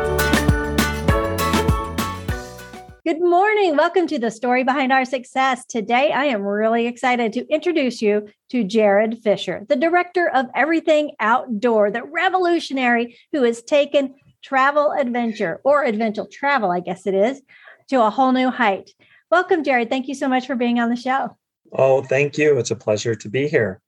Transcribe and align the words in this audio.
Good 3.09 3.21
morning. 3.21 3.75
Welcome 3.75 4.05
to 4.05 4.19
the 4.19 4.29
story 4.29 4.63
behind 4.63 4.93
our 4.93 5.03
success. 5.03 5.65
Today, 5.65 6.11
I 6.11 6.25
am 6.25 6.43
really 6.43 6.85
excited 6.85 7.33
to 7.33 7.47
introduce 7.47 8.03
you 8.03 8.27
to 8.51 8.63
Jared 8.63 9.23
Fisher, 9.23 9.65
the 9.67 9.75
director 9.75 10.29
of 10.29 10.45
Everything 10.53 11.13
Outdoor, 11.19 11.89
the 11.89 12.03
revolutionary 12.03 13.17
who 13.31 13.41
has 13.41 13.63
taken 13.63 14.13
travel 14.43 14.91
adventure 14.91 15.59
or 15.63 15.83
adventure 15.83 16.27
travel, 16.31 16.69
I 16.69 16.81
guess 16.81 17.07
it 17.07 17.15
is, 17.15 17.41
to 17.89 18.03
a 18.03 18.11
whole 18.11 18.31
new 18.31 18.51
height. 18.51 18.91
Welcome, 19.31 19.63
Jared. 19.63 19.89
Thank 19.89 20.07
you 20.07 20.13
so 20.13 20.27
much 20.27 20.45
for 20.45 20.55
being 20.55 20.79
on 20.79 20.91
the 20.91 20.95
show. 20.95 21.35
Oh, 21.73 22.03
thank 22.03 22.37
you. 22.37 22.59
It's 22.59 22.69
a 22.69 22.75
pleasure 22.75 23.15
to 23.15 23.27
be 23.27 23.47
here. 23.47 23.81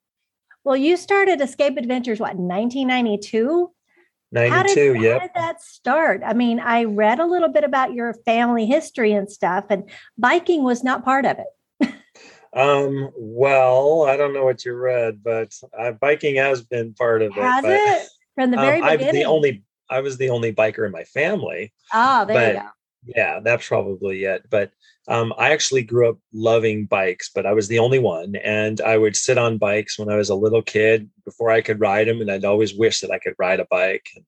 Well, 0.63 0.77
you 0.77 0.97
started 0.97 1.41
Escape 1.41 1.77
Adventures, 1.77 2.19
what, 2.19 2.37
1992? 2.37 3.71
92, 4.31 4.53
how 4.53 4.63
did. 4.63 5.11
How 5.11 5.19
did 5.19 5.31
that 5.35 5.61
start? 5.61 6.21
I 6.25 6.33
mean, 6.33 6.59
I 6.59 6.85
read 6.85 7.19
a 7.19 7.25
little 7.25 7.49
bit 7.49 7.63
about 7.63 7.93
your 7.93 8.13
family 8.25 8.65
history 8.65 9.11
and 9.11 9.29
stuff, 9.29 9.65
and 9.69 9.89
biking 10.17 10.63
was 10.63 10.83
not 10.83 11.03
part 11.03 11.25
of 11.25 11.37
it. 11.39 11.93
um, 12.53 13.11
well, 13.15 14.03
I 14.03 14.15
don't 14.15 14.33
know 14.33 14.45
what 14.45 14.63
you 14.63 14.73
read, 14.73 15.21
but 15.23 15.53
uh, 15.77 15.91
biking 15.91 16.35
has 16.35 16.61
been 16.63 16.93
part 16.93 17.21
of 17.21 17.35
it. 17.35 17.41
Has 17.41 17.65
it? 17.65 18.07
From 18.35 18.51
the 18.51 18.57
very 18.61 18.81
um, 18.81 18.89
beginning? 18.89 19.07
I'm 19.07 19.15
the 19.15 19.25
only, 19.25 19.63
I 19.89 19.99
was 19.99 20.17
the 20.17 20.29
only 20.29 20.53
biker 20.53 20.85
in 20.85 20.91
my 20.91 21.03
family. 21.03 21.73
Oh, 21.93 22.25
there 22.25 22.35
but, 22.35 22.55
you 22.55 22.61
go. 22.61 22.67
Yeah, 23.05 23.39
that's 23.39 23.67
probably 23.67 24.23
it. 24.25 24.43
But 24.49 24.71
um, 25.07 25.33
I 25.37 25.51
actually 25.51 25.83
grew 25.83 26.09
up 26.09 26.17
loving 26.33 26.85
bikes, 26.85 27.29
but 27.33 27.45
I 27.45 27.53
was 27.53 27.67
the 27.67 27.79
only 27.79 27.99
one. 27.99 28.35
And 28.35 28.79
I 28.81 28.97
would 28.97 29.15
sit 29.15 29.37
on 29.37 29.57
bikes 29.57 29.97
when 29.97 30.09
I 30.09 30.15
was 30.15 30.29
a 30.29 30.35
little 30.35 30.61
kid 30.61 31.09
before 31.25 31.49
I 31.49 31.61
could 31.61 31.79
ride 31.79 32.07
them. 32.07 32.21
And 32.21 32.31
I'd 32.31 32.45
always 32.45 32.75
wish 32.75 33.01
that 33.01 33.11
I 33.11 33.19
could 33.19 33.33
ride 33.39 33.59
a 33.59 33.65
bike. 33.69 34.07
And 34.15 34.25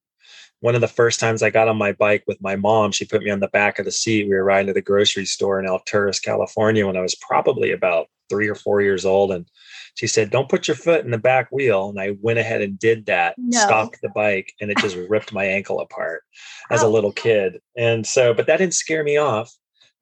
one 0.61 0.75
of 0.75 0.81
the 0.81 0.87
first 0.87 1.19
times 1.19 1.43
I 1.43 1.51
got 1.51 1.67
on 1.67 1.77
my 1.77 1.91
bike 1.91 2.23
with 2.25 2.41
my 2.41 2.55
mom, 2.55 2.91
she 2.91 3.05
put 3.05 3.21
me 3.21 3.29
on 3.29 3.41
the 3.41 3.47
back 3.49 3.77
of 3.77 3.85
the 3.85 3.91
seat. 3.91 4.27
We 4.27 4.35
were 4.35 4.43
riding 4.43 4.67
to 4.67 4.73
the 4.73 4.81
grocery 4.81 5.25
store 5.25 5.59
in 5.59 5.67
Alturas, 5.67 6.21
California, 6.23 6.87
when 6.87 6.97
I 6.97 7.01
was 7.01 7.15
probably 7.15 7.71
about 7.71 8.07
three 8.33 8.47
or 8.49 8.55
four 8.55 8.81
years 8.81 9.05
old. 9.05 9.31
And 9.31 9.45
she 9.95 10.07
said, 10.07 10.29
Don't 10.31 10.49
put 10.49 10.67
your 10.67 10.75
foot 10.75 11.05
in 11.05 11.11
the 11.11 11.17
back 11.17 11.49
wheel. 11.51 11.89
And 11.89 11.99
I 11.99 12.15
went 12.21 12.39
ahead 12.39 12.61
and 12.61 12.77
did 12.79 13.05
that, 13.05 13.35
No. 13.37 13.59
stopped 13.59 13.99
the 14.01 14.09
bike, 14.09 14.51
and 14.59 14.71
it 14.71 14.77
just 14.77 14.97
ripped 15.09 15.31
my 15.33 15.45
ankle 15.45 15.79
apart 15.79 16.23
as 16.71 16.81
a 16.81 16.85
Oh. 16.85 16.91
little 16.91 17.11
kid. 17.11 17.59
And 17.77 18.05
so, 18.05 18.33
but 18.33 18.47
that 18.47 18.57
didn't 18.57 18.73
scare 18.73 19.03
me 19.03 19.17
off. 19.17 19.51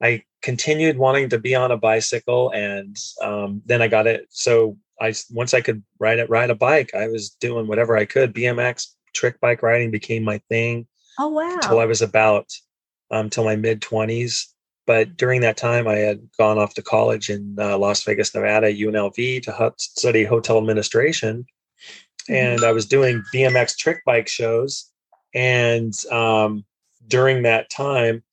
I 0.01 0.23
continued 0.41 0.97
wanting 0.97 1.29
to 1.29 1.37
be 1.39 1.53
on 1.55 1.71
a 1.71 1.77
bicycle. 1.77 2.51
And 2.51 2.97
um, 3.21 3.61
then 3.65 3.81
I 3.81 3.87
got 3.87 4.07
it. 4.07 4.25
So 4.29 4.77
I, 4.99 5.13
once 5.31 5.53
I 5.53 5.61
could 5.61 5.83
ride 5.99 6.19
it, 6.19 6.29
ride 6.29 6.49
a 6.49 6.55
bike, 6.55 6.91
I 6.95 7.07
was 7.07 7.29
doing 7.31 7.67
whatever 7.67 7.95
I 7.97 8.05
could. 8.05 8.33
BMX, 8.33 8.87
trick 9.13 9.39
bike 9.41 9.61
riding 9.61 9.91
became 9.91 10.23
my 10.23 10.39
thing 10.49 10.87
Oh, 11.19 11.27
wow. 11.27 11.53
until 11.55 11.79
I 11.79 11.85
was 11.85 12.01
about 12.01 12.47
um, 13.11 13.29
till 13.29 13.43
my 13.43 13.55
mid 13.57 13.81
twenties. 13.81 14.47
But 14.87 15.15
during 15.15 15.41
that 15.41 15.57
time, 15.57 15.87
I 15.87 15.95
had 15.97 16.27
gone 16.37 16.57
off 16.57 16.73
to 16.73 16.81
college 16.81 17.29
in 17.29 17.55
uh, 17.59 17.77
Las 17.77 18.03
Vegas, 18.03 18.33
Nevada, 18.33 18.67
UNLV, 18.73 19.43
to 19.43 19.73
study 19.77 20.23
hotel 20.23 20.57
administration, 20.57 21.45
and 22.29 22.63
I 22.63 22.71
was 22.71 22.85
doing 22.85 23.23
BMX 23.33 23.77
trick 23.77 24.01
bike 24.05 24.27
shows. 24.27 24.89
And 25.33 25.93
um, 26.11 26.65
during 27.07 27.43
that 27.43 27.69
time, 27.69 28.23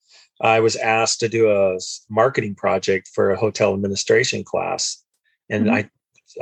I 0.41 0.61
was 0.61 0.77
asked 0.77 1.21
to 1.21 1.29
do 1.29 1.51
a 1.51 1.79
marketing 2.09 2.55
project 2.55 3.09
for 3.15 3.31
a 3.31 3.37
hotel 3.39 3.75
administration 3.75 4.43
class, 4.45 5.03
and 5.51 5.67
Mhm. 5.67 5.73
I. 5.75 5.91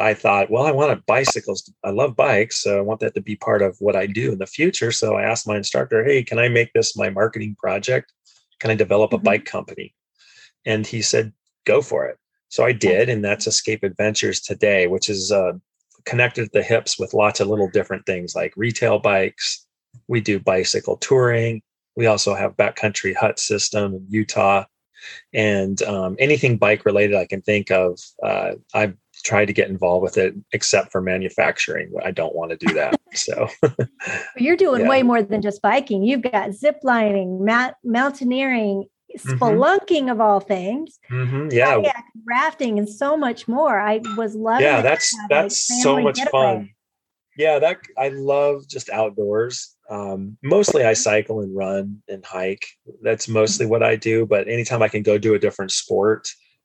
I 0.01 0.15
thought, 0.15 0.51
well, 0.51 0.67
I 0.67 0.73
wanted 0.73 1.07
bicycles. 1.07 1.73
I 1.85 1.91
love 1.91 2.17
bikes, 2.17 2.59
so 2.61 2.77
I 2.77 2.81
want 2.81 2.99
that 3.01 3.15
to 3.15 3.21
be 3.21 3.37
part 3.37 3.63
of 3.63 3.77
what 3.79 3.95
I 3.95 4.07
do 4.07 4.33
in 4.33 4.39
the 4.39 4.47
future. 4.47 4.91
So 4.91 5.15
I 5.15 5.23
asked 5.23 5.47
my 5.47 5.57
instructor, 5.57 6.05
"Hey, 6.05 6.25
can 6.25 6.41
I 6.41 6.49
make 6.49 6.73
this 6.73 6.97
my 6.97 7.09
marketing 7.09 7.55
project? 7.57 8.13
Can 8.61 8.71
I 8.71 8.75
develop 8.75 9.13
a 9.13 9.19
Mhm. 9.19 9.25
bike 9.25 9.45
company?" 9.45 9.95
And 10.65 10.87
he 10.87 11.03
said, 11.03 11.33
"Go 11.65 11.83
for 11.83 12.07
it." 12.07 12.19
So 12.49 12.65
I 12.65 12.73
did, 12.73 13.09
and 13.09 13.25
that's 13.25 13.47
Escape 13.47 13.83
Adventures 13.83 14.41
today, 14.41 14.87
which 14.87 15.09
is 15.09 15.33
uh, 15.33 15.53
connected 16.05 16.45
at 16.45 16.53
the 16.53 16.63
hips 16.63 16.99
with 16.99 17.15
lots 17.15 17.41
of 17.41 17.49
little 17.49 17.69
different 17.69 18.07
things 18.07 18.35
like 18.35 18.53
retail 18.57 18.99
bikes. 18.99 19.67
We 20.09 20.21
do 20.21 20.39
bicycle 20.39 20.97
touring. 20.99 21.63
We 21.97 22.07
also 22.07 22.35
have 22.35 22.57
backcountry 22.57 23.15
hut 23.17 23.39
system 23.39 23.95
in 23.95 24.07
Utah, 24.09 24.65
and 25.33 25.83
um, 25.83 26.17
anything 26.19 26.57
bike 26.59 26.85
related 26.85 27.17
I 27.17 27.27
can 27.27 27.43
think 27.43 27.71
of. 27.71 27.99
Uh, 28.23 28.53
I've 28.75 28.97
tried 29.27 29.47
to 29.47 29.53
get 29.61 29.69
involved 29.69 30.03
with 30.07 30.17
it, 30.25 30.35
except 30.53 30.93
for 30.93 31.01
manufacturing. 31.01 31.93
I 32.09 32.11
don't 32.13 32.35
want 32.39 32.51
to 32.53 32.57
do 32.67 32.73
that. 32.75 32.95
So 33.27 33.49
You're 34.37 34.57
doing 34.57 34.83
Yeah. 34.83 34.89
way 34.89 35.03
more 35.03 35.23
than 35.23 35.41
just 35.41 35.63
biking. 35.63 36.03
You've 36.03 36.23
got 36.23 36.53
zip 36.53 36.79
lining, 36.83 37.45
mount- 37.45 37.77
mountaineering, 37.85 38.85
Mm-hmm. 39.17 39.33
spelunking 39.43 40.11
of 40.13 40.21
all 40.21 40.41
things, 40.41 40.99
mhm, 41.11 41.51
yeah, 41.51 41.77
kayak 41.81 42.05
rafting, 42.29 42.79
and 42.79 42.89
so 42.89 43.17
much 43.17 43.49
more. 43.49 43.81
I 43.81 44.01
was 44.17 44.35
loving. 44.35 44.67
yeah 44.67 44.83
that 44.83 44.91
that's 44.91 45.15
like, 45.15 45.29
that's 45.31 45.57
so 45.83 46.03
much 46.03 46.21
fun 46.25 46.69
yeah 47.39 47.59
that 47.59 47.77
i 47.97 48.09
love 48.35 48.67
just 48.69 48.89
outdoors 48.91 49.77
um, 49.91 50.37
mostly 50.43 50.85
i 50.85 50.93
cycle 50.95 51.41
and 51.41 51.55
run 51.57 52.03
and 52.13 52.25
hike 52.25 52.67
that's 53.03 53.27
mostly 53.29 53.65
what 53.73 53.83
i 53.83 53.95
do 53.97 54.27
but 54.27 54.49
anytime 54.49 54.83
i 54.83 54.89
can 54.89 55.03
go 55.03 55.17
do 55.19 55.35
a 55.35 55.39
different 55.39 55.71
sport 55.71 56.23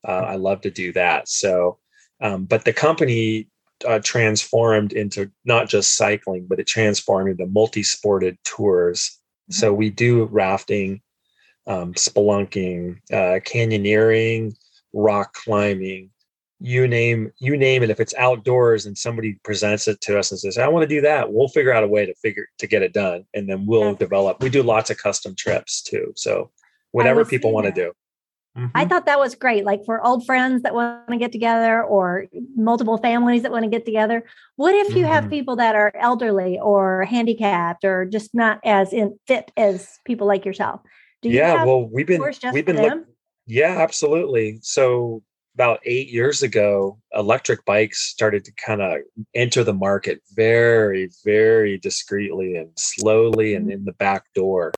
uh, 0.08 0.24
i 0.34 0.36
love 0.36 0.60
to 0.62 0.72
do 0.72 0.92
that 0.94 1.28
so 1.28 1.78
um, 2.22 2.46
but 2.46 2.66
the 2.66 2.74
company 2.74 3.48
uh, 3.88 4.00
transformed 4.04 4.94
into 4.94 5.32
not 5.46 5.68
just 5.68 5.96
cycling 5.96 6.46
but 6.48 6.60
it 6.60 6.68
transformed 6.68 7.32
into 7.32 7.48
multi-sported 7.48 8.38
tours. 8.44 9.20
So 9.50 9.74
we 9.74 9.90
do 9.90 10.26
rafting 10.26 11.02
um, 11.68 11.94
spelunking 11.94 12.98
uh, 13.12 13.40
canyoneering 13.42 14.56
rock 14.94 15.34
climbing 15.34 16.12
you 16.64 16.88
name 16.88 17.32
you 17.40 17.58
name 17.58 17.82
it. 17.82 17.90
If 17.90 18.00
it's 18.00 18.14
outdoors 18.16 18.86
and 18.86 18.96
somebody 18.96 19.40
presents 19.44 19.88
it 19.88 20.00
to 20.02 20.20
us 20.20 20.32
and 20.32 20.40
says 20.40 20.58
i 20.58 20.68
want 20.68 20.84
to 20.84 20.96
do 20.96 21.02
that 21.02 21.34
we'll 21.34 21.48
figure 21.48 21.74
out 21.74 21.84
a 21.84 21.88
way 21.88 22.06
to 22.06 22.14
figure 22.16 22.46
to 22.60 22.68
get 22.68 22.84
it 22.84 22.94
done 22.94 23.26
and 23.34 23.50
then 23.50 23.66
we'll 23.66 23.90
That's 23.90 24.00
develop. 24.00 24.42
We 24.42 24.50
do 24.50 24.62
lots 24.62 24.90
of 24.90 24.98
custom 24.98 25.36
trips 25.36 25.82
too 25.82 26.14
so 26.16 26.52
whatever 26.92 27.26
people 27.26 27.52
want 27.52 27.66
to 27.66 27.72
that. 27.72 27.94
Do 28.56 28.70
I 28.76 28.86
thought 28.86 29.06
that 29.06 29.20
was 29.20 29.36
great. 29.36 29.64
Like 29.66 29.86
for 29.86 30.04
old 30.06 30.26
friends 30.26 30.64
that 30.64 30.74
want 30.74 31.08
to 31.10 31.18
get 31.18 31.32
together 31.32 31.82
or 31.84 32.26
multiple 32.56 32.98
families 32.98 33.44
that 33.44 33.52
want 33.52 33.64
to 33.64 33.70
get 33.70 33.86
together. 33.86 34.26
What 34.58 34.76
if 34.76 34.96
you 34.96 35.06
have 35.06 35.26
Mhm. 35.26 35.30
people 35.30 35.56
that 35.58 35.76
are 35.76 35.92
elderly 35.96 36.60
or 36.60 37.06
handicapped 37.06 37.86
or 37.86 38.06
just 38.06 38.36
not 38.36 38.60
as 38.66 38.92
in 38.94 39.18
fit 39.28 39.52
as 39.56 40.00
people 40.06 40.28
like 40.28 40.46
yourself? 40.46 40.82
Do 41.22 41.30
you 41.30 41.36
yeah 41.38 41.58
have 41.60 41.68
well 41.68 41.88
we've 41.88 42.08
been 42.08 42.22
we've 42.52 42.66
been 42.66 42.82
look- 42.82 43.06
yeah 43.46 43.78
absolutely 43.80 44.58
so 44.62 45.22
about 45.56 45.80
eight 45.86 46.10
years 46.10 46.42
ago 46.44 46.98
electric 47.14 47.64
bikes 47.66 48.02
started 48.02 48.44
to 48.46 48.52
kind 48.54 48.82
of 48.82 48.98
enter 49.36 49.64
the 49.64 49.74
market 49.74 50.20
very 50.34 51.10
very 51.24 51.78
discreetly 51.78 52.56
and 52.58 52.70
slowly 52.78 53.54
and 53.56 53.68
Mhm. 53.68 53.74
in 53.74 53.86
the 53.86 53.94
back 53.94 54.24
door 54.34 54.72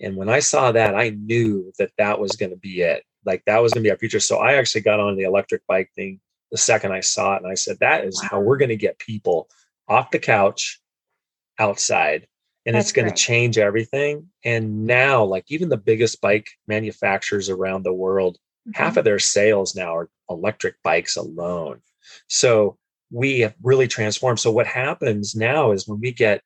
and 0.00 0.16
when 0.16 0.28
i 0.28 0.38
saw 0.38 0.70
that 0.72 0.94
i 0.94 1.10
knew 1.10 1.72
that 1.78 1.90
that 1.98 2.20
was 2.20 2.32
going 2.32 2.50
to 2.50 2.56
be 2.58 2.82
it 2.82 3.02
like 3.24 3.42
that 3.46 3.62
was 3.62 3.72
going 3.72 3.82
to 3.82 3.86
be 3.86 3.90
our 3.90 3.98
future 3.98 4.20
so 4.20 4.38
i 4.38 4.54
actually 4.54 4.80
got 4.80 5.00
on 5.00 5.16
the 5.16 5.24
electric 5.24 5.66
bike 5.66 5.90
thing 5.94 6.20
the 6.50 6.58
second 6.58 6.92
i 6.92 7.00
saw 7.00 7.34
it 7.34 7.42
and 7.42 7.50
i 7.50 7.54
said 7.54 7.76
that 7.80 8.04
is 8.04 8.20
how 8.22 8.40
we're 8.40 8.56
going 8.56 8.68
to 8.68 8.76
get 8.76 8.98
people 8.98 9.48
off 9.88 10.10
the 10.10 10.18
couch 10.18 10.80
outside 11.58 12.26
and 12.66 12.74
That's 12.74 12.86
it's 12.86 12.92
going 12.92 13.08
to 13.08 13.14
change 13.14 13.58
everything 13.58 14.28
and 14.44 14.86
now 14.86 15.24
like 15.24 15.44
even 15.48 15.68
the 15.68 15.76
biggest 15.76 16.20
bike 16.20 16.48
manufacturers 16.66 17.48
around 17.48 17.82
the 17.82 17.92
world 17.92 18.38
half 18.74 18.94
Mhm. 18.94 18.98
of 18.98 19.04
their 19.04 19.18
sales 19.18 19.74
now 19.74 19.96
are 19.96 20.10
electric 20.28 20.76
bikes 20.84 21.16
alone. 21.16 21.80
So 22.28 22.78
we 23.10 23.40
have 23.40 23.54
really 23.62 23.88
transformed. 23.88 24.38
So 24.38 24.52
what 24.52 24.66
happens 24.66 25.34
now 25.34 25.72
is 25.72 25.88
when 25.88 25.98
we 25.98 26.12
get, 26.12 26.42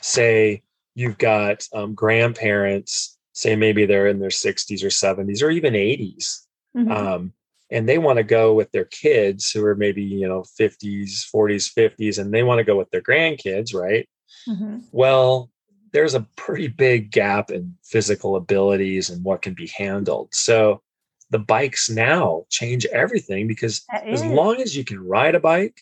say, 0.00 0.62
you've 0.94 1.18
got 1.18 1.66
um, 1.72 1.94
grandparents, 1.94 3.13
say 3.34 3.56
maybe 3.56 3.84
they're 3.86 4.06
in 4.06 4.18
their 4.20 4.30
60s 4.30 4.82
or 4.82 4.90
70s 4.90 5.42
or 5.42 5.50
even 5.50 5.74
80s, 5.74 6.46
Mhm. 6.76 6.90
um, 6.90 7.32
and 7.70 7.88
they 7.88 7.98
want 7.98 8.16
to 8.18 8.22
go 8.24 8.54
with 8.54 8.70
their 8.72 8.86
kids 8.86 9.50
who 9.50 9.64
are 9.64 9.74
maybe 9.74 10.02
you 10.02 10.26
know 10.26 10.44
50s, 10.58 11.24
40s, 11.32 11.68
50s, 11.68 12.18
and 12.18 12.32
they 12.32 12.42
want 12.42 12.58
to 12.58 12.64
go 12.64 12.76
with 12.76 12.90
their 12.90 13.02
grandkids, 13.02 13.74
right? 13.74 14.08
Mhm. 14.48 14.84
Well, 14.92 15.50
there's 15.92 16.14
a 16.14 16.26
pretty 16.36 16.68
big 16.68 17.10
gap 17.10 17.50
in 17.50 17.76
physical 17.84 18.36
abilities 18.36 19.10
and 19.10 19.22
what 19.24 19.42
can 19.42 19.54
be 19.54 19.68
handled. 19.68 20.34
So 20.34 20.82
the 21.30 21.38
bikes 21.38 21.88
now 21.90 22.46
change 22.50 22.84
everything 22.86 23.46
because 23.46 23.84
That 23.92 24.06
as 24.08 24.22
is. 24.22 24.30
long 24.30 24.60
as 24.60 24.76
you 24.76 24.84
can 24.84 25.00
ride 25.06 25.34
a 25.34 25.40
bike 25.40 25.80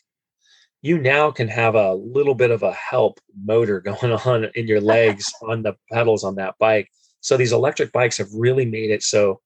you 0.83 0.99
now 0.99 1.31
can 1.31 1.49
have 1.49 1.77
a 1.77 1.95
little 1.95 2.35
bit 2.35 2.51
of 2.51 2.63
a 2.65 2.73
help 2.73 3.21
motor 3.41 3.81
going 3.89 4.13
on 4.13 4.51
in 4.55 4.67
your 4.67 4.81
legs 4.81 5.25
on 5.43 5.63
the 5.63 5.75
pedals 5.91 6.25
on 6.25 6.35
that 6.35 6.57
bike. 6.59 6.91
So 7.23 7.37
these 7.37 7.53
electric 7.53 7.93
bikes 7.93 8.19
have 8.19 8.29
really 8.35 8.67
made 8.67 8.91
it 8.91 9.03
so 9.03 9.41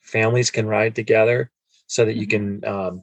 families 0.00 0.50
can 0.50 0.66
ride 0.66 0.94
together 0.94 1.50
so 1.86 2.06
that 2.06 2.16
you 2.16 2.26
mm-hmm. 2.26 2.60
can 2.60 2.64
um, 2.64 3.02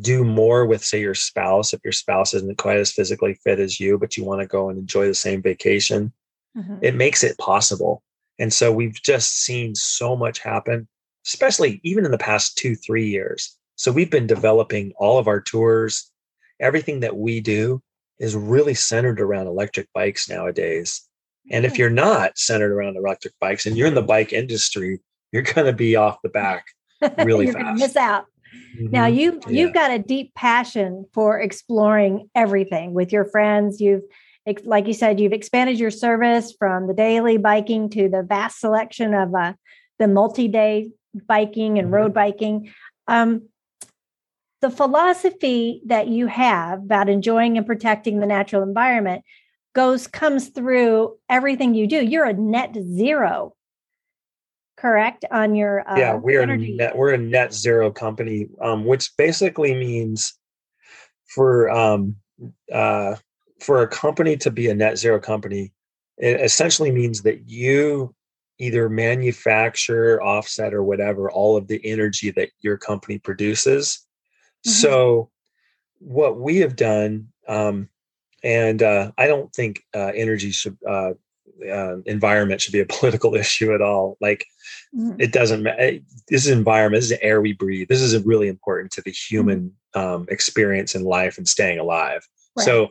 do 0.00 0.24
more 0.24 0.66
with 0.66 0.82
say 0.82 1.00
your 1.00 1.14
spouse 1.14 1.72
if 1.72 1.80
your 1.84 1.92
spouse 1.92 2.34
isn't 2.34 2.58
quite 2.58 2.78
as 2.78 2.90
physically 2.90 3.34
fit 3.44 3.60
as 3.60 3.78
you 3.78 3.98
but 3.98 4.16
you 4.16 4.24
want 4.24 4.40
to 4.40 4.46
go 4.46 4.68
and 4.68 4.78
enjoy 4.78 5.06
the 5.06 5.14
same 5.14 5.42
vacation 5.42 6.10
mm-hmm. 6.56 6.76
it 6.80 6.94
makes 6.94 7.22
it 7.22 7.36
possible 7.36 8.02
and 8.38 8.50
so 8.50 8.72
we've 8.72 9.00
just 9.02 9.40
seen 9.40 9.74
so 9.74 10.16
much 10.16 10.38
happen 10.38 10.88
especially 11.26 11.78
even 11.84 12.06
in 12.06 12.10
the 12.10 12.16
past 12.16 12.56
two 12.56 12.74
three 12.74 13.06
years 13.06 13.58
so 13.76 13.92
we've 13.92 14.10
been 14.10 14.26
developing 14.26 14.94
all 14.96 15.18
of 15.18 15.28
our 15.28 15.42
tours 15.42 16.10
everything 16.58 17.00
that 17.00 17.16
we 17.16 17.40
do 17.40 17.82
is 18.18 18.36
really 18.36 18.72
centered 18.72 19.20
around 19.20 19.48
electric 19.48 19.92
bikes 19.92 20.28
nowadays. 20.28 21.08
And 21.50 21.64
if 21.64 21.76
you're 21.76 21.90
not 21.90 22.38
centered 22.38 22.72
around 22.72 22.96
electric 22.96 23.34
bikes 23.40 23.66
and 23.66 23.76
you're 23.76 23.88
in 23.88 23.94
the 23.94 24.02
bike 24.02 24.32
industry, 24.32 25.00
you're 25.32 25.42
going 25.42 25.66
to 25.66 25.72
be 25.72 25.96
off 25.96 26.18
the 26.22 26.28
back 26.28 26.66
really 27.18 27.46
you're 27.46 27.54
fast. 27.54 27.80
Miss 27.80 27.96
out. 27.96 28.26
Mm-hmm. 28.76 28.90
Now 28.90 29.06
you 29.06 29.40
you've 29.48 29.72
got 29.72 29.90
a 29.90 29.98
deep 29.98 30.34
passion 30.34 31.06
for 31.12 31.40
exploring 31.40 32.28
everything 32.34 32.94
with 32.94 33.12
your 33.12 33.24
friends. 33.24 33.80
You've 33.80 34.02
like 34.64 34.86
you 34.86 34.94
said, 34.94 35.20
you've 35.20 35.32
expanded 35.32 35.78
your 35.78 35.90
service 35.90 36.52
from 36.58 36.88
the 36.88 36.94
daily 36.94 37.38
biking 37.38 37.88
to 37.90 38.08
the 38.08 38.22
vast 38.22 38.60
selection 38.60 39.14
of 39.14 39.34
uh, 39.34 39.52
the 39.98 40.08
multi-day 40.08 40.90
biking 41.26 41.78
and 41.78 41.86
mm-hmm. 41.86 41.94
road 41.94 42.14
biking. 42.14 42.72
Um, 43.06 43.48
the 44.60 44.70
philosophy 44.70 45.82
that 45.86 46.08
you 46.08 46.26
have 46.28 46.80
about 46.80 47.08
enjoying 47.08 47.56
and 47.56 47.66
protecting 47.66 48.20
the 48.20 48.26
natural 48.26 48.62
environment 48.62 49.24
goes 49.74 50.06
comes 50.06 50.48
through 50.48 51.16
everything 51.28 51.74
you 51.74 51.86
do 51.86 52.04
you're 52.04 52.24
a 52.24 52.32
net 52.32 52.76
zero 52.80 53.54
correct 54.76 55.24
on 55.30 55.54
your 55.54 55.88
uh, 55.88 55.96
yeah 55.96 56.14
we're 56.14 56.42
energy. 56.42 56.74
net, 56.76 56.96
we're 56.96 57.14
a 57.14 57.18
net 57.18 57.52
zero 57.52 57.90
company 57.90 58.48
um, 58.60 58.84
which 58.84 59.10
basically 59.16 59.74
means 59.74 60.38
for 61.26 61.70
um, 61.70 62.16
uh, 62.72 63.14
for 63.60 63.82
a 63.82 63.88
company 63.88 64.36
to 64.36 64.50
be 64.50 64.68
a 64.68 64.74
net 64.74 64.98
zero 64.98 65.20
company 65.20 65.72
it 66.18 66.40
essentially 66.40 66.90
means 66.90 67.22
that 67.22 67.48
you 67.48 68.14
either 68.58 68.88
manufacture 68.88 70.22
offset 70.22 70.74
or 70.74 70.82
whatever 70.82 71.30
all 71.30 71.56
of 71.56 71.68
the 71.68 71.80
energy 71.84 72.30
that 72.30 72.50
your 72.60 72.76
company 72.76 73.18
produces 73.18 74.06
Mm-hmm. 74.66 74.70
So, 74.70 75.30
what 75.98 76.38
we 76.38 76.58
have 76.58 76.76
done, 76.76 77.28
um, 77.48 77.88
and 78.42 78.82
uh, 78.82 79.12
I 79.18 79.26
don't 79.26 79.52
think 79.52 79.82
uh, 79.94 80.12
energy 80.14 80.50
should, 80.50 80.76
uh, 80.88 81.12
uh 81.70 81.98
environment 82.06 82.60
should 82.60 82.72
be 82.72 82.80
a 82.80 82.86
political 82.98 83.34
issue 83.34 83.74
at 83.74 83.82
all. 83.82 84.16
Like, 84.20 84.46
mm-hmm. 84.94 85.20
it 85.20 85.32
doesn't 85.32 85.62
matter. 85.62 85.80
Eh, 85.80 85.98
this 86.28 86.46
is 86.46 86.50
environment. 86.50 86.98
This 86.98 87.10
is 87.10 87.18
the 87.18 87.22
air 87.22 87.40
we 87.40 87.52
breathe. 87.52 87.88
This 87.88 88.02
is 88.02 88.20
really 88.24 88.48
important 88.48 88.92
to 88.92 89.02
the 89.02 89.10
mm-hmm. 89.10 89.34
human 89.34 89.72
um, 89.94 90.26
experience 90.28 90.94
in 90.94 91.04
life 91.04 91.38
and 91.38 91.48
staying 91.48 91.78
alive. 91.78 92.26
Right. 92.56 92.64
So, 92.64 92.90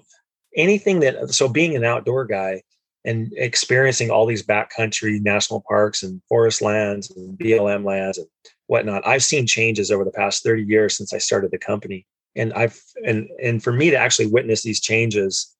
anything 0.56 1.00
that 1.01 1.33
so 1.33 1.48
being 1.48 1.75
an 1.75 1.83
outdoor 1.83 2.25
guy 2.25 2.62
and 3.06 3.31
experiencing 3.36 4.12
all 4.12 4.25
these 4.25 4.45
backcountry 4.45 5.21
national 5.21 5.63
parks 5.68 6.04
and 6.04 6.21
forest 6.30 6.62
lands 6.62 7.09
and 7.12 7.38
BLM 7.38 7.83
lands 7.83 8.18
and 8.18 8.27
whatnot. 8.68 9.06
I've 9.06 9.24
seen 9.24 9.47
changes 9.47 9.92
over 9.92 10.06
the 10.06 10.12
past 10.12 10.44
30 10.44 10.63
years 10.63 10.95
since 10.95 11.13
I 11.13 11.18
started 11.18 11.51
the 11.51 11.57
company. 11.57 12.06
And 12.36 12.54
I've 12.54 12.80
and 13.06 13.28
and 13.42 13.63
for 13.63 13.74
me 13.74 13.89
to 13.89 13.98
actually 13.98 14.28
witness 14.28 14.63
these 14.63 14.81
changes 14.81 15.56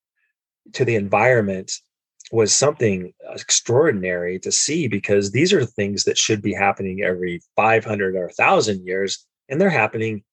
to 0.74 0.86
the 0.86 0.96
environment 0.96 1.72
was 2.32 2.56
something 2.56 3.14
extraordinary 3.30 4.40
to 4.40 4.52
see 4.52 4.88
because 4.88 5.32
these 5.32 5.52
are 5.52 5.66
things 5.66 6.06
that 6.06 6.18
should 6.18 6.42
be 6.42 6.54
happening 6.54 7.02
every 7.04 7.42
500 7.58 8.16
or 8.16 8.26
1000 8.28 8.86
years 8.86 9.26
and 9.50 9.60
they're 9.60 9.70
happening 9.70 10.24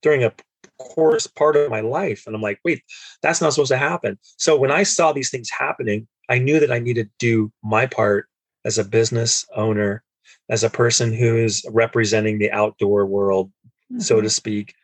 during 0.00 0.24
a 0.24 0.32
course 0.78 1.26
part 1.26 1.56
of 1.56 1.70
my 1.70 1.80
life 1.80 2.24
and 2.26 2.34
i'm 2.34 2.40
like 2.40 2.58
wait 2.64 2.82
that's 3.22 3.40
not 3.40 3.52
supposed 3.52 3.70
to 3.70 3.76
happen 3.76 4.18
so 4.38 4.58
when 4.58 4.70
i 4.70 4.82
saw 4.82 5.12
these 5.12 5.30
things 5.30 5.50
happening 5.50 6.08
i 6.30 6.38
knew 6.38 6.58
that 6.58 6.72
i 6.72 6.78
needed 6.78 7.06
to 7.06 7.12
do 7.18 7.52
my 7.62 7.84
part 7.84 8.26
as 8.64 8.78
a 8.78 8.84
business 8.84 9.44
owner 9.54 10.02
as 10.48 10.64
a 10.64 10.70
person 10.70 11.12
who 11.12 11.36
is 11.36 11.64
representing 11.70 12.38
the 12.38 12.52
outdoor 12.52 13.06
world, 13.06 13.50
mm-hmm. 13.90 14.00
so 14.00 14.16
to 14.16 14.22
mm-hmm. 14.22 14.28
speak, 14.28 14.74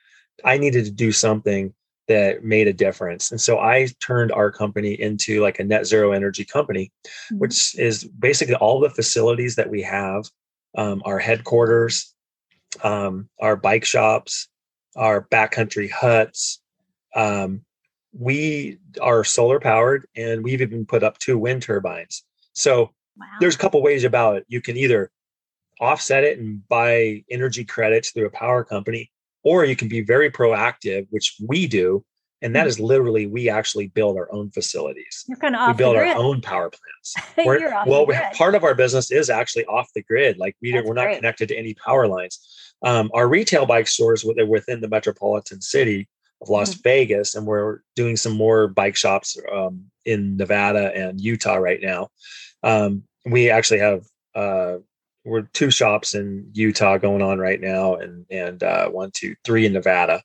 I 0.45 0.59
needed 0.59 0.85
to 0.85 0.91
do 0.91 1.13
something 1.13 1.75
that 2.09 2.43
made 2.43 2.67
a 2.67 2.73
difference. 2.73 3.31
And 3.31 3.41
so 3.41 3.61
I 3.61 3.87
turned 4.01 4.33
our 4.33 4.51
company 4.51 5.01
into 5.01 5.41
like 5.41 5.61
a 5.61 5.65
net 5.65 5.87
zero 5.87 6.11
energy 6.13 6.45
company, 6.45 6.91
mm-hmm. 7.07 7.39
which 7.39 7.79
is 7.79 8.05
basically 8.05 8.57
all 8.57 8.81
the 8.81 8.91
facilities 8.91 9.55
that 9.57 9.71
we 9.71 9.83
have, 9.83 10.25
um, 10.77 11.03
our 11.05 11.21
headquarters, 11.21 12.13
um, 12.83 13.29
our 13.41 13.55
bike 13.55 13.85
shops, 13.85 14.49
our 14.97 15.29
backcountry 15.31 15.89
huts. 15.91 16.61
Um, 17.15 17.65
we 18.13 18.79
are 19.01 19.23
solar 19.23 19.61
powered 19.61 20.07
and 20.17 20.43
we've 20.43 20.63
even 20.63 20.87
put 20.87 21.05
up 21.05 21.19
two 21.19 21.39
wind 21.39 21.63
turbines. 21.63 22.25
So 22.55 22.91
wow. 23.17 23.27
there's 23.39 23.55
a 23.55 23.59
couple 23.59 23.83
ways 23.83 24.03
about 24.03 24.37
it. 24.37 24.47
You 24.49 24.61
can 24.61 24.77
either 24.77 25.13
offset 25.81 26.25
it 26.25 26.39
and 26.39 26.67
buy 26.69 27.25
energy 27.31 27.65
credits 27.65 28.11
through 28.11 28.27
a 28.27 28.31
power 28.31 28.65
company, 28.65 29.11
or 29.43 29.65
you 29.65 29.77
can 29.77 29.89
be 29.89 30.03
very 30.03 30.31
proactive, 30.31 31.07
which 31.11 31.37
we 31.47 31.67
do. 31.67 32.05
And 32.43 32.57
that 32.57 32.63
hmm. 32.63 32.69
is 32.69 32.81
literally 32.81 33.27
we 33.27 33.51
actually 33.51 33.89
build 33.89 34.17
our 34.17 34.33
own 34.33 34.51
facilities. 34.51 35.25
You're 35.29 35.37
kind 35.37 35.55
of 35.55 35.69
we 35.69 35.75
build 35.75 35.97
our 35.97 36.05
own 36.17 36.41
power 36.41 36.71
plants. 36.71 37.15
well, 37.87 38.07
part 38.35 38.55
of 38.55 38.65
our 38.65 38.75
business 38.75 39.11
is 39.11 39.29
actually 39.29 39.67
off 39.67 39.91
the 39.95 40.03
grid. 40.03 40.39
Like 40.39 40.57
we 40.63 40.73
we're 40.73 40.95
not 40.95 41.05
great. 41.05 41.17
connected 41.17 41.49
to 41.49 41.57
any 41.57 41.75
power 41.75 42.07
lines. 42.07 42.39
Um, 42.83 43.11
our 43.13 43.29
retail 43.29 43.67
bike 43.67 43.89
stores 43.89 44.25
within 44.25 44.81
the 44.81 44.89
metropolitan 44.89 45.61
city 45.61 46.09
of 46.41 46.49
Las 46.49 46.71
mm-hmm. 46.71 46.81
Vegas, 46.83 47.35
and 47.35 47.47
we're 47.47 47.81
doing 47.95 48.17
some 48.17 48.33
more 48.33 48.69
bike 48.69 48.97
shops 48.97 49.37
um, 49.53 49.85
in 50.07 50.39
Nevada 50.39 50.95
and 50.95 51.21
Utah 51.21 51.57
right 51.57 51.81
now. 51.83 52.09
Um, 52.63 53.03
we 53.27 53.51
actually 53.51 53.81
have 53.81 54.07
uh, 54.35 54.77
we're 55.31 55.43
two 55.43 55.71
shops 55.71 56.15
in 56.15 56.51
Utah 56.53 56.99
going 56.99 57.23
on 57.23 57.39
right 57.39 57.61
now, 57.61 57.95
and 57.95 58.27
and 58.31 58.63
uh, 58.63 58.89
one, 58.89 59.13
two, 59.13 59.37
three 59.45 59.65
in 59.65 59.73
Nevada. 59.73 60.23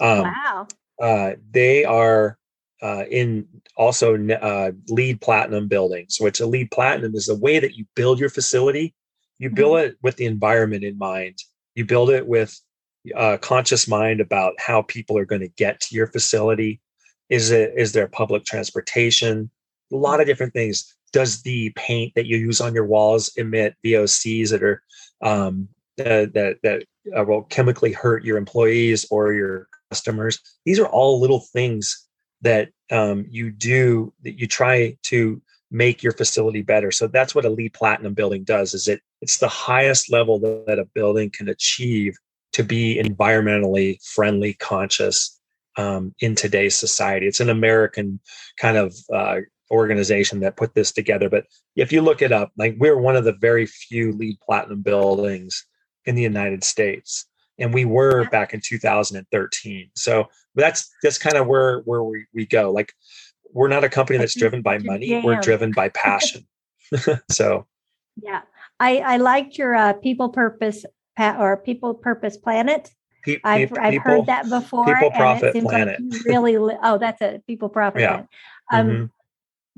Um, 0.00 0.22
wow. 0.22 0.66
Uh, 1.00 1.32
they 1.52 1.84
are 1.84 2.36
uh, 2.82 3.04
in 3.08 3.46
also 3.76 4.16
uh, 4.16 4.72
LEED 4.88 5.20
platinum 5.20 5.68
buildings, 5.68 6.18
which 6.20 6.40
a 6.40 6.46
LEED 6.46 6.72
platinum 6.72 7.14
is 7.14 7.26
the 7.26 7.36
way 7.36 7.60
that 7.60 7.76
you 7.76 7.86
build 7.94 8.18
your 8.18 8.30
facility. 8.30 8.94
You 9.38 9.50
build 9.50 9.76
mm-hmm. 9.76 9.90
it 9.90 9.98
with 10.02 10.16
the 10.16 10.26
environment 10.26 10.82
in 10.82 10.98
mind. 10.98 11.38
You 11.76 11.84
build 11.84 12.10
it 12.10 12.26
with 12.26 12.60
a 13.14 13.16
uh, 13.16 13.36
conscious 13.38 13.86
mind 13.86 14.20
about 14.20 14.54
how 14.58 14.82
people 14.82 15.16
are 15.16 15.24
going 15.24 15.40
to 15.40 15.48
get 15.48 15.80
to 15.82 15.94
your 15.94 16.08
facility. 16.08 16.80
Is 17.30 17.52
it 17.52 17.74
is 17.76 17.92
there 17.92 18.08
public 18.08 18.44
transportation? 18.44 19.50
A 19.92 19.96
lot 19.96 20.20
of 20.20 20.26
different 20.26 20.52
things 20.52 20.96
does 21.12 21.42
the 21.42 21.70
paint 21.70 22.12
that 22.14 22.26
you 22.26 22.36
use 22.36 22.60
on 22.60 22.74
your 22.74 22.86
walls 22.86 23.30
emit 23.36 23.74
VOCs 23.84 24.50
that 24.50 24.62
are 24.62 24.82
um, 25.22 25.68
uh, 26.00 26.26
that 26.34 26.58
that 26.62 26.84
uh, 27.16 27.24
will 27.24 27.42
chemically 27.44 27.92
hurt 27.92 28.24
your 28.24 28.36
employees 28.36 29.06
or 29.10 29.32
your 29.32 29.68
customers? 29.90 30.40
These 30.64 30.78
are 30.78 30.86
all 30.86 31.20
little 31.20 31.40
things 31.40 32.06
that 32.42 32.68
um, 32.90 33.26
you 33.28 33.50
do 33.50 34.12
that 34.22 34.38
you 34.38 34.46
try 34.46 34.96
to 35.04 35.42
make 35.70 36.02
your 36.02 36.12
facility 36.12 36.62
better. 36.62 36.90
So 36.90 37.06
that's 37.06 37.34
what 37.34 37.44
a 37.44 37.50
LEED 37.50 37.74
platinum 37.74 38.14
building 38.14 38.44
does. 38.44 38.74
Is 38.74 38.88
it? 38.88 39.00
It's 39.20 39.38
the 39.38 39.48
highest 39.48 40.10
level 40.10 40.38
that, 40.40 40.64
that 40.66 40.78
a 40.78 40.84
building 40.84 41.30
can 41.30 41.48
achieve 41.48 42.16
to 42.52 42.62
be 42.62 43.00
environmentally 43.02 43.98
friendly, 44.14 44.54
conscious 44.54 45.38
um, 45.76 46.14
in 46.20 46.34
today's 46.34 46.74
society. 46.74 47.26
It's 47.26 47.40
an 47.40 47.50
American 47.50 48.20
kind 48.58 48.76
of 48.76 48.94
uh, 49.12 49.40
organization 49.70 50.40
that 50.40 50.56
put 50.56 50.74
this 50.74 50.92
together. 50.92 51.28
But 51.28 51.46
if 51.76 51.92
you 51.92 52.02
look 52.02 52.22
it 52.22 52.32
up, 52.32 52.52
like 52.56 52.76
we're 52.78 52.98
one 52.98 53.16
of 53.16 53.24
the 53.24 53.34
very 53.34 53.66
few 53.66 54.12
LEED 54.12 54.38
platinum 54.40 54.82
buildings 54.82 55.66
in 56.04 56.14
the 56.14 56.22
United 56.22 56.64
States. 56.64 57.26
And 57.58 57.74
we 57.74 57.84
were 57.84 58.28
back 58.30 58.54
in 58.54 58.60
2013. 58.64 59.90
So 59.94 60.26
that's 60.54 60.88
that's 61.02 61.18
kind 61.18 61.36
of 61.36 61.46
where 61.46 61.80
where 61.80 62.02
we, 62.02 62.26
we 62.32 62.46
go. 62.46 62.70
Like 62.70 62.92
we're 63.52 63.68
not 63.68 63.84
a 63.84 63.88
company 63.88 64.18
that's 64.18 64.38
driven 64.38 64.62
by 64.62 64.78
money. 64.78 65.20
We're 65.24 65.40
driven 65.40 65.72
by 65.72 65.88
passion. 65.90 66.46
so 67.30 67.66
yeah. 68.22 68.42
I, 68.80 68.98
I 68.98 69.16
liked 69.16 69.58
your 69.58 69.74
uh, 69.74 69.94
people 69.94 70.28
purpose 70.28 70.84
or 71.18 71.56
people 71.56 71.94
purpose 71.94 72.36
planet. 72.36 72.92
Pe- 73.24 73.40
I've, 73.42 73.70
people, 73.70 73.78
I've 73.82 74.02
heard 74.02 74.26
that 74.26 74.48
before. 74.48 74.86
People 74.86 75.10
profit 75.10 75.52
planet. 75.60 76.00
Like 76.00 76.24
really, 76.24 76.56
oh, 76.56 76.96
that's 76.98 77.20
a 77.20 77.42
people 77.46 77.68
profit. 77.68 78.00
Yeah. 78.02 78.22
Um, 78.70 78.86
mm-hmm 78.86 79.04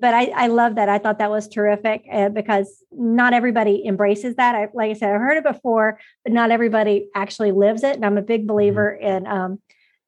but 0.01 0.15
I, 0.15 0.33
I 0.35 0.47
love 0.47 0.77
that. 0.77 0.89
I 0.89 0.99
thought 0.99 1.19
that 1.19 1.31
was 1.31 1.47
terrific 1.47 2.05
uh, 2.11 2.31
because 2.31 2.83
not 2.91 3.35
everybody 3.35 3.87
embraces 3.87 4.37
that. 4.37 4.55
I, 4.55 4.69
like 4.73 4.91
I 4.91 4.95
said, 4.95 5.15
I've 5.15 5.21
heard 5.21 5.37
it 5.37 5.45
before, 5.45 5.99
but 6.25 6.33
not 6.33 6.51
everybody 6.51 7.09
actually 7.15 7.53
lives 7.53 7.85
it. 7.85 7.97
And 7.97 8.05
I'm 8.05 8.17
a 8.17 8.23
big 8.23 8.41
mm-hmm. 8.41 8.49
believer 8.49 8.99
mm-hmm. 9.01 9.17
in 9.17 9.27
um, 9.27 9.59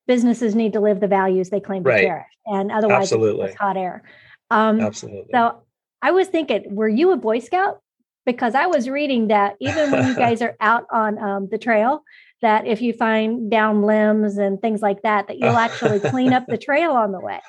businesses 0.07 0.55
need 0.55 0.73
to 0.73 0.81
live 0.81 1.01
the 1.01 1.09
values 1.09 1.51
they 1.51 1.61
claim 1.61 1.85
to 1.85 1.91
Right. 1.91 2.05
cherish, 2.05 2.27
and 2.47 2.73
otherwise 2.73 3.05
it's 3.05 3.13
Absolutely. 3.13 3.47
just 3.47 3.59
hot 3.59 3.77
air. 3.77 4.03
Um, 4.51 4.81
Absolutely. 4.81 5.31
so 5.33 5.63
I 6.01 6.11
was 6.11 6.29
thinking, 6.29 6.75
were 6.75 6.89
you 6.89 7.13
a 7.13 7.17
Boy 7.17 7.39
Scout? 7.39 7.81
Because 8.25 8.55
I 8.55 8.67
was 8.67 8.89
reading 8.89 9.29
that 9.29 9.57
even 9.61 9.91
when 9.91 10.07
you 10.07 10.15
guys 10.15 10.43
are 10.47 10.57
out 10.61 10.87
on 10.93 11.19
um, 11.19 11.49
the 11.51 11.59
trail, 11.59 12.03
that 12.41 12.67
if 12.67 12.83
you 12.83 12.93
find 12.93 13.51
down 13.51 13.83
limbs 13.83 14.37
and 14.37 14.61
things 14.61 14.81
like 14.83 15.03
that, 15.03 15.29
that 15.29 15.39
you'll 15.39 15.57
actually 15.57 16.01
clean 16.01 16.33
up 16.33 16.47
the 16.47 16.59
trail 16.59 16.93
on 16.93 17.13
the 17.13 17.21
way. 17.21 17.41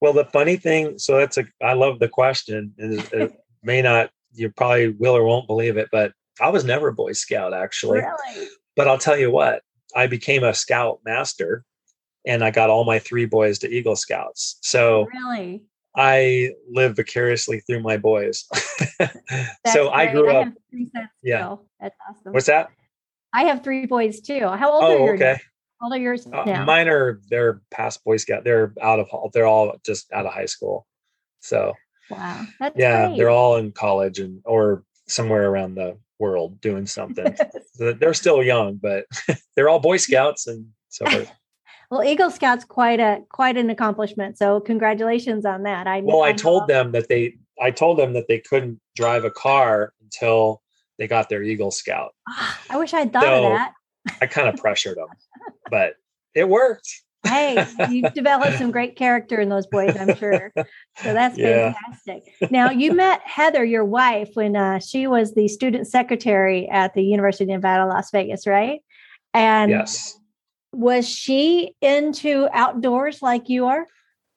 Well, 0.00 0.12
the 0.12 0.24
funny 0.26 0.56
thing, 0.56 0.98
so 0.98 1.18
that's 1.18 1.36
a, 1.38 1.44
I 1.62 1.74
love 1.74 1.98
the 1.98 2.08
question, 2.08 2.72
it- 2.78 3.12
it 3.12 3.32
may 3.62 3.82
not, 3.82 4.10
you 4.32 4.50
probably 4.50 4.88
will 4.88 5.16
or 5.16 5.24
won't 5.24 5.46
believe 5.46 5.76
it, 5.76 5.88
but 5.92 6.12
I 6.40 6.48
was 6.48 6.64
never 6.64 6.88
a 6.88 6.92
Boy 6.94 7.12
Scout 7.12 7.52
actually. 7.52 8.00
Really? 8.00 8.48
But 8.76 8.88
I'll 8.88 8.98
tell 8.98 9.16
you 9.18 9.30
what, 9.30 9.62
I 9.94 10.06
became 10.06 10.42
a 10.44 10.54
Scout 10.54 11.00
master, 11.04 11.64
and 12.26 12.42
I 12.44 12.50
got 12.50 12.70
all 12.70 12.84
my 12.84 12.98
three 12.98 13.26
boys 13.26 13.58
to 13.60 13.68
Eagle 13.68 13.96
Scouts. 13.96 14.58
So 14.62 15.06
Really? 15.12 15.64
I 15.96 16.50
live 16.70 16.96
vicariously 16.96 17.60
through 17.60 17.80
my 17.82 17.96
boys. 17.96 18.44
So 19.66 19.90
I 19.90 20.06
great. 20.06 20.14
grew 20.14 20.30
up. 20.32 20.48
three 20.70 20.90
sets 20.94 21.08
Yeah. 21.22 21.38
still. 21.38 21.66
That's 21.80 21.96
awesome. 22.08 22.32
What's 22.32 22.46
that? 22.46 22.68
I 23.32 23.44
have 23.44 23.62
three 23.62 23.86
boys 23.86 24.20
too. 24.20 24.40
How 24.46 24.70
old 24.72 24.84
oh, 24.84 24.86
are 24.86 25.06
you? 25.06 25.14
okay. 25.14 25.38
How 25.80 25.92
of 25.92 26.00
yours 26.00 26.26
Uh, 26.26 26.44
now? 26.44 26.64
mine 26.64 26.88
are 26.88 27.20
they're 27.30 27.60
past 27.70 28.04
Boy 28.04 28.16
Scout. 28.18 28.44
They're 28.44 28.74
out 28.82 29.00
of 29.00 29.08
they're 29.32 29.46
all 29.46 29.74
just 29.84 30.12
out 30.12 30.26
of 30.26 30.32
high 30.32 30.46
school. 30.46 30.86
So 31.40 31.72
wow. 32.10 32.44
That's 32.58 32.76
yeah, 32.78 33.06
great. 33.06 33.16
they're 33.18 33.30
all 33.30 33.56
in 33.56 33.72
college 33.72 34.18
and 34.18 34.42
or 34.44 34.84
somewhere 35.08 35.48
around 35.50 35.74
the 35.74 35.96
world 36.18 36.60
doing 36.60 36.86
something. 36.86 37.34
So 37.74 37.94
they're 37.94 38.12
still 38.12 38.42
young, 38.42 38.76
but 38.76 39.06
they're 39.56 39.70
all 39.70 39.78
Boy 39.80 39.96
Scouts 39.96 40.46
and 40.46 40.66
so 40.90 41.06
forth. 41.06 41.32
well, 41.90 42.04
Eagle 42.04 42.30
Scout's 42.30 42.62
quite 42.62 43.00
a 43.00 43.22
quite 43.30 43.56
an 43.56 43.70
accomplishment. 43.70 44.36
So 44.36 44.60
congratulations 44.60 45.46
on 45.46 45.62
that. 45.62 45.86
I 45.86 46.02
Well, 46.02 46.22
I 46.22 46.32
know- 46.32 46.36
told 46.36 46.68
them 46.68 46.92
that 46.92 47.08
they 47.08 47.36
I 47.58 47.70
told 47.70 47.98
them 47.98 48.12
that 48.12 48.28
they 48.28 48.38
couldn't 48.38 48.80
drive 48.96 49.24
a 49.24 49.30
car 49.30 49.94
until 50.02 50.60
they 50.98 51.06
got 51.08 51.30
their 51.30 51.42
Eagle 51.42 51.70
Scout. 51.70 52.12
Ah, 52.28 52.60
I 52.68 52.76
wish 52.76 52.92
I'd 52.92 53.14
thought 53.14 53.22
So- 53.22 53.46
of 53.46 53.52
that. 53.54 53.72
I 54.20 54.26
kind 54.26 54.48
of 54.48 54.56
pressured 54.56 54.96
them, 54.98 55.08
but 55.70 55.94
it 56.34 56.48
worked. 56.48 56.88
Hey, 57.24 57.66
you 57.88 58.10
developed 58.14 58.58
some 58.58 58.70
great 58.70 58.96
character 58.96 59.40
in 59.40 59.48
those 59.48 59.66
boys, 59.66 59.94
I'm 59.98 60.14
sure. 60.14 60.52
So 61.02 61.14
that's 61.14 61.38
Yeah. 61.38 61.72
fantastic. 61.74 62.24
Now, 62.50 62.70
you 62.70 62.92
met 62.92 63.20
Heather, 63.24 63.64
your 63.64 63.84
wife, 63.84 64.30
when 64.34 64.56
uh, 64.56 64.78
she 64.80 65.06
was 65.06 65.34
the 65.34 65.48
student 65.48 65.86
secretary 65.86 66.68
at 66.68 66.94
the 66.94 67.02
University 67.02 67.44
of 67.44 67.50
Nevada, 67.50 67.86
Las 67.86 68.10
Vegas, 68.10 68.46
right? 68.46 68.80
And 69.32 69.70
Yes. 69.70 70.18
was 70.72 71.08
she 71.08 71.74
into 71.80 72.48
outdoors 72.52 73.22
like 73.22 73.48
you 73.48 73.66
are? 73.66 73.86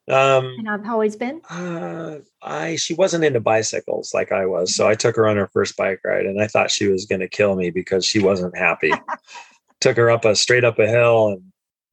Um, 0.10 0.56
And 0.58 0.70
I've 0.70 0.86
always 0.88 1.16
been. 1.16 1.42
Uh, 1.50 2.18
I 2.42 2.76
she 2.76 2.94
wasn't 2.94 3.24
into 3.24 3.40
bicycles 3.40 4.14
like 4.14 4.34
I 4.34 4.46
was, 4.46 4.76
so 4.76 4.86
I 4.88 4.96
took 4.96 5.16
her 5.16 5.28
on 5.28 5.38
her 5.38 5.48
first 5.54 5.78
bike 5.78 6.02
ride, 6.04 6.26
and 6.26 6.42
I 6.42 6.48
thought 6.48 6.72
she 6.72 6.88
was 6.88 7.06
going 7.06 7.22
to 7.22 7.30
kill 7.30 7.56
me 7.56 7.70
because 7.70 8.06
she 8.06 8.20
wasn't 8.20 8.58
happy. 8.58 8.94
took 9.84 9.98
her 9.98 10.10
up 10.10 10.26
a 10.26 10.36
straight 10.36 10.64
up 10.64 10.80
a 10.80 10.88
hill, 10.88 11.28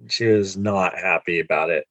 and 0.01 0.11
she 0.11 0.27
was 0.27 0.57
not 0.57 0.99
happy 0.99 1.41
about 1.41 1.71
it. 1.71 1.85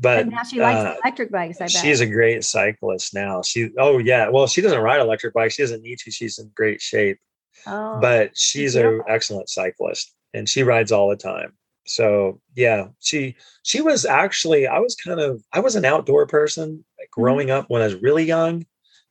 But 0.00 0.20
And 0.20 0.30
now 0.30 0.44
she 0.44 0.60
likes 0.60 0.78
uh, 0.78 0.96
electric 1.02 1.32
bikes, 1.32 1.60
I 1.60 1.64
bet. 1.64 1.70
she's 1.70 2.00
a 2.00 2.06
great 2.06 2.44
cyclist 2.44 3.14
now. 3.14 3.42
She 3.42 3.70
oh 3.78 3.98
yeah, 3.98 4.28
well 4.28 4.46
she 4.46 4.60
doesn't 4.60 4.80
ride 4.80 5.00
electric 5.00 5.34
bikes. 5.34 5.54
She 5.54 5.62
doesn't 5.62 5.82
need 5.82 5.98
to. 6.00 6.10
She's 6.10 6.38
in 6.38 6.50
great 6.54 6.80
shape, 6.80 7.18
oh, 7.66 7.98
but 8.00 8.36
she's 8.36 8.76
an 8.76 9.02
excellent 9.08 9.48
cyclist, 9.48 10.14
and 10.34 10.48
she 10.48 10.62
rides 10.62 10.92
all 10.92 11.08
the 11.08 11.16
time. 11.16 11.52
So 11.86 12.40
yeah, 12.54 12.88
she 13.00 13.34
she 13.64 13.80
was 13.80 14.04
actually 14.04 14.66
I 14.68 14.78
was 14.78 14.94
kind 14.94 15.18
of 15.20 15.42
I 15.52 15.60
was 15.60 15.74
an 15.74 15.84
outdoor 15.84 16.26
person 16.26 16.84
like, 16.98 17.08
Mm-hmm. 17.08 17.20
growing 17.22 17.50
up 17.50 17.64
when 17.68 17.82
I 17.82 17.86
was 17.86 17.96
really 17.96 18.24
young, 18.24 18.66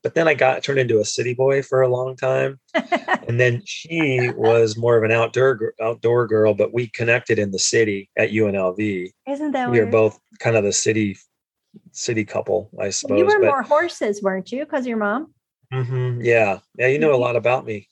but 0.08 0.14
then 0.16 0.30
I 0.30 0.36
got 0.36 0.64
turned 0.64 0.80
into 0.80 1.02
a 1.02 1.04
city 1.04 1.34
boy 1.34 1.62
for 1.62 1.82
a 1.82 1.90
long 1.90 2.16
time, 2.16 2.62
and 3.28 3.42
then 3.42 3.62
she 3.66 4.32
was 4.38 4.78
more 4.78 4.96
of 4.96 5.04
an 5.04 5.12
outdoor 5.12 5.74
outdoor 5.82 6.28
girl. 6.28 6.54
But 6.54 6.74
we 6.74 6.88
connected 6.88 7.38
in 7.38 7.52
the 7.52 7.60
city 7.60 8.10
at 8.18 8.30
UNLV. 8.30 9.12
Isn't 9.28 9.52
that 9.52 9.70
We 9.70 9.80
were 9.80 9.84
weird? 9.84 9.92
both 9.92 10.18
kind 10.40 10.56
of 10.56 10.64
the 10.64 10.72
city 10.72 11.18
city 11.92 12.24
couple, 12.24 12.70
I 12.80 12.90
suppose. 12.92 13.20
you 13.20 13.26
were 13.26 13.38
but 13.42 13.48
more 13.48 13.64
horses, 13.64 14.24
weren't 14.24 14.50
you? 14.50 14.64
Because 14.64 14.88
your 14.88 14.96
mom. 14.96 15.34
Mhm, 15.74 16.24
yeah, 16.24 16.60
yeah, 16.78 16.88
you 16.88 17.00
know 17.00 17.14
a 17.14 17.18
lot 17.20 17.36
about 17.36 17.66
me. 17.66 17.90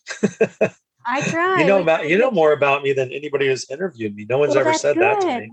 I 1.06 1.20
tried. 1.20 1.60
you 1.60 1.68
know 1.68 1.82
about 1.82 2.08
you 2.08 2.18
know 2.18 2.32
more 2.32 2.54
about 2.54 2.82
me 2.82 2.94
than 2.94 3.12
anybody 3.12 3.48
who's 3.48 3.70
interviewed 3.70 4.16
me. 4.16 4.26
No 4.30 4.38
one's 4.38 4.56
Well, 4.56 4.66
ever 4.66 4.74
said 4.74 4.96
that 5.00 5.20
to 5.20 5.40
me. 5.42 5.52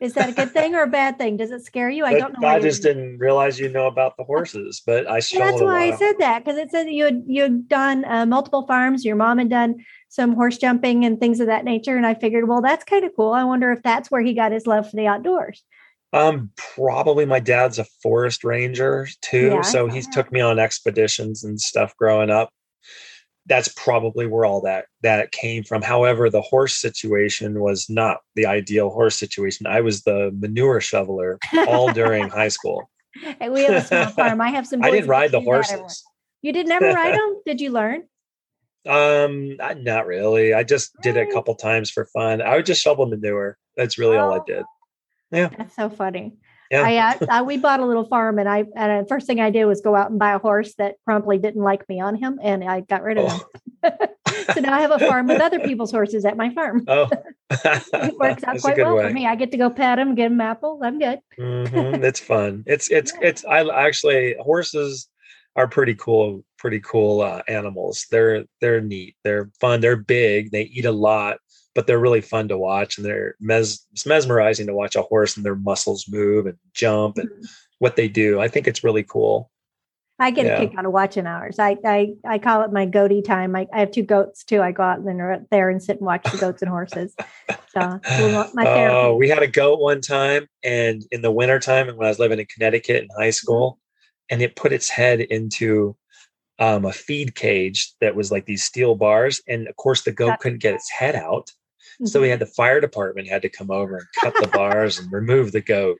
Is 0.00 0.14
that 0.14 0.30
a 0.30 0.32
good 0.32 0.52
thing 0.52 0.74
or 0.74 0.82
a 0.82 0.86
bad 0.86 1.18
thing? 1.18 1.36
Does 1.36 1.50
it 1.50 1.62
scare 1.64 1.90
you? 1.90 2.06
I 2.06 2.12
But 2.12 2.18
don't 2.18 2.40
know. 2.40 2.48
I 2.48 2.58
just 2.58 2.82
didn't. 2.82 3.02
didn't 3.02 3.18
realize 3.18 3.58
you 3.60 3.68
know 3.68 3.86
about 3.86 4.16
the 4.16 4.24
horses, 4.24 4.82
but 4.84 5.06
I 5.06 5.20
showed 5.20 5.40
that's 5.40 5.60
why 5.60 5.88
I 5.88 5.96
said 5.96 6.14
that 6.20 6.42
because 6.42 6.58
it 6.58 6.70
said 6.70 6.90
you 6.90 7.04
had 7.04 7.22
you 7.26 7.42
had 7.42 7.68
done 7.68 8.04
uh, 8.06 8.24
multiple 8.24 8.66
farms. 8.66 9.04
Your 9.04 9.16
mom 9.16 9.36
had 9.38 9.50
done 9.50 9.76
some 10.08 10.34
horse 10.34 10.56
jumping 10.56 11.04
and 11.04 11.20
things 11.20 11.38
of 11.38 11.48
that 11.48 11.64
nature, 11.64 11.96
and 11.96 12.06
I 12.06 12.14
figured, 12.14 12.48
well, 12.48 12.62
that's 12.62 12.84
kind 12.84 13.04
of 13.04 13.12
cool. 13.14 13.32
I 13.32 13.44
wonder 13.44 13.72
if 13.72 13.82
that's 13.82 14.10
where 14.10 14.22
he 14.22 14.32
got 14.32 14.52
his 14.52 14.66
love 14.66 14.88
for 14.88 14.96
the 14.96 15.06
outdoors. 15.06 15.62
Um, 16.12 16.50
probably 16.56 17.24
my 17.26 17.38
dad's 17.38 17.78
a 17.78 17.84
forest 18.02 18.42
ranger 18.42 19.06
too, 19.20 19.50
Yeah, 19.50 19.60
so 19.60 19.86
he 19.86 20.00
took 20.00 20.32
me 20.32 20.40
on 20.40 20.58
expeditions 20.58 21.44
and 21.44 21.60
stuff 21.60 21.94
growing 21.96 22.30
up. 22.30 22.50
That's 23.46 23.68
probably 23.68 24.26
where 24.26 24.44
all 24.44 24.60
that 24.62 24.86
that 25.02 25.32
came 25.32 25.64
from. 25.64 25.82
However, 25.82 26.30
the 26.30 26.42
horse 26.42 26.76
situation 26.76 27.60
was 27.60 27.88
not 27.88 28.18
the 28.36 28.46
ideal 28.46 28.90
horse 28.90 29.18
situation. 29.18 29.66
I 29.66 29.80
was 29.80 30.02
the 30.02 30.30
manure 30.38 30.80
shoveler 30.80 31.38
all 31.66 31.92
during 31.92 32.28
high 32.28 32.48
school. 32.48 32.90
We 33.40 33.64
have 33.64 33.74
a 33.74 33.80
small 33.84 34.06
farm. 34.10 34.40
I 34.40 34.50
have 34.50 34.66
some. 34.68 34.84
I 34.84 34.90
didn't 34.92 35.08
ride 35.08 35.32
the 35.32 35.40
horses. 35.40 36.04
You 36.42 36.52
did 36.52 36.68
never 36.68 36.86
ride 36.92 37.14
them? 37.18 37.42
Did 37.44 37.60
you 37.60 37.70
learn? 37.70 38.04
Um, 38.88 39.56
not 39.56 40.06
really. 40.06 40.54
I 40.54 40.62
just 40.62 40.92
did 41.02 41.16
it 41.16 41.28
a 41.28 41.32
couple 41.32 41.54
times 41.56 41.90
for 41.90 42.06
fun. 42.06 42.40
I 42.40 42.54
would 42.56 42.66
just 42.66 42.80
shovel 42.82 43.06
manure. 43.06 43.58
That's 43.76 43.98
really 43.98 44.16
all 44.16 44.32
I 44.32 44.38
Oh. 44.38 44.44
did. 44.46 44.64
Yeah. 45.32 45.48
That's 45.58 45.74
so 45.76 45.90
funny. 45.90 46.36
Yeah. 46.70 46.82
I, 46.82 46.96
uh, 46.96 47.26
I 47.28 47.42
we 47.42 47.56
bought 47.56 47.80
a 47.80 47.86
little 47.86 48.04
farm, 48.06 48.38
and 48.38 48.48
I 48.48 48.64
and 48.76 49.04
the 49.04 49.08
first 49.08 49.26
thing 49.26 49.40
I 49.40 49.50
did 49.50 49.64
was 49.64 49.80
go 49.80 49.96
out 49.96 50.10
and 50.10 50.18
buy 50.18 50.32
a 50.34 50.38
horse 50.38 50.74
that 50.78 50.96
promptly 51.04 51.36
didn't 51.38 51.62
like 51.62 51.88
me 51.88 52.00
on 52.00 52.14
him, 52.14 52.38
and 52.42 52.62
I 52.62 52.80
got 52.82 53.02
rid 53.02 53.18
of 53.18 53.30
him. 53.32 53.40
Oh, 53.82 53.90
so 54.54 54.60
now 54.60 54.74
I 54.74 54.80
have 54.80 54.92
a 54.92 54.98
farm 55.00 55.26
with 55.26 55.40
other 55.40 55.58
people's 55.60 55.90
horses 55.90 56.24
at 56.24 56.36
my 56.36 56.52
farm. 56.54 56.84
oh. 56.86 57.08
It 57.52 58.16
works 58.16 58.44
out 58.44 58.52
That's 58.52 58.62
quite 58.62 58.76
well 58.78 58.94
way. 58.94 59.08
for 59.08 59.12
me. 59.12 59.26
I 59.26 59.34
get 59.34 59.50
to 59.50 59.56
go 59.56 59.68
pet 59.70 59.96
them, 59.96 60.14
give 60.14 60.30
them 60.30 60.40
apples. 60.40 60.80
I'm 60.84 61.00
good. 61.00 61.18
Mhm, 61.38 62.04
It's 62.04 62.20
fun. 62.20 62.62
It's 62.66 62.88
it's 62.98 63.12
it's. 63.20 63.44
I 63.44 63.66
actually 63.68 64.36
horses 64.38 65.08
are 65.56 65.66
pretty 65.66 65.96
cool. 65.96 66.44
Pretty 66.58 66.78
cool 66.80 67.22
uh, 67.22 67.42
animals. 67.48 68.06
They're 68.12 68.44
they're 68.60 68.80
neat. 68.80 69.16
They're 69.24 69.50
fun. 69.60 69.80
They're 69.80 69.96
big. 69.96 70.52
They 70.52 70.62
eat 70.62 70.84
a 70.84 70.92
lot, 70.92 71.38
but 71.74 71.86
they're 71.86 71.98
really 71.98 72.20
fun 72.20 72.48
to 72.48 72.58
watch. 72.58 72.96
And 72.96 73.06
they're 73.06 73.34
mes- 73.40 73.86
it's 73.92 74.06
mesmerizing 74.06 74.66
to 74.66 74.74
watch 74.74 74.96
a 74.96 75.02
horse 75.02 75.36
and 75.36 75.44
their 75.44 75.54
muscles 75.54 76.06
move 76.08 76.46
and 76.46 76.58
jump 76.74 77.18
and 77.18 77.28
mm-hmm. 77.28 77.44
what 77.78 77.96
they 77.96 78.08
do. 78.08 78.40
I 78.40 78.48
think 78.48 78.66
it's 78.66 78.84
really 78.84 79.04
cool. 79.04 79.50
I 80.22 80.30
get 80.30 80.44
Yeah. 80.44 80.56
a 80.56 80.68
kick 80.68 80.76
out 80.76 80.84
of 80.84 80.92
watching 80.92 81.26
ours. 81.26 81.58
I 81.58 81.78
I, 81.84 82.12
I 82.26 82.38
call 82.38 82.62
it 82.62 82.72
my 82.72 82.84
goatee 82.84 83.22
time. 83.22 83.56
I, 83.56 83.66
I 83.72 83.80
have 83.80 83.90
two 83.90 84.02
goats 84.02 84.44
too. 84.44 84.60
I 84.60 84.70
go 84.70 84.82
out 84.82 84.98
and 84.98 85.08
then 85.08 85.16
right 85.16 85.40
there 85.50 85.70
and 85.70 85.82
sit 85.82 85.96
and 85.96 86.04
watch 86.06 86.30
the 86.30 86.36
goats 86.36 86.60
and 86.60 86.70
horses. 86.70 87.14
So 87.72 88.00
it's 88.04 88.20
a 88.20 88.26
little- 88.26 88.50
my 88.52 88.64
therapy. 88.64 88.94
Oh, 88.94 89.16
we 89.16 89.28
had 89.30 89.42
a 89.42 89.46
goat 89.46 89.80
one 89.80 90.00
time, 90.00 90.46
and 90.62 91.02
in 91.10 91.22
the 91.22 91.30
wintertime, 91.30 91.88
and 91.88 91.96
when 91.96 92.06
I 92.06 92.10
was 92.10 92.18
living 92.18 92.38
in 92.38 92.46
Connecticut 92.46 93.04
in 93.04 93.08
high 93.16 93.28
mm-hmm. 93.28 93.32
school, 93.32 93.78
and 94.28 94.42
it 94.42 94.56
put 94.56 94.72
its 94.72 94.90
head 94.90 95.20
into 95.20 95.96
um, 96.60 96.84
a 96.84 96.92
feed 96.92 97.34
cage 97.34 97.92
that 98.00 98.14
was 98.14 98.30
like 98.30 98.46
these 98.46 98.62
steel 98.62 98.94
bars, 98.94 99.42
and 99.48 99.66
of 99.66 99.76
course 99.76 100.02
the 100.02 100.12
goat 100.12 100.38
couldn't 100.40 100.62
get 100.62 100.74
its 100.74 100.90
head 100.90 101.16
out, 101.16 101.50
so 102.04 102.20
we 102.20 102.28
had 102.28 102.38
the 102.38 102.46
fire 102.46 102.80
department 102.80 103.28
had 103.28 103.42
to 103.42 103.48
come 103.48 103.70
over 103.70 103.96
and 103.96 104.06
cut 104.20 104.34
the 104.40 104.48
bars 104.48 104.98
and 104.98 105.12
remove 105.12 105.52
the 105.52 105.60
goat. 105.60 105.98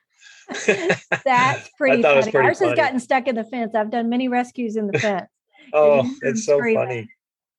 That's 0.67 1.69
pretty 1.79 2.03
funny. 2.03 2.23
pretty 2.31 2.39
Ours 2.39 2.59
has 2.61 2.75
gotten 2.75 3.01
stuck 3.01 3.29
in 3.29 3.35
the 3.35 3.45
fence. 3.45 3.75
I've 3.75 3.91
done 3.91 4.09
many 4.09 4.29
rescues 4.29 4.77
in 4.77 4.87
the 4.87 4.99
fence. 4.99 5.29
oh, 5.73 6.11
it's 6.23 6.45
so 6.45 6.59
screaming. 6.59 6.87
funny. 6.87 7.11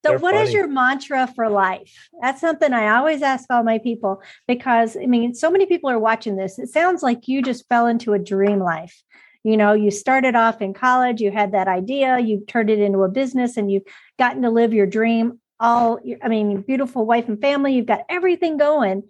So, 0.03 0.09
They're 0.09 0.19
what 0.19 0.33
is 0.33 0.49
funny. 0.49 0.53
your 0.53 0.67
mantra 0.67 1.27
for 1.35 1.47
life? 1.49 2.09
That's 2.21 2.41
something 2.41 2.73
I 2.73 2.97
always 2.97 3.21
ask 3.21 3.45
all 3.51 3.63
my 3.63 3.77
people 3.77 4.21
because 4.47 4.97
I 4.97 5.05
mean, 5.05 5.35
so 5.35 5.51
many 5.51 5.67
people 5.67 5.91
are 5.91 5.99
watching 5.99 6.37
this. 6.37 6.57
It 6.57 6.69
sounds 6.69 7.03
like 7.03 7.27
you 7.27 7.43
just 7.43 7.67
fell 7.69 7.85
into 7.85 8.13
a 8.13 8.19
dream 8.19 8.59
life. 8.59 9.03
You 9.43 9.57
know, 9.57 9.73
you 9.73 9.89
started 9.89 10.35
off 10.35 10.61
in 10.61 10.73
college, 10.73 11.19
you 11.19 11.31
had 11.31 11.53
that 11.53 11.67
idea, 11.67 12.19
you 12.19 12.43
turned 12.47 12.69
it 12.69 12.79
into 12.79 12.99
a 12.99 13.09
business, 13.09 13.57
and 13.57 13.71
you've 13.71 13.85
gotten 14.19 14.43
to 14.43 14.49
live 14.49 14.73
your 14.73 14.85
dream. 14.85 15.39
All, 15.59 15.99
I 16.23 16.27
mean, 16.27 16.61
beautiful 16.61 17.05
wife 17.05 17.27
and 17.27 17.39
family, 17.39 17.73
you've 17.73 17.85
got 17.85 18.05
everything 18.09 18.57
going. 18.57 19.03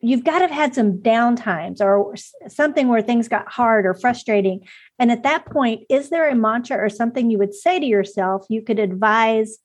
You've 0.00 0.24
got 0.24 0.40
to 0.40 0.48
have 0.48 0.50
had 0.50 0.74
some 0.74 1.00
down 1.00 1.36
times 1.36 1.80
or 1.80 2.14
something 2.48 2.88
where 2.88 3.02
things 3.02 3.28
got 3.28 3.50
hard 3.50 3.86
or 3.86 3.94
frustrating. 3.94 4.66
And 4.98 5.12
at 5.12 5.22
that 5.22 5.46
point, 5.46 5.84
is 5.88 6.10
there 6.10 6.28
a 6.28 6.34
mantra 6.34 6.76
or 6.76 6.88
something 6.88 7.30
you 7.30 7.38
would 7.38 7.54
say 7.54 7.78
to 7.78 7.86
yourself 7.86 8.44
you 8.48 8.62
could 8.62 8.80
advise 8.80 9.58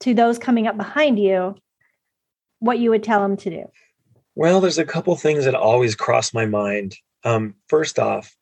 to 0.00 0.14
those 0.14 0.38
coming 0.38 0.66
up 0.66 0.76
behind 0.76 1.18
you 1.18 1.54
what 2.58 2.78
you 2.78 2.90
would 2.90 3.02
tell 3.02 3.20
them 3.20 3.36
to 3.36 3.50
do 3.50 3.64
Well, 4.34 4.60
there's 4.60 4.78
a 4.78 4.84
couple 4.84 5.14
things 5.16 5.44
that 5.44 5.54
always 5.54 5.94
cross 5.94 6.34
my 6.34 6.46
mind. 6.46 6.96
Um, 7.24 7.54
first 7.68 7.98
off, 7.98 8.34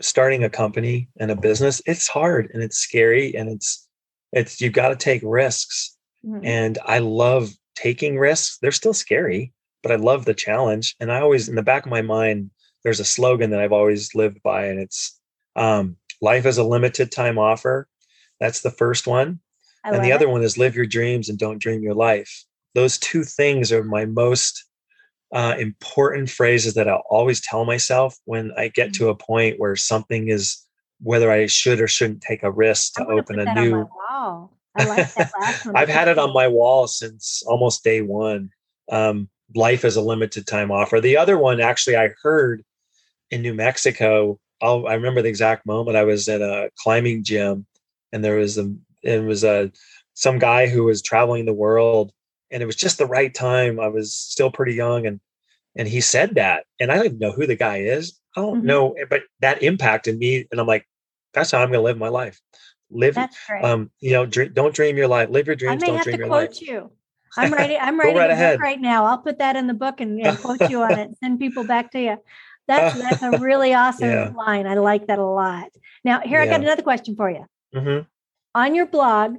starting 0.00 0.44
a 0.44 0.50
company 0.50 1.08
and 1.18 1.30
a 1.30 1.36
business, 1.36 1.80
it's 1.86 2.08
hard 2.08 2.50
and 2.52 2.62
it's 2.62 2.78
scary 2.78 3.34
and 3.34 3.48
it's 3.48 3.86
it's 4.32 4.60
you've 4.60 4.72
got 4.72 4.88
to 4.88 4.96
take 4.96 5.22
risks. 5.24 5.96
Mm-hmm. 6.24 6.44
And 6.44 6.78
I 6.84 6.98
love 6.98 7.50
taking 7.76 8.18
risks. 8.18 8.58
They're 8.60 8.72
still 8.72 8.94
scary, 8.94 9.52
but 9.82 9.92
I 9.92 9.96
love 9.96 10.24
the 10.24 10.34
challenge. 10.34 10.96
And 11.00 11.12
I 11.12 11.20
always 11.20 11.48
in 11.48 11.54
the 11.54 11.62
back 11.62 11.84
of 11.86 11.90
my 11.90 12.02
mind, 12.02 12.50
there's 12.82 13.00
a 13.00 13.04
slogan 13.04 13.50
that 13.50 13.60
I've 13.60 13.72
always 13.72 14.14
lived 14.14 14.42
by, 14.42 14.66
and 14.66 14.78
it's 14.78 15.18
um, 15.56 15.96
life 16.20 16.46
is 16.46 16.58
a 16.58 16.64
limited 16.64 17.12
time 17.12 17.38
offer. 17.38 17.88
That's 18.40 18.60
the 18.60 18.70
first 18.70 19.06
one. 19.06 19.40
I 19.84 19.90
and 19.90 20.04
the 20.04 20.12
other 20.12 20.26
it. 20.26 20.30
one 20.30 20.42
is 20.42 20.58
live 20.58 20.74
your 20.74 20.86
dreams 20.86 21.28
and 21.28 21.38
don't 21.38 21.58
dream 21.58 21.82
your 21.82 21.94
life. 21.94 22.44
Those 22.74 22.98
two 22.98 23.22
things 23.24 23.70
are 23.70 23.84
my 23.84 24.04
most 24.04 24.64
uh, 25.34 25.56
important 25.58 26.30
phrases 26.30 26.74
that 26.74 26.88
I'll 26.88 27.02
always 27.10 27.40
tell 27.40 27.64
myself 27.64 28.16
when 28.24 28.52
I 28.56 28.68
get 28.68 28.92
mm-hmm. 28.92 29.04
to 29.04 29.08
a 29.10 29.16
point 29.16 29.58
where 29.58 29.74
something 29.74 30.28
is 30.28 30.64
whether 31.02 31.30
I 31.30 31.46
should 31.46 31.80
or 31.80 31.88
shouldn't 31.88 32.22
take 32.22 32.44
a 32.44 32.52
risk 32.52 32.94
to 32.94 33.06
open 33.06 33.40
a 33.40 33.52
new. 33.54 33.86
I 34.76 34.84
like 34.84 35.12
that 35.14 35.32
last 35.40 35.66
one. 35.66 35.76
I've 35.76 35.88
had 35.88 36.08
it 36.08 36.18
on 36.18 36.32
my 36.32 36.46
wall 36.46 36.86
since 36.86 37.42
almost 37.46 37.82
day 37.82 38.00
one. 38.00 38.50
Um, 38.90 39.28
life 39.56 39.84
is 39.84 39.96
a 39.96 40.00
limited 40.00 40.46
time 40.46 40.70
offer. 40.70 41.00
The 41.00 41.16
other 41.16 41.36
one, 41.36 41.60
actually, 41.60 41.96
I 41.96 42.10
heard 42.22 42.62
in 43.30 43.42
New 43.42 43.54
Mexico. 43.54 44.38
I'll, 44.62 44.86
i 44.86 44.94
remember 44.94 45.20
the 45.20 45.28
exact 45.28 45.66
moment. 45.66 45.96
I 45.96 46.04
was 46.04 46.28
at 46.28 46.42
a 46.42 46.70
climbing 46.78 47.24
gym, 47.24 47.66
and 48.12 48.24
there 48.24 48.36
was 48.36 48.56
a 48.56 48.72
it 49.02 49.22
was 49.22 49.42
a 49.42 49.72
some 50.14 50.38
guy 50.38 50.68
who 50.68 50.84
was 50.84 51.02
traveling 51.02 51.44
the 51.44 51.52
world, 51.52 52.12
and 52.54 52.62
it 52.62 52.66
was 52.66 52.76
just 52.76 52.98
the 52.98 53.06
right 53.06 53.34
time. 53.34 53.80
I 53.80 53.88
was 53.88 54.14
still 54.14 54.50
pretty 54.50 54.74
young, 54.74 55.06
and 55.06 55.20
and 55.76 55.88
he 55.88 56.00
said 56.00 56.36
that, 56.36 56.64
and 56.80 56.90
I 56.90 56.96
don't 56.96 57.06
even 57.06 57.18
know 57.18 57.32
who 57.32 57.46
the 57.46 57.56
guy 57.56 57.78
is. 57.78 58.18
I 58.36 58.40
don't 58.40 58.58
mm-hmm. 58.58 58.66
know, 58.66 58.96
but 59.10 59.22
that 59.40 59.62
impacted 59.62 60.16
me, 60.16 60.46
and 60.50 60.60
I'm 60.60 60.66
like, 60.66 60.88
that's 61.34 61.50
how 61.50 61.58
I'm 61.58 61.68
going 61.68 61.80
to 61.80 61.84
live 61.84 61.98
my 61.98 62.08
life. 62.08 62.40
Live, 62.90 63.18
um, 63.62 63.90
you 64.00 64.12
know, 64.12 64.24
dream, 64.24 64.52
don't 64.52 64.74
dream 64.74 64.96
your 64.96 65.08
life. 65.08 65.30
Live 65.30 65.48
your 65.48 65.56
dreams. 65.56 65.82
I 65.82 65.86
may 65.86 65.86
don't 65.88 65.96
have 65.96 66.04
dream 66.04 66.16
to 66.16 66.18
your 66.20 66.28
quote 66.28 66.50
life. 66.50 66.62
you. 66.62 66.92
I'm 67.36 67.52
writing. 67.52 67.78
I'm 67.80 67.98
writing 67.98 68.16
right, 68.16 68.30
ahead. 68.30 68.60
right 68.60 68.80
now. 68.80 69.04
I'll 69.04 69.18
put 69.18 69.38
that 69.38 69.56
in 69.56 69.66
the 69.66 69.74
book 69.74 70.00
and, 70.00 70.24
and 70.24 70.38
quote 70.38 70.70
you 70.70 70.82
on 70.82 70.96
it. 70.96 71.10
Send 71.22 71.40
people 71.40 71.64
back 71.64 71.90
to 71.92 72.00
you. 72.00 72.16
That's 72.68 72.96
that's 73.20 73.22
a 73.22 73.38
really 73.38 73.74
awesome 73.74 74.10
yeah. 74.10 74.32
line. 74.36 74.68
I 74.68 74.74
like 74.74 75.08
that 75.08 75.18
a 75.18 75.24
lot. 75.24 75.70
Now, 76.04 76.20
here 76.20 76.38
yeah. 76.38 76.44
I 76.44 76.46
got 76.46 76.60
another 76.60 76.82
question 76.82 77.16
for 77.16 77.28
you. 77.28 77.44
Mm-hmm. 77.74 78.06
On 78.54 78.74
your 78.76 78.86
blog, 78.86 79.38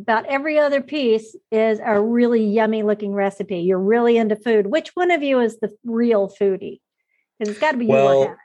about 0.00 0.26
every 0.26 0.58
other 0.58 0.82
piece 0.82 1.36
is 1.50 1.80
a 1.84 2.00
really 2.00 2.44
yummy 2.44 2.82
looking 2.82 3.12
recipe. 3.12 3.58
You're 3.58 3.78
really 3.78 4.16
into 4.16 4.36
food. 4.36 4.66
Which 4.66 4.90
one 4.94 5.10
of 5.10 5.22
you 5.22 5.40
is 5.40 5.58
the 5.58 5.70
real 5.84 6.28
foodie? 6.28 6.80
Because 7.38 7.52
it's 7.52 7.60
got 7.60 7.72
to 7.72 7.78
be 7.78 7.86
well, 7.86 8.22
you. 8.22 8.36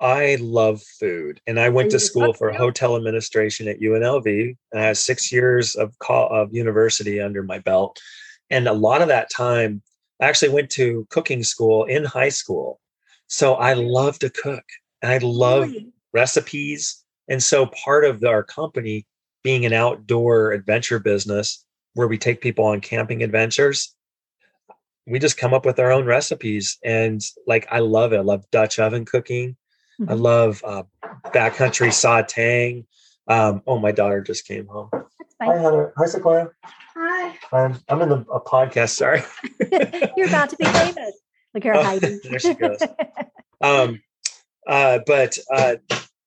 I 0.00 0.38
love 0.40 0.80
food, 0.98 1.42
and 1.46 1.60
I 1.60 1.68
went 1.68 1.90
to 1.90 1.98
school 1.98 2.32
for 2.32 2.50
hotel 2.52 2.96
administration 2.96 3.68
at 3.68 3.80
UNLV, 3.80 4.56
and 4.72 4.80
I 4.80 4.86
had 4.86 4.96
six 4.96 5.30
years 5.30 5.74
of 5.74 5.94
of 6.08 6.54
university 6.54 7.20
under 7.20 7.42
my 7.42 7.58
belt. 7.58 8.00
And 8.48 8.66
a 8.66 8.72
lot 8.72 9.02
of 9.02 9.08
that 9.08 9.30
time, 9.30 9.82
I 10.20 10.26
actually 10.26 10.48
went 10.48 10.70
to 10.70 11.06
cooking 11.10 11.42
school 11.42 11.84
in 11.84 12.04
high 12.04 12.30
school, 12.30 12.80
so 13.26 13.54
I 13.54 13.74
love 13.74 14.18
to 14.20 14.30
cook, 14.30 14.64
and 15.02 15.12
I 15.12 15.18
love 15.18 15.64
really? 15.64 15.92
recipes. 16.14 17.04
And 17.28 17.42
so 17.42 17.66
part 17.66 18.04
of 18.04 18.24
our 18.24 18.42
company 18.42 19.06
being 19.42 19.64
an 19.64 19.72
outdoor 19.72 20.52
adventure 20.52 20.98
business 20.98 21.64
where 21.94 22.08
we 22.08 22.18
take 22.18 22.40
people 22.40 22.64
on 22.64 22.80
camping 22.80 23.22
adventures 23.22 23.94
we 25.06 25.18
just 25.18 25.36
come 25.36 25.52
up 25.52 25.66
with 25.66 25.80
our 25.80 25.90
own 25.90 26.06
recipes. 26.06 26.78
And 26.84 27.20
like 27.46 27.66
i 27.70 27.80
love 27.80 28.12
it. 28.12 28.18
I 28.18 28.20
love 28.20 28.48
dutch 28.50 28.78
oven 28.78 29.04
cooking. 29.04 29.56
Mm-hmm. 30.00 30.10
i 30.10 30.14
love 30.14 30.62
uh, 30.64 30.84
backcountry 31.26 31.88
sauteing 31.88 32.86
um, 33.28 33.62
oh 33.66 33.78
my 33.78 33.92
daughter 33.92 34.20
just 34.20 34.46
came 34.46 34.66
home. 34.66 34.90
Hi 35.40 35.56
heather. 35.56 35.92
Hi 35.96 36.06
sequoia. 36.06 36.48
Hi. 36.96 37.38
I'm, 37.52 37.78
I'm 37.88 38.02
in 38.02 38.08
the, 38.08 38.16
a 38.32 38.40
podcast 38.40 38.90
sorry. 38.96 39.22
You're 40.16 40.26
about 40.28 40.50
to 40.50 40.56
be 40.56 40.64
famous. 40.64 41.12
Look 41.54 41.62
here 41.62 41.74
hiding. 41.74 42.20
there 42.24 42.38
she 42.38 42.54
goes. 42.54 42.78
Um, 43.62 44.00
uh, 44.66 45.00
but 45.06 45.36
uh, 45.52 45.74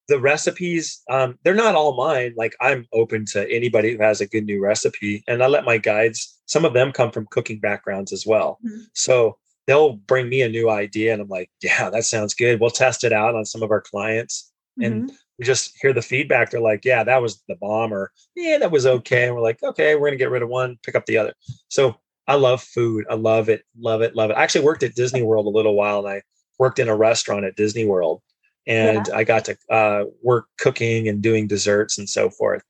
the 0.08 0.20
recipes 0.20 1.02
um, 1.10 1.38
they're 1.42 1.54
not 1.54 1.74
all 1.74 1.96
mine 1.96 2.34
like 2.36 2.54
i'm 2.60 2.86
open 2.92 3.24
to 3.24 3.50
anybody 3.50 3.92
who 3.92 4.02
has 4.02 4.20
a 4.20 4.26
good 4.26 4.44
new 4.44 4.60
recipe 4.62 5.24
and 5.26 5.42
i 5.42 5.46
let 5.46 5.64
my 5.64 5.78
guides 5.78 6.38
some 6.46 6.64
of 6.64 6.74
them 6.74 6.92
come 6.92 7.10
from 7.10 7.26
cooking 7.30 7.58
backgrounds 7.58 8.12
as 8.12 8.26
well. 8.26 8.58
Mm-hmm. 8.64 8.82
so 8.92 9.38
they'll 9.66 9.94
bring 9.94 10.28
me 10.28 10.42
a 10.42 10.48
new 10.48 10.68
idea 10.70 11.12
and 11.12 11.22
i'm 11.22 11.28
like 11.28 11.50
yeah 11.62 11.90
that 11.90 12.04
sounds 12.04 12.34
good. 12.34 12.60
We'll 12.60 12.70
test 12.70 13.04
it 13.04 13.12
out 13.12 13.34
on 13.34 13.44
some 13.44 13.62
of 13.62 13.70
our 13.70 13.80
clients. 13.80 14.52
Mm-hmm. 14.78 14.92
and 14.92 15.12
we 15.38 15.44
just 15.44 15.76
hear 15.80 15.92
the 15.92 16.02
feedback. 16.02 16.50
They're 16.50 16.60
like 16.60 16.84
yeah 16.84 17.04
that 17.04 17.22
was 17.22 17.42
the 17.48 17.56
bomb 17.56 17.92
or 17.92 18.12
yeah 18.36 18.58
that 18.58 18.70
was 18.70 18.86
okay. 18.86 19.26
And 19.26 19.34
we're 19.34 19.42
like 19.42 19.62
okay 19.62 19.94
we're 19.94 20.08
gonna 20.08 20.16
get 20.16 20.30
rid 20.30 20.42
of 20.42 20.48
one 20.48 20.78
pick 20.82 20.94
up 20.94 21.06
the 21.06 21.18
other. 21.18 21.34
So 21.68 21.96
i 22.26 22.34
love 22.34 22.62
food. 22.62 23.06
I 23.10 23.14
love 23.14 23.48
it 23.48 23.62
love 23.78 24.02
it 24.02 24.14
love 24.14 24.30
it. 24.30 24.34
I 24.34 24.42
actually 24.42 24.64
worked 24.64 24.82
at 24.82 24.94
disney 24.94 25.22
world 25.22 25.46
a 25.46 25.50
little 25.50 25.74
while 25.74 26.00
and 26.00 26.08
i 26.08 26.22
worked 26.58 26.78
in 26.78 26.88
a 26.88 26.96
restaurant 26.96 27.44
at 27.44 27.56
disney 27.56 27.84
world 27.84 28.22
and 28.66 29.06
yeah. 29.08 29.16
I 29.16 29.24
got 29.24 29.44
to 29.46 29.56
uh, 29.70 30.04
work 30.22 30.46
cooking 30.58 31.08
and 31.08 31.22
doing 31.22 31.46
desserts 31.46 31.98
and 31.98 32.08
so 32.08 32.30
forth. 32.30 32.62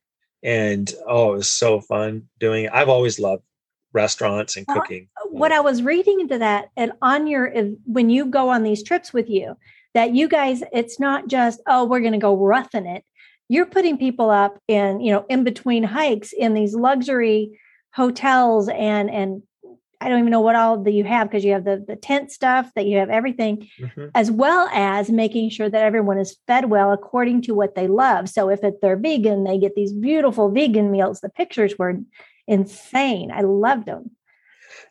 And 0.43 0.93
oh, 1.07 1.33
it 1.33 1.37
was 1.37 1.51
so 1.51 1.79
fun 1.81 2.23
doing. 2.39 2.65
It. 2.65 2.71
I've 2.73 2.89
always 2.89 3.19
loved 3.19 3.43
restaurants 3.93 4.57
and 4.57 4.67
cooking. 4.67 5.07
What 5.29 5.51
I 5.51 5.61
was 5.61 5.81
reading 5.81 6.19
into 6.19 6.37
that, 6.37 6.69
and 6.77 6.91
on 7.01 7.27
your 7.27 7.51
when 7.85 8.09
you 8.09 8.25
go 8.25 8.49
on 8.49 8.63
these 8.63 8.83
trips 8.83 9.11
with 9.11 9.29
you, 9.29 9.57
that 9.95 10.13
you 10.13 10.27
guys, 10.27 10.61
it's 10.71 10.99
not 10.99 11.27
just 11.27 11.61
oh, 11.65 11.85
we're 11.85 12.01
going 12.01 12.11
to 12.11 12.19
go 12.19 12.35
roughing 12.35 12.85
it. 12.85 13.03
You're 13.47 13.65
putting 13.65 13.97
people 13.97 14.29
up 14.29 14.59
in 14.67 14.99
you 14.99 15.11
know 15.11 15.25
in 15.29 15.43
between 15.43 15.83
hikes 15.83 16.31
in 16.33 16.53
these 16.53 16.75
luxury 16.75 17.59
hotels 17.95 18.69
and 18.69 19.09
and 19.09 19.41
I 20.05 20.09
don't 20.09 20.19
even 20.19 20.29
know 20.29 20.39
what 20.39 20.55
all 20.55 20.77
that 20.83 20.91
you 20.91 21.03
have 21.03 21.27
because 21.27 21.43
you 21.43 21.53
have 21.53 21.65
the, 21.65 21.83
the 21.85 21.95
tent 21.95 22.31
stuff, 22.31 22.69
that 22.75 22.85
you 22.85 22.99
have 22.99 23.09
everything, 23.09 23.67
mm-hmm. 23.79 24.09
as 24.13 24.29
well 24.29 24.69
as 24.71 25.09
making 25.09 25.49
sure 25.49 25.67
that 25.67 25.83
everyone 25.83 26.19
is 26.19 26.37
fed 26.45 26.69
well 26.69 26.93
according 26.93 27.41
to 27.43 27.55
what 27.55 27.73
they 27.73 27.87
love. 27.87 28.29
So 28.29 28.49
if 28.49 28.63
it, 28.63 28.81
they're 28.83 28.97
vegan, 28.97 29.45
they 29.45 29.57
get 29.57 29.73
these 29.73 29.91
beautiful 29.91 30.51
vegan 30.51 30.91
meals. 30.91 31.21
The 31.21 31.29
pictures 31.29 31.73
were 31.79 31.99
insane. 32.47 33.31
I 33.31 33.41
loved 33.41 33.87
them. 33.87 34.11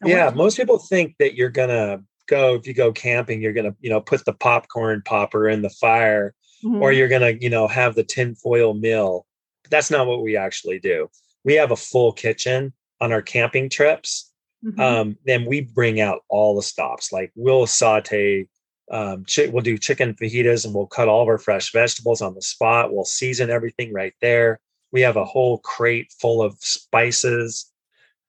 I 0.02 0.08
yeah, 0.08 0.32
most 0.34 0.56
people 0.56 0.78
think 0.78 1.14
that 1.20 1.36
you're 1.36 1.48
gonna 1.48 2.02
go 2.26 2.56
if 2.56 2.66
you 2.66 2.74
go 2.74 2.90
camping, 2.90 3.40
you're 3.40 3.52
gonna 3.52 3.76
you 3.80 3.90
know 3.90 4.00
put 4.00 4.24
the 4.24 4.32
popcorn 4.32 5.00
popper 5.04 5.48
in 5.48 5.62
the 5.62 5.70
fire, 5.70 6.34
mm-hmm. 6.64 6.82
or 6.82 6.90
you're 6.90 7.06
gonna 7.06 7.34
you 7.40 7.50
know 7.50 7.68
have 7.68 7.94
the 7.94 8.02
tinfoil 8.02 8.74
meal. 8.74 9.26
But 9.62 9.70
that's 9.70 9.92
not 9.92 10.08
what 10.08 10.22
we 10.22 10.36
actually 10.36 10.80
do. 10.80 11.08
We 11.44 11.54
have 11.54 11.70
a 11.70 11.76
full 11.76 12.12
kitchen 12.12 12.72
on 13.00 13.12
our 13.12 13.22
camping 13.22 13.70
trips 13.70 14.32
Mm-hmm. 14.64 14.80
Um, 14.80 15.18
then 15.24 15.44
we 15.44 15.60
bring 15.62 16.00
out 16.00 16.20
all 16.28 16.56
the 16.56 16.62
stops. 16.62 17.12
Like 17.12 17.32
we'll 17.34 17.66
saute, 17.66 18.46
um, 18.90 19.24
chi- 19.24 19.46
we'll 19.46 19.62
do 19.62 19.78
chicken 19.78 20.14
fajitas 20.14 20.64
and 20.64 20.74
we'll 20.74 20.86
cut 20.86 21.08
all 21.08 21.22
of 21.22 21.28
our 21.28 21.38
fresh 21.38 21.72
vegetables 21.72 22.22
on 22.22 22.34
the 22.34 22.42
spot. 22.42 22.92
We'll 22.92 23.04
season 23.04 23.50
everything 23.50 23.92
right 23.92 24.14
there. 24.20 24.60
We 24.92 25.02
have 25.02 25.16
a 25.16 25.24
whole 25.24 25.58
crate 25.58 26.12
full 26.20 26.42
of 26.42 26.56
spices. 26.60 27.70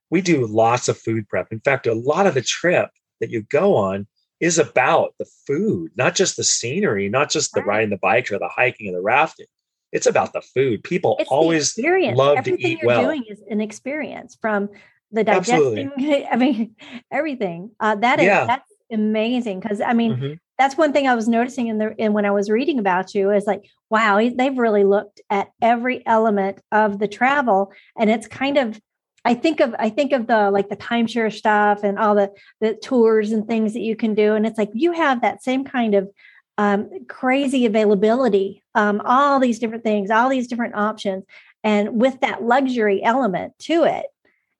We 0.10 0.22
do 0.22 0.46
lots 0.46 0.88
of 0.88 0.98
food 0.98 1.28
prep. 1.30 1.52
In 1.52 1.60
fact, 1.60 1.88
a 1.88 1.94
lot 1.94 2.28
of 2.28 2.34
the 2.34 2.42
trip 2.42 2.90
that 3.22 3.30
you 3.30 3.44
go 3.44 3.76
on 3.76 4.08
is 4.40 4.60
about 4.60 5.14
the 5.18 5.26
food, 5.48 5.92
not 5.96 6.16
just 6.16 6.36
the 6.36 6.44
scenery, 6.44 7.08
not 7.08 7.30
just 7.30 7.54
the 7.54 7.64
riding 7.64 7.90
the 7.90 7.98
bike 7.98 8.32
or 8.32 8.40
the 8.40 8.50
hiking 8.50 8.90
or 8.90 8.98
the 8.98 9.02
rafting. 9.02 9.46
It's 9.92 10.08
about 10.08 10.34
the 10.34 10.42
food. 10.42 10.84
People 10.84 11.16
it's 11.20 11.32
always 11.32 11.78
love 11.78 12.38
Everything 12.40 12.58
to 12.58 12.68
eat 12.68 12.80
you're 12.80 12.88
well. 12.88 13.04
Doing 13.04 13.24
is 13.30 13.42
an 13.50 13.62
experience 13.62 14.38
from 14.42 14.70
the 15.16 15.24
digesting 15.24 15.92
Absolutely. 15.92 16.28
i 16.32 16.36
mean 16.36 16.76
everything 17.12 17.72
uh, 17.80 17.96
that 17.96 18.20
is 18.20 18.26
yeah. 18.26 18.46
that's 18.46 18.72
amazing 18.92 19.60
because 19.60 19.82
i 19.82 19.94
mean 19.94 20.16
mm-hmm. 20.16 20.34
that's 20.60 20.78
one 20.78 20.94
thing 20.94 21.08
i 21.08 21.16
was 21.16 21.28
noticing 21.28 21.68
in 21.68 21.80
the 21.80 21.96
in 21.98 22.14
when 22.14 22.26
i 22.26 22.32
was 22.32 22.50
reading 22.50 22.78
about 22.78 23.16
you 23.16 23.32
is 23.32 23.48
like 23.48 23.66
wow 23.90 24.18
they've 24.18 24.58
really 24.58 24.84
looked 24.84 25.22
at 25.30 25.50
every 25.62 26.06
element 26.06 26.60
of 26.72 27.00
the 27.00 27.08
travel 27.08 27.72
and 27.98 28.10
it's 28.12 28.28
kind 28.28 28.58
of 28.58 28.80
i 29.24 29.34
think 29.34 29.60
of 29.60 29.74
i 29.80 29.90
think 29.90 30.12
of 30.12 30.28
the 30.28 30.52
like 30.52 30.70
the 30.70 30.78
timeshare 30.78 31.34
stuff 31.34 31.84
and 31.84 31.98
all 31.98 32.14
the 32.14 32.32
the 32.62 32.76
tours 32.76 33.32
and 33.32 33.48
things 33.48 33.74
that 33.74 33.82
you 33.82 33.96
can 33.96 34.14
do 34.14 34.36
and 34.36 34.46
it's 34.46 34.58
like 34.58 34.70
you 34.74 34.92
have 34.92 35.22
that 35.22 35.44
same 35.44 35.64
kind 35.64 35.96
of 35.96 36.10
um, 36.58 36.90
crazy 37.10 37.66
availability 37.66 38.64
um, 38.76 39.02
all 39.04 39.40
these 39.40 39.60
different 39.60 39.84
things 39.84 40.12
all 40.12 40.30
these 40.30 40.48
different 40.48 40.76
options 40.76 41.26
and 41.66 42.00
with 42.00 42.20
that 42.22 42.44
luxury 42.44 43.04
element 43.04 43.52
to 43.60 43.84
it 43.84 44.06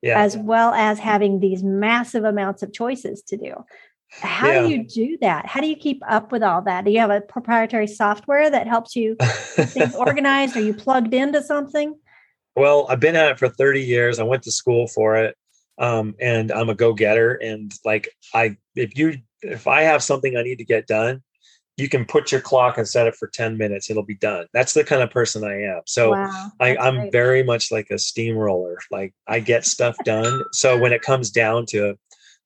yeah. 0.06 0.20
as 0.20 0.36
well 0.36 0.72
as 0.74 0.98
having 0.98 1.40
these 1.40 1.62
massive 1.62 2.24
amounts 2.24 2.62
of 2.62 2.72
choices 2.72 3.22
to 3.22 3.36
do. 3.36 3.52
How 4.10 4.50
yeah. 4.50 4.62
do 4.62 4.68
you 4.68 4.84
do 4.86 5.18
that? 5.20 5.46
How 5.46 5.60
do 5.60 5.66
you 5.66 5.76
keep 5.76 6.00
up 6.08 6.32
with 6.32 6.42
all 6.42 6.62
that? 6.62 6.84
Do 6.84 6.90
you 6.90 7.00
have 7.00 7.10
a 7.10 7.20
proprietary 7.20 7.86
software 7.86 8.48
that 8.50 8.66
helps 8.66 8.94
you 8.94 9.16
things 9.20 9.94
organized? 9.94 10.56
Are 10.56 10.62
you 10.62 10.74
plugged 10.74 11.12
into 11.12 11.42
something? 11.42 11.94
Well, 12.54 12.86
I've 12.88 13.00
been 13.00 13.16
at 13.16 13.32
it 13.32 13.38
for 13.38 13.48
30 13.48 13.82
years. 13.82 14.18
I 14.18 14.22
went 14.22 14.42
to 14.44 14.52
school 14.52 14.86
for 14.86 15.16
it. 15.16 15.36
Um, 15.78 16.14
and 16.20 16.50
I'm 16.50 16.70
a 16.70 16.74
go-getter. 16.74 17.34
And 17.34 17.72
like 17.84 18.08
I 18.32 18.56
if 18.74 18.96
you 18.96 19.18
if 19.42 19.66
I 19.66 19.82
have 19.82 20.02
something 20.02 20.36
I 20.36 20.42
need 20.42 20.56
to 20.56 20.64
get 20.64 20.86
done, 20.86 21.22
you 21.76 21.88
can 21.88 22.04
put 22.04 22.32
your 22.32 22.40
clock 22.40 22.78
and 22.78 22.88
set 22.88 23.06
it 23.06 23.14
for 23.14 23.28
10 23.28 23.58
minutes 23.58 23.90
it'll 23.90 24.02
be 24.02 24.14
done. 24.14 24.46
That's 24.52 24.72
the 24.72 24.84
kind 24.84 25.02
of 25.02 25.10
person 25.10 25.44
i 25.44 25.62
am. 25.62 25.82
So 25.86 26.12
wow, 26.12 26.50
I, 26.60 26.76
i'm 26.76 26.96
great. 26.96 27.12
very 27.12 27.42
much 27.42 27.70
like 27.70 27.90
a 27.90 27.98
steamroller 27.98 28.78
like 28.90 29.14
i 29.26 29.40
get 29.40 29.64
stuff 29.64 29.96
done. 30.04 30.42
So 30.52 30.78
when 30.78 30.92
it 30.92 31.02
comes 31.02 31.30
down 31.30 31.66
to 31.66 31.98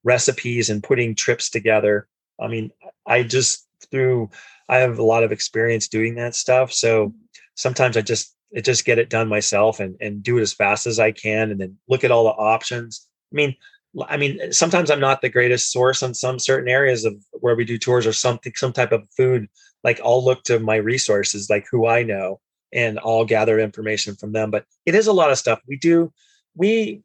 recipes 0.03 0.71
and 0.71 0.83
putting 0.83 1.15
trips 1.15 1.51
together 1.51 2.09
i 2.41 2.49
mean 2.49 2.71
i 3.07 3.23
just 3.23 3.69
through 3.91 4.31
i 4.69 4.79
have 4.79 4.99
a 4.99 5.03
lot 5.03 5.23
of 5.23 5.33
experience 5.33 5.89
doing 5.89 6.15
that 6.17 6.35
stuff. 6.35 6.73
So 6.73 7.15
sometimes 7.55 7.97
i 7.97 8.01
just 8.03 8.35
it 8.53 8.65
just 8.65 8.85
get 8.85 8.99
it 8.99 9.11
done 9.11 9.29
myself 9.29 9.79
and 9.79 9.97
and 10.01 10.23
do 10.23 10.39
it 10.39 10.43
as 10.43 10.53
fast 10.53 10.87
as 10.87 10.99
i 10.99 11.13
can 11.13 11.51
and 11.51 11.61
then 11.61 11.77
look 11.89 12.05
at 12.05 12.11
all 12.11 12.25
the 12.25 12.31
options. 12.31 13.07
I 13.33 13.37
mean 13.37 13.57
I 14.09 14.17
mean, 14.17 14.53
sometimes 14.53 14.91
I'm 14.91 15.01
not 15.01 15.21
the 15.21 15.29
greatest 15.29 15.73
source 15.73 16.03
on 16.03 16.15
some 16.15 16.39
certain 16.39 16.69
areas 16.69 17.05
of 17.05 17.15
where 17.33 17.57
we 17.57 17.65
do 17.65 17.79
tours 17.79 18.07
or 18.07 18.13
something, 18.13 18.53
some 18.55 18.73
type 18.73 18.93
of 18.93 19.09
food. 19.17 19.49
Like 19.83 20.01
I'll 20.05 20.25
look 20.25 20.45
to 20.45 20.61
my 20.61 20.77
resources, 20.77 21.51
like 21.51 21.67
who 21.71 21.87
I 21.87 22.03
know, 22.03 22.41
and 22.73 23.01
I'll 23.05 23.25
gather 23.25 23.59
information 23.59 24.15
from 24.15 24.33
them. 24.33 24.51
But 24.51 24.65
it 24.87 24.95
is 24.95 25.07
a 25.07 25.13
lot 25.13 25.31
of 25.31 25.39
stuff 25.39 25.61
we 25.67 25.77
do. 25.77 26.13
We 26.55 27.03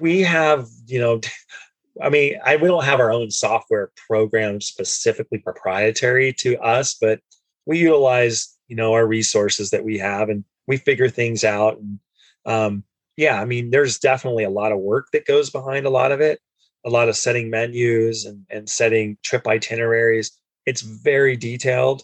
we 0.00 0.22
have, 0.22 0.66
you 0.86 0.98
know, 0.98 1.20
I 2.02 2.10
mean, 2.10 2.38
I 2.44 2.56
we 2.56 2.68
don't 2.68 2.84
have 2.84 3.00
our 3.00 3.12
own 3.12 3.30
software 3.30 3.90
program 4.08 4.60
specifically 4.60 5.38
proprietary 5.38 6.32
to 6.34 6.58
us, 6.58 6.94
but 7.00 7.20
we 7.66 7.78
utilize, 7.78 8.54
you 8.68 8.76
know, 8.76 8.92
our 8.92 9.06
resources 9.06 9.70
that 9.70 9.84
we 9.84 9.98
have, 9.98 10.28
and 10.28 10.44
we 10.66 10.76
figure 10.76 11.08
things 11.08 11.44
out. 11.44 11.78
And 11.78 11.98
um, 12.44 12.84
yeah, 13.16 13.40
I 13.40 13.44
mean, 13.44 13.70
there's 13.70 13.98
definitely 13.98 14.44
a 14.44 14.50
lot 14.50 14.72
of 14.72 14.78
work 14.78 15.08
that 15.12 15.26
goes 15.26 15.50
behind 15.50 15.86
a 15.86 15.90
lot 15.90 16.12
of 16.12 16.20
it, 16.20 16.40
a 16.84 16.90
lot 16.90 17.08
of 17.08 17.16
setting 17.16 17.50
menus 17.50 18.24
and, 18.24 18.44
and 18.50 18.68
setting 18.68 19.16
trip 19.22 19.46
itineraries. 19.46 20.32
It's 20.66 20.82
very 20.82 21.36
detailed. 21.36 22.02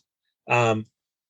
Um, 0.48 0.86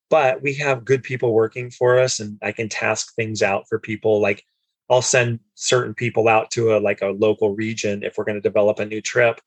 but 0.09 0.43
we 0.43 0.55
have 0.55 0.85
good 0.85 1.03
people 1.03 1.33
working 1.33 1.71
for 1.71 1.99
us 1.99 2.21
and 2.21 2.39
I 2.43 2.53
can 2.53 2.69
task 2.69 3.15
things 3.15 3.43
out 3.43 3.65
for 3.69 3.79
people. 3.79 4.21
Like 4.21 4.45
I'll 4.91 5.03
send 5.03 5.41
certain 5.55 5.95
people 5.95 6.29
out 6.29 6.51
to 6.53 6.77
a 6.77 6.79
like 6.79 7.01
a 7.01 7.07
local 7.07 7.55
region 7.55 8.03
if 8.03 8.19
we're 8.19 8.25
going 8.25 8.37
to 8.37 8.43
develop 8.43 8.79
a 8.79 8.85
new 8.85 9.01
trip. 9.01 9.41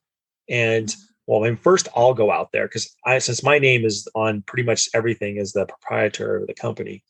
And 0.48 0.94
well, 1.26 1.44
I 1.44 1.48
mean, 1.48 1.56
first 1.56 1.88
I'll 1.94 2.14
go 2.14 2.32
out 2.32 2.50
there 2.52 2.66
because 2.66 2.94
I 3.04 3.18
since 3.18 3.44
my 3.44 3.58
name 3.58 3.84
is 3.84 4.08
on 4.14 4.42
pretty 4.42 4.64
much 4.64 4.88
everything 4.92 5.38
as 5.38 5.52
the 5.52 5.66
proprietor 5.66 6.36
of 6.36 6.48
the 6.48 6.54
company, 6.54 7.04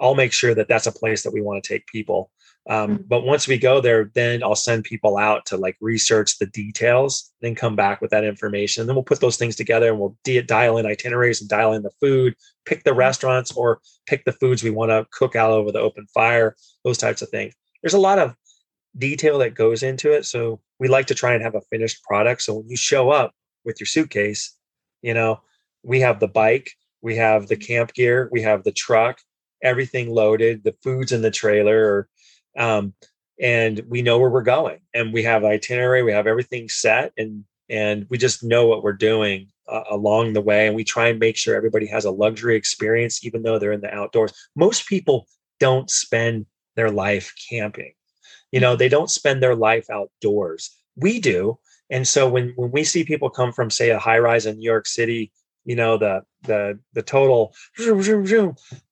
I'll 0.00 0.16
make 0.16 0.32
sure 0.32 0.54
that 0.54 0.68
that's 0.68 0.86
a 0.86 0.92
place 0.92 1.22
that 1.22 1.32
we 1.32 1.40
want 1.40 1.62
to 1.62 1.68
take 1.68 1.86
people. 1.86 2.30
Um, 2.68 2.90
mm-hmm. 2.90 3.02
But 3.06 3.24
once 3.24 3.46
we 3.46 3.58
go 3.58 3.80
there, 3.80 4.10
then 4.14 4.42
I'll 4.42 4.56
send 4.56 4.84
people 4.84 5.16
out 5.16 5.46
to 5.46 5.56
like 5.56 5.76
research 5.80 6.38
the 6.38 6.46
details, 6.46 7.32
then 7.40 7.54
come 7.54 7.76
back 7.76 8.00
with 8.00 8.10
that 8.10 8.24
information. 8.24 8.80
And 8.80 8.88
then 8.88 8.96
we'll 8.96 9.04
put 9.04 9.20
those 9.20 9.36
things 9.36 9.54
together 9.54 9.88
and 9.90 10.00
we'll 10.00 10.16
de- 10.24 10.42
dial 10.42 10.76
in 10.78 10.86
itineraries 10.86 11.40
and 11.40 11.48
dial 11.48 11.72
in 11.72 11.82
the 11.82 11.92
food, 12.00 12.34
pick 12.64 12.82
the 12.82 12.90
mm-hmm. 12.90 12.98
restaurants 12.98 13.52
or 13.52 13.80
pick 14.06 14.24
the 14.24 14.32
foods 14.32 14.62
we 14.62 14.70
want 14.70 14.90
to 14.90 15.06
cook 15.12 15.36
out 15.36 15.52
over 15.52 15.70
the 15.70 15.80
open 15.80 16.06
fire, 16.12 16.56
those 16.84 16.98
types 16.98 17.22
of 17.22 17.28
things. 17.28 17.54
There's 17.82 17.94
a 17.94 18.00
lot 18.00 18.18
of 18.18 18.34
detail 18.98 19.38
that 19.38 19.54
goes 19.54 19.82
into 19.82 20.12
it. 20.12 20.24
So 20.24 20.60
we 20.78 20.88
like 20.88 21.06
to 21.06 21.14
try 21.14 21.34
and 21.34 21.42
have 21.42 21.54
a 21.54 21.60
finished 21.70 22.02
product. 22.02 22.42
So 22.42 22.54
when 22.54 22.68
you 22.68 22.76
show 22.76 23.10
up 23.10 23.32
with 23.64 23.78
your 23.80 23.86
suitcase, 23.86 24.56
you 25.02 25.14
know, 25.14 25.40
we 25.82 26.00
have 26.00 26.18
the 26.18 26.28
bike, 26.28 26.72
we 27.00 27.16
have 27.16 27.46
the 27.46 27.56
camp 27.56 27.94
gear, 27.94 28.28
we 28.32 28.42
have 28.42 28.64
the 28.64 28.72
truck, 28.72 29.18
everything 29.62 30.10
loaded, 30.10 30.64
the 30.64 30.74
foods 30.82 31.12
in 31.12 31.22
the 31.22 31.30
trailer 31.30 31.86
or 31.86 32.08
um, 32.56 32.94
and 33.40 33.82
we 33.88 34.02
know 34.02 34.18
where 34.18 34.30
we're 34.30 34.42
going 34.42 34.78
and 34.94 35.12
we 35.12 35.22
have 35.22 35.44
itinerary 35.44 36.02
we 36.02 36.12
have 36.12 36.26
everything 36.26 36.68
set 36.68 37.12
and 37.18 37.44
and 37.68 38.06
we 38.08 38.16
just 38.16 38.44
know 38.44 38.66
what 38.66 38.82
we're 38.82 38.92
doing 38.92 39.48
uh, 39.68 39.82
along 39.90 40.32
the 40.32 40.40
way 40.40 40.66
and 40.66 40.76
we 40.76 40.84
try 40.84 41.08
and 41.08 41.18
make 41.18 41.36
sure 41.36 41.56
everybody 41.56 41.86
has 41.86 42.04
a 42.04 42.10
luxury 42.10 42.56
experience 42.56 43.24
even 43.24 43.42
though 43.42 43.58
they're 43.58 43.72
in 43.72 43.80
the 43.80 43.92
outdoors. 43.92 44.32
Most 44.54 44.86
people 44.86 45.26
don't 45.58 45.90
spend 45.90 46.46
their 46.76 46.90
life 46.90 47.34
camping. 47.50 47.92
You 48.52 48.60
know 48.60 48.76
they 48.76 48.88
don't 48.88 49.10
spend 49.10 49.42
their 49.42 49.56
life 49.56 49.90
outdoors. 49.90 50.74
We 50.96 51.20
do 51.20 51.58
and 51.90 52.06
so 52.06 52.28
when 52.28 52.52
when 52.56 52.70
we 52.70 52.84
see 52.84 53.04
people 53.04 53.30
come 53.30 53.52
from 53.52 53.70
say 53.70 53.90
a 53.90 53.98
high 53.98 54.18
rise 54.18 54.46
in 54.46 54.58
new 54.58 54.64
york 54.64 54.86
city 54.86 55.32
you 55.66 55.76
know 55.76 55.98
the 55.98 56.22
the 56.44 56.78
the 56.94 57.02
total 57.02 57.54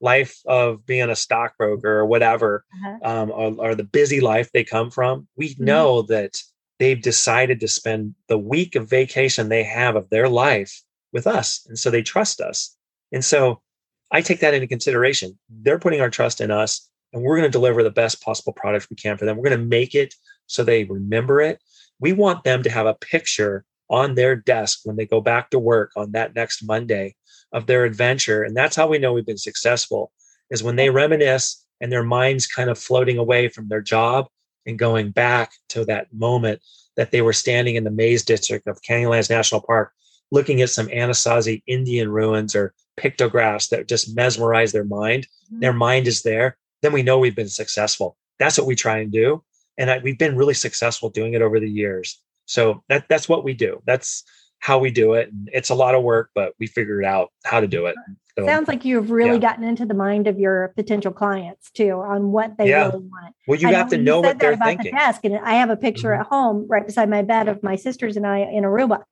life 0.00 0.37
of 0.44 0.84
being 0.84 1.08
a 1.08 1.16
stockbroker 1.16 2.00
or 2.00 2.04
whatever 2.04 2.64
uh-huh. 2.74 3.22
um, 3.22 3.30
or, 3.30 3.54
or, 3.58 3.74
the 3.74 3.84
busy 3.84 4.20
life 4.20 4.50
they 4.52 4.64
come 4.64 4.90
from 4.90 5.26
we 5.37 5.50
mm-hmm. 5.50 5.64
know 5.64 6.02
that 6.02 6.37
they've 6.78 7.00
decided 7.00 7.60
to 7.60 7.68
spend 7.68 8.14
the 8.28 8.38
week 8.38 8.74
of 8.74 8.90
vacation 8.90 9.48
they 9.48 9.62
have 9.62 9.96
of 9.96 10.10
their 10.10 10.28
life 10.28 10.82
with 11.12 11.26
us 11.26 11.64
and 11.68 11.78
so 11.78 11.90
they 11.90 12.02
trust 12.02 12.40
us 12.40 12.76
and 13.12 13.24
so 13.24 13.62
i 14.10 14.20
take 14.20 14.40
that 14.40 14.54
into 14.54 14.66
consideration 14.66 15.38
they're 15.48 15.78
putting 15.78 16.00
our 16.00 16.10
trust 16.10 16.40
in 16.40 16.50
us 16.50 16.90
and 17.12 17.22
we're 17.22 17.37
going 17.37 17.48
to 17.48 17.58
deliver 17.58 17.82
the 17.82 17.90
best 17.90 18.20
possible 18.20 18.52
product 18.52 18.88
we 18.90 18.96
can 18.96 19.16
for 19.16 19.24
them 19.24 19.37
we're 19.37 19.48
going 19.48 19.58
to 19.58 19.64
make 19.64 19.94
it 19.94 20.12
so 20.46 20.64
they 20.64 20.84
remember 20.84 21.40
it 21.40 21.62
we 22.00 22.12
want 22.12 22.42
them 22.42 22.62
to 22.64 22.70
have 22.70 22.87
a 22.87 22.94
picture 22.94 23.64
on 23.90 24.14
their 24.14 24.36
desk 24.36 24.80
when 24.84 24.96
they 24.96 25.06
go 25.06 25.20
back 25.20 25.50
to 25.50 25.58
work 25.58 25.92
on 25.96 26.12
that 26.12 26.34
next 26.34 26.62
Monday 26.62 27.14
of 27.52 27.66
their 27.66 27.84
adventure. 27.84 28.42
And 28.42 28.56
that's 28.56 28.76
how 28.76 28.88
we 28.88 28.98
know 28.98 29.12
we've 29.12 29.26
been 29.26 29.38
successful 29.38 30.10
is 30.50 30.62
when 30.62 30.76
they 30.76 30.90
reminisce 30.90 31.64
and 31.80 31.90
their 31.90 32.02
minds 32.02 32.46
kind 32.46 32.70
of 32.70 32.78
floating 32.78 33.18
away 33.18 33.48
from 33.48 33.68
their 33.68 33.80
job 33.80 34.26
and 34.66 34.78
going 34.78 35.10
back 35.10 35.52
to 35.68 35.84
that 35.84 36.12
moment 36.12 36.60
that 36.96 37.10
they 37.10 37.22
were 37.22 37.32
standing 37.32 37.74
in 37.74 37.84
the 37.84 37.90
maze 37.90 38.24
district 38.24 38.66
of 38.66 38.80
Canyonlands 38.82 39.30
National 39.30 39.60
Park, 39.60 39.92
looking 40.30 40.62
at 40.62 40.70
some 40.70 40.86
Anasazi 40.88 41.62
Indian 41.66 42.08
ruins 42.08 42.54
or 42.54 42.72
pictographs 42.96 43.68
that 43.68 43.88
just 43.88 44.14
mesmerize 44.14 44.72
their 44.72 44.84
mind. 44.84 45.26
Mm-hmm. 45.46 45.60
Their 45.60 45.72
mind 45.72 46.06
is 46.06 46.22
there. 46.22 46.56
Then 46.82 46.92
we 46.92 47.02
know 47.02 47.18
we've 47.18 47.36
been 47.36 47.48
successful. 47.48 48.16
That's 48.38 48.58
what 48.58 48.66
we 48.66 48.74
try 48.74 48.98
and 48.98 49.12
do. 49.12 49.42
And 49.76 49.90
I, 49.90 49.98
we've 49.98 50.18
been 50.18 50.36
really 50.36 50.54
successful 50.54 51.10
doing 51.10 51.34
it 51.34 51.42
over 51.42 51.58
the 51.58 51.70
years. 51.70 52.22
So 52.46 52.83
that 52.88 53.07
that's 53.09 53.28
what 53.28 53.44
we 53.44 53.54
do. 53.54 53.83
That's 53.87 54.24
how 54.59 54.78
we 54.78 54.90
do 54.90 55.12
it. 55.12 55.30
It's 55.46 55.68
a 55.70 55.74
lot 55.74 55.94
of 55.94 56.02
work, 56.02 56.30
but 56.35 56.54
we 56.59 56.66
figured 56.66 57.04
out 57.04 57.30
how 57.44 57.61
to 57.61 57.66
do 57.66 57.87
it. 57.87 57.96
So, 58.37 58.46
Sounds 58.46 58.66
like 58.66 58.85
you've 58.85 59.11
really 59.11 59.35
yeah. 59.35 59.38
gotten 59.38 59.64
into 59.64 59.87
the 59.87 59.94
mind 59.94 60.26
of 60.26 60.38
your 60.38 60.72
potential 60.74 61.12
clients 61.12 61.70
too 61.70 61.92
on 61.92 62.33
what 62.33 62.57
they 62.59 62.70
yeah. 62.70 62.87
really 62.87 63.04
want. 63.04 63.35
Well, 63.46 63.61
you 63.61 63.68
I 63.68 63.72
have 63.72 63.92
know, 63.92 63.96
to 63.96 64.02
know 64.02 64.20
what 64.20 64.38
they're 64.38 64.57
thinking. 64.57 64.92
The 64.92 64.98
desk, 64.98 65.24
and 65.24 65.37
I 65.37 65.54
have 65.54 65.70
a 65.70 65.76
picture 65.76 66.09
mm-hmm. 66.09 66.22
at 66.22 66.26
home 66.26 66.66
right 66.68 66.85
beside 66.85 67.09
my 67.09 67.22
bed 67.22 67.46
of 67.48 67.62
my 67.62 67.76
sisters 67.76 68.16
and 68.16 68.26
I 68.26 68.38
in 68.38 68.64
Aruba. 68.64 69.04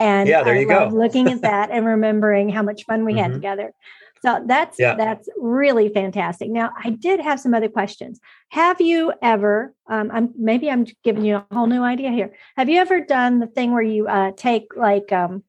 And 0.00 0.28
yeah, 0.28 0.42
there 0.42 0.56
you 0.56 0.68
go. 0.68 0.90
looking 0.92 1.28
at 1.30 1.40
that 1.42 1.70
and 1.70 1.86
remembering 1.86 2.50
how 2.50 2.62
much 2.62 2.84
fun 2.84 3.04
we 3.04 3.12
mm-hmm. 3.12 3.22
had 3.22 3.32
together. 3.32 3.72
So 4.22 4.42
that's 4.46 4.78
yeah. 4.78 4.94
that's 4.94 5.28
really 5.36 5.88
fantastic. 5.88 6.50
Now, 6.50 6.72
I 6.82 6.90
did 6.90 7.20
have 7.20 7.40
some 7.40 7.54
other 7.54 7.68
questions. 7.68 8.20
Have 8.50 8.80
you 8.80 9.12
ever? 9.22 9.74
Um, 9.88 10.10
I'm 10.12 10.30
maybe 10.36 10.70
I'm 10.70 10.86
giving 11.04 11.24
you 11.24 11.36
a 11.36 11.46
whole 11.52 11.66
new 11.66 11.82
idea 11.82 12.10
here. 12.10 12.34
Have 12.56 12.68
you 12.68 12.80
ever 12.80 13.00
done 13.00 13.38
the 13.38 13.46
thing 13.46 13.72
where 13.72 13.82
you 13.82 14.08
uh, 14.08 14.32
take 14.36 14.76
like 14.76 15.12
um, 15.12 15.44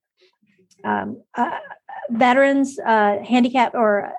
um, 0.83 1.21
uh, 1.35 1.57
veterans, 2.09 2.79
uh, 2.79 3.19
handicapped, 3.23 3.75
or 3.75 4.13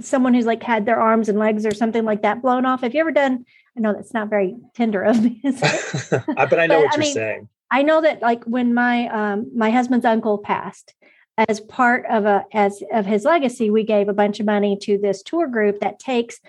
someone 0.00 0.34
who's 0.34 0.46
like 0.46 0.62
had 0.62 0.86
their 0.86 1.00
arms 1.00 1.28
and 1.28 1.38
legs 1.38 1.64
or 1.64 1.74
something 1.74 2.04
like 2.04 2.22
that 2.22 2.42
blown 2.42 2.66
off? 2.66 2.82
Have 2.82 2.94
you 2.94 3.00
ever 3.00 3.12
done? 3.12 3.44
I 3.76 3.80
know 3.80 3.94
that's 3.94 4.12
not 4.12 4.28
very 4.28 4.56
tender 4.74 5.02
of 5.02 5.22
me, 5.22 5.40
but 5.42 6.58
I 6.58 6.66
know 6.66 6.80
but, 6.80 6.84
what 6.84 6.92
you're 6.92 6.98
mean, 6.98 7.14
saying. 7.14 7.48
I 7.70 7.82
know 7.82 8.02
that 8.02 8.20
like 8.20 8.44
when 8.44 8.74
my 8.74 9.08
um, 9.08 9.50
my 9.56 9.70
husband's 9.70 10.04
uncle 10.04 10.38
passed, 10.38 10.94
as 11.36 11.60
part 11.60 12.04
of 12.10 12.24
a 12.24 12.44
as 12.52 12.82
of 12.92 13.06
his 13.06 13.24
legacy, 13.24 13.70
we 13.70 13.84
gave 13.84 14.08
a 14.08 14.14
bunch 14.14 14.40
of 14.40 14.46
money 14.46 14.76
to 14.82 14.98
this 14.98 15.22
tour 15.22 15.46
group 15.46 15.80
that 15.80 15.98
takes 15.98 16.40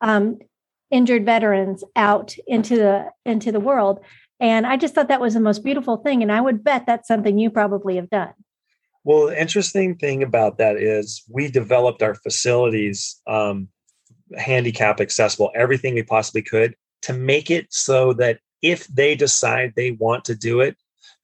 um, 0.00 0.38
injured 0.90 1.24
veterans 1.24 1.84
out 1.96 2.36
into 2.46 2.76
the 2.76 3.10
into 3.24 3.52
the 3.52 3.60
world. 3.60 4.00
And 4.40 4.66
I 4.66 4.76
just 4.76 4.94
thought 4.94 5.08
that 5.08 5.20
was 5.20 5.34
the 5.34 5.40
most 5.40 5.62
beautiful 5.62 5.98
thing. 5.98 6.22
And 6.22 6.32
I 6.32 6.40
would 6.40 6.64
bet 6.64 6.86
that's 6.86 7.06
something 7.06 7.38
you 7.38 7.50
probably 7.50 7.96
have 7.96 8.08
done. 8.08 8.32
Well, 9.04 9.26
the 9.26 9.40
interesting 9.40 9.96
thing 9.96 10.22
about 10.22 10.58
that 10.58 10.76
is 10.76 11.22
we 11.28 11.50
developed 11.50 12.02
our 12.02 12.14
facilities 12.14 13.20
um, 13.26 13.68
handicap 14.36 15.00
accessible, 15.00 15.50
everything 15.54 15.94
we 15.94 16.02
possibly 16.02 16.42
could 16.42 16.74
to 17.02 17.12
make 17.12 17.50
it 17.50 17.66
so 17.70 18.12
that 18.14 18.40
if 18.62 18.86
they 18.88 19.14
decide 19.14 19.72
they 19.74 19.92
want 19.92 20.24
to 20.26 20.34
do 20.34 20.60
it, 20.60 20.76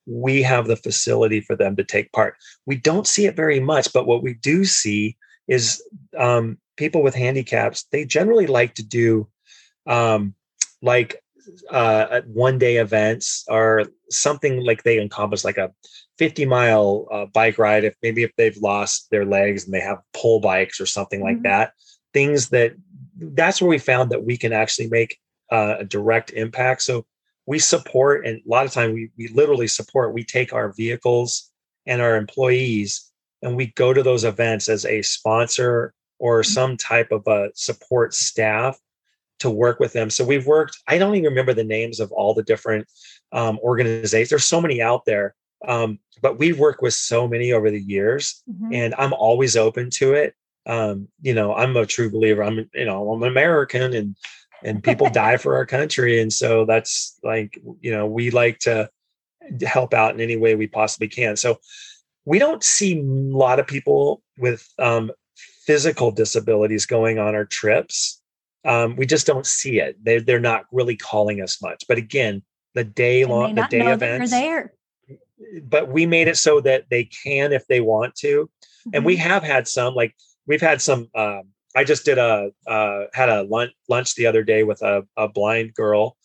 we 0.07 0.42
have 0.42 0.66
the 0.66 0.77
facility 0.77 1.40
for 1.40 1.57
them 1.57 1.77
to 1.77 1.85
take 1.85 2.12
part. 2.12 2.37
We 2.64 2.77
don't 2.77 3.07
see 3.07 3.27
it 3.27 3.37
very 3.37 3.61
much, 3.61 3.92
but 3.92 4.07
what 4.07 4.23
we 4.23 4.35
do 4.35 4.64
see 4.64 5.16
is 5.49 5.83
um, 6.16 6.59
people 6.77 7.03
with 7.03 7.14
handicaps, 7.14 7.85
they 7.90 8.05
generally 8.05 8.47
like 8.47 8.75
to 8.75 8.85
do 8.85 9.29
um, 9.87 10.35
like 10.83 11.23
uh, 11.71 12.21
one 12.27 12.59
day 12.59 12.77
events 12.77 13.45
or 13.49 13.85
something 14.11 14.64
like 14.64 14.83
they 14.83 15.01
encompass 15.01 15.45
like 15.45 15.59
a 15.59 15.73
50 16.19 16.47
mile 16.47 17.07
uh, 17.12 17.27
bike 17.27 17.59
ride. 17.59 17.85
If 17.85 17.95
maybe 18.03 18.23
if 18.23 18.33
they've 18.37 18.57
lost 18.57 19.09
their 19.11 19.25
legs 19.25 19.64
and 19.64 19.75
they 19.75 19.81
have 19.81 19.99
pull 20.12 20.40
bikes 20.40 20.81
or 20.81 20.87
something 20.87 21.21
mm-hmm. 21.21 21.37
like 21.37 21.42
that, 21.42 21.73
things 22.12 22.51
that 22.51 22.75
that's 23.19 23.61
where 23.61 23.71
we 23.71 23.79
found 23.79 24.11
that 24.11 24.25
we 24.25 24.37
can 24.37 24.53
actually 24.53 24.88
make 24.88 25.19
uh, 25.51 25.77
a 25.81 25.85
direct 25.85 26.33
impact. 26.33 26.83
So 26.83 27.07
we 27.47 27.59
support, 27.59 28.27
and 28.27 28.39
a 28.39 28.49
lot 28.49 28.67
of 28.67 28.73
time 28.73 28.93
we, 28.93 29.11
we 29.17 29.29
literally 29.29 29.69
support, 29.69 30.13
we 30.13 30.25
take 30.25 30.53
our 30.53 30.73
vehicles 30.73 31.51
and 31.87 32.03
our 32.03 32.17
employees 32.17 33.11
and 33.43 33.57
we 33.57 33.67
go 33.77 33.93
to 33.93 34.03
those 34.03 34.25
events 34.25 34.69
as 34.69 34.85
a 34.85 35.03
sponsor 35.03 35.95
or 36.19 36.41
mm-hmm. 36.41 36.51
some 36.53 36.77
type 36.77 37.13
of 37.13 37.27
a 37.27 37.51
support 37.55 38.15
staff 38.15 38.79
to 39.39 39.51
work 39.51 39.79
with 39.79 39.93
them. 39.93 40.11
So 40.11 40.25
we've 40.25 40.47
worked, 40.47 40.79
I 40.89 40.99
don't 40.99 41.15
even 41.15 41.29
remember 41.29 41.55
the 41.55 41.63
names 41.63 42.01
of 42.01 42.11
all 42.11 42.35
the 42.35 42.43
different 42.43 42.89
um, 43.33 43.59
organizations. 43.63 44.31
There's 44.31 44.45
so 44.45 44.61
many 44.61 44.81
out 44.83 45.05
there. 45.05 45.35
Um, 45.67 45.99
but 46.23 46.39
we've 46.39 46.59
worked 46.59 46.83
with 46.83 46.95
so 46.95 47.29
many 47.29 47.53
over 47.53 47.71
the 47.71 47.81
years 47.81 48.43
mm-hmm. 48.51 48.73
and 48.73 48.95
I'm 48.99 49.13
always 49.13 49.57
open 49.57 49.91
to 49.91 50.15
it. 50.15 50.35
Um, 50.65 51.09
you 51.23 51.35
know, 51.35 51.55
I'm 51.55 51.77
a 51.77 51.87
true 51.87 52.11
believer. 52.11 52.43
I'm, 52.43 52.69
you 52.75 52.85
know, 52.85 53.13
I'm 53.13 53.23
American 53.23 53.95
and 53.95 54.17
and 54.62 54.83
people 54.83 55.09
die 55.11 55.37
for 55.37 55.57
our 55.57 55.66
country. 55.66 56.21
And 56.21 56.33
so 56.33 56.64
that's 56.64 57.19
like, 57.23 57.59
you 57.81 57.90
know, 57.90 58.07
we 58.07 58.31
like 58.31 58.59
to 58.61 58.90
help 59.62 59.95
out 59.95 60.14
in 60.14 60.21
any 60.21 60.37
way 60.37 60.55
we 60.55 60.66
possibly 60.66 61.09
can. 61.09 61.37
So 61.37 61.59
we 62.25 62.38
don't 62.38 62.64
see 62.64 62.99
a 62.99 63.03
lot 63.03 63.61
of 63.61 63.66
people 63.66 64.23
with 64.38 64.69
um, 64.79 65.12
physical 65.64 66.11
disabilities 66.11 66.87
going 66.87 67.19
on 67.19 67.35
our 67.35 67.45
trips. 67.45 68.21
Um, 68.64 68.97
we 68.97 69.07
just 69.07 69.27
don't 69.27 69.47
see 69.47 69.79
it. 69.79 69.97
They, 70.03 70.19
they're 70.19 70.40
not 70.40 70.64
really 70.73 70.97
calling 70.97 71.40
us 71.40 71.62
much. 71.62 71.85
But 71.88 71.99
again, 71.99 72.42
the 72.75 72.85
day 72.85 73.25
long, 73.25 73.55
the 73.55 73.66
day 73.71 73.87
events, 73.87 74.31
there. 74.31 74.73
But 75.62 75.88
we 75.88 76.07
made 76.07 76.29
it 76.29 76.37
so 76.37 76.61
that 76.61 76.87
they 76.90 77.05
can 77.05 77.53
if 77.53 77.66
they 77.69 77.81
want 77.81 78.16
to, 78.16 78.47
mm-hmm. 78.47 78.90
and 78.92 79.05
we 79.05 79.16
mm-hmm. 79.16 79.29
have 79.29 79.42
had 79.45 79.69
some. 79.69 79.95
Like 79.95 80.14
we've 80.47 80.61
had 80.61 80.83
some. 80.83 81.09
Um, 81.14 81.42
I 81.77 81.85
just 81.85 82.05
did 82.05 82.19
a 82.19 82.51
uh, 82.67 83.05
had 83.12 83.29
a 83.29 83.43
lunch 83.43 83.73
lunch 83.89 84.15
the 84.15 84.27
other 84.27 84.43
day 84.43 84.65
with 84.65 84.83
a, 84.83 85.07
a 85.17 85.29
blind 85.29 85.75
girl 85.75 86.17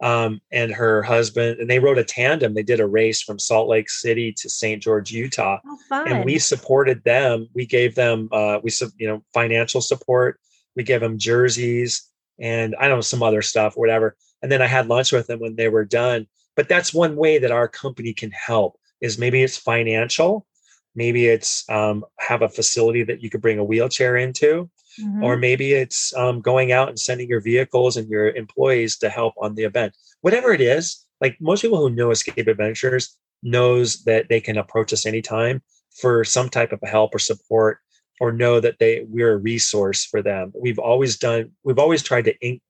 um, 0.00 0.40
and 0.52 0.72
her 0.72 1.02
husband, 1.02 1.58
and 1.60 1.68
they 1.68 1.80
rode 1.80 1.98
a 1.98 2.04
tandem. 2.04 2.54
They 2.54 2.62
did 2.62 2.80
a 2.80 2.86
race 2.86 3.20
from 3.20 3.38
Salt 3.38 3.68
Lake 3.68 3.90
City 3.90 4.32
to 4.38 4.48
St. 4.48 4.80
George, 4.80 5.10
Utah, 5.10 5.58
oh, 5.66 6.04
and 6.04 6.24
we 6.24 6.38
supported 6.38 7.02
them. 7.04 7.48
We 7.54 7.66
gave 7.66 7.96
them, 7.96 8.28
uh, 8.32 8.60
we 8.62 8.70
you 8.96 9.08
know, 9.08 9.22
financial 9.34 9.80
support. 9.80 10.40
We 10.76 10.84
gave 10.84 11.00
them 11.00 11.18
jerseys 11.18 12.08
and 12.38 12.74
I 12.78 12.88
don't 12.88 12.98
know 12.98 13.02
some 13.02 13.22
other 13.22 13.42
stuff, 13.42 13.76
whatever. 13.76 14.16
And 14.42 14.50
then 14.50 14.62
I 14.62 14.66
had 14.66 14.88
lunch 14.88 15.12
with 15.12 15.26
them 15.26 15.40
when 15.40 15.56
they 15.56 15.68
were 15.68 15.84
done. 15.84 16.26
But 16.56 16.68
that's 16.68 16.94
one 16.94 17.16
way 17.16 17.38
that 17.38 17.50
our 17.50 17.68
company 17.68 18.12
can 18.14 18.30
help. 18.30 18.76
Is 19.00 19.18
maybe 19.18 19.42
it's 19.42 19.56
financial, 19.56 20.46
maybe 20.94 21.26
it's 21.26 21.68
um, 21.70 22.04
have 22.18 22.42
a 22.42 22.48
facility 22.48 23.02
that 23.04 23.22
you 23.22 23.30
could 23.30 23.40
bring 23.40 23.58
a 23.58 23.64
wheelchair 23.64 24.16
into 24.16 24.70
mm-hmm. 24.98 25.22
or 25.22 25.36
maybe 25.36 25.72
it's 25.72 26.14
um, 26.16 26.40
going 26.40 26.72
out 26.72 26.88
and 26.88 26.98
sending 26.98 27.28
your 27.28 27.40
vehicles 27.40 27.96
and 27.96 28.08
your 28.08 28.30
employees 28.30 28.96
to 28.98 29.08
help 29.08 29.34
on 29.40 29.54
the 29.54 29.64
event. 29.64 29.96
Whatever 30.20 30.52
it 30.52 30.60
is 30.60 31.06
like 31.20 31.36
most 31.40 31.62
people 31.62 31.78
who 31.78 31.90
know 31.90 32.10
escape 32.10 32.48
adventures 32.48 33.16
knows 33.42 34.02
that 34.04 34.28
they 34.28 34.40
can 34.40 34.58
approach 34.58 34.92
us 34.92 35.06
anytime 35.06 35.62
for 36.00 36.24
some 36.24 36.48
type 36.48 36.72
of 36.72 36.80
help 36.82 37.14
or 37.14 37.18
support 37.18 37.78
or 38.20 38.32
know 38.32 38.60
that 38.60 38.78
they 38.78 39.04
we're 39.08 39.32
a 39.32 39.38
resource 39.38 40.04
for 40.04 40.22
them. 40.22 40.52
We've 40.54 40.78
always 40.78 41.18
done 41.18 41.52
we've 41.64 41.78
always 41.78 42.02
tried 42.02 42.26
to 42.26 42.34
in, 42.40 42.60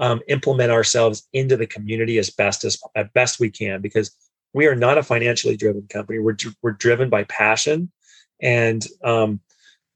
um, 0.00 0.20
implement 0.28 0.70
ourselves 0.70 1.26
into 1.32 1.56
the 1.56 1.66
community 1.66 2.18
as 2.18 2.30
best 2.30 2.64
as, 2.64 2.78
as 2.94 3.06
best 3.14 3.40
we 3.40 3.50
can 3.50 3.80
because 3.80 4.14
we 4.52 4.66
are 4.66 4.76
not 4.76 4.98
a 4.98 5.02
financially 5.02 5.56
driven 5.56 5.86
company. 5.88 6.18
We're, 6.18 6.36
we're 6.62 6.72
driven 6.72 7.10
by 7.10 7.24
passion 7.24 7.90
and 8.40 8.86
um, 9.04 9.40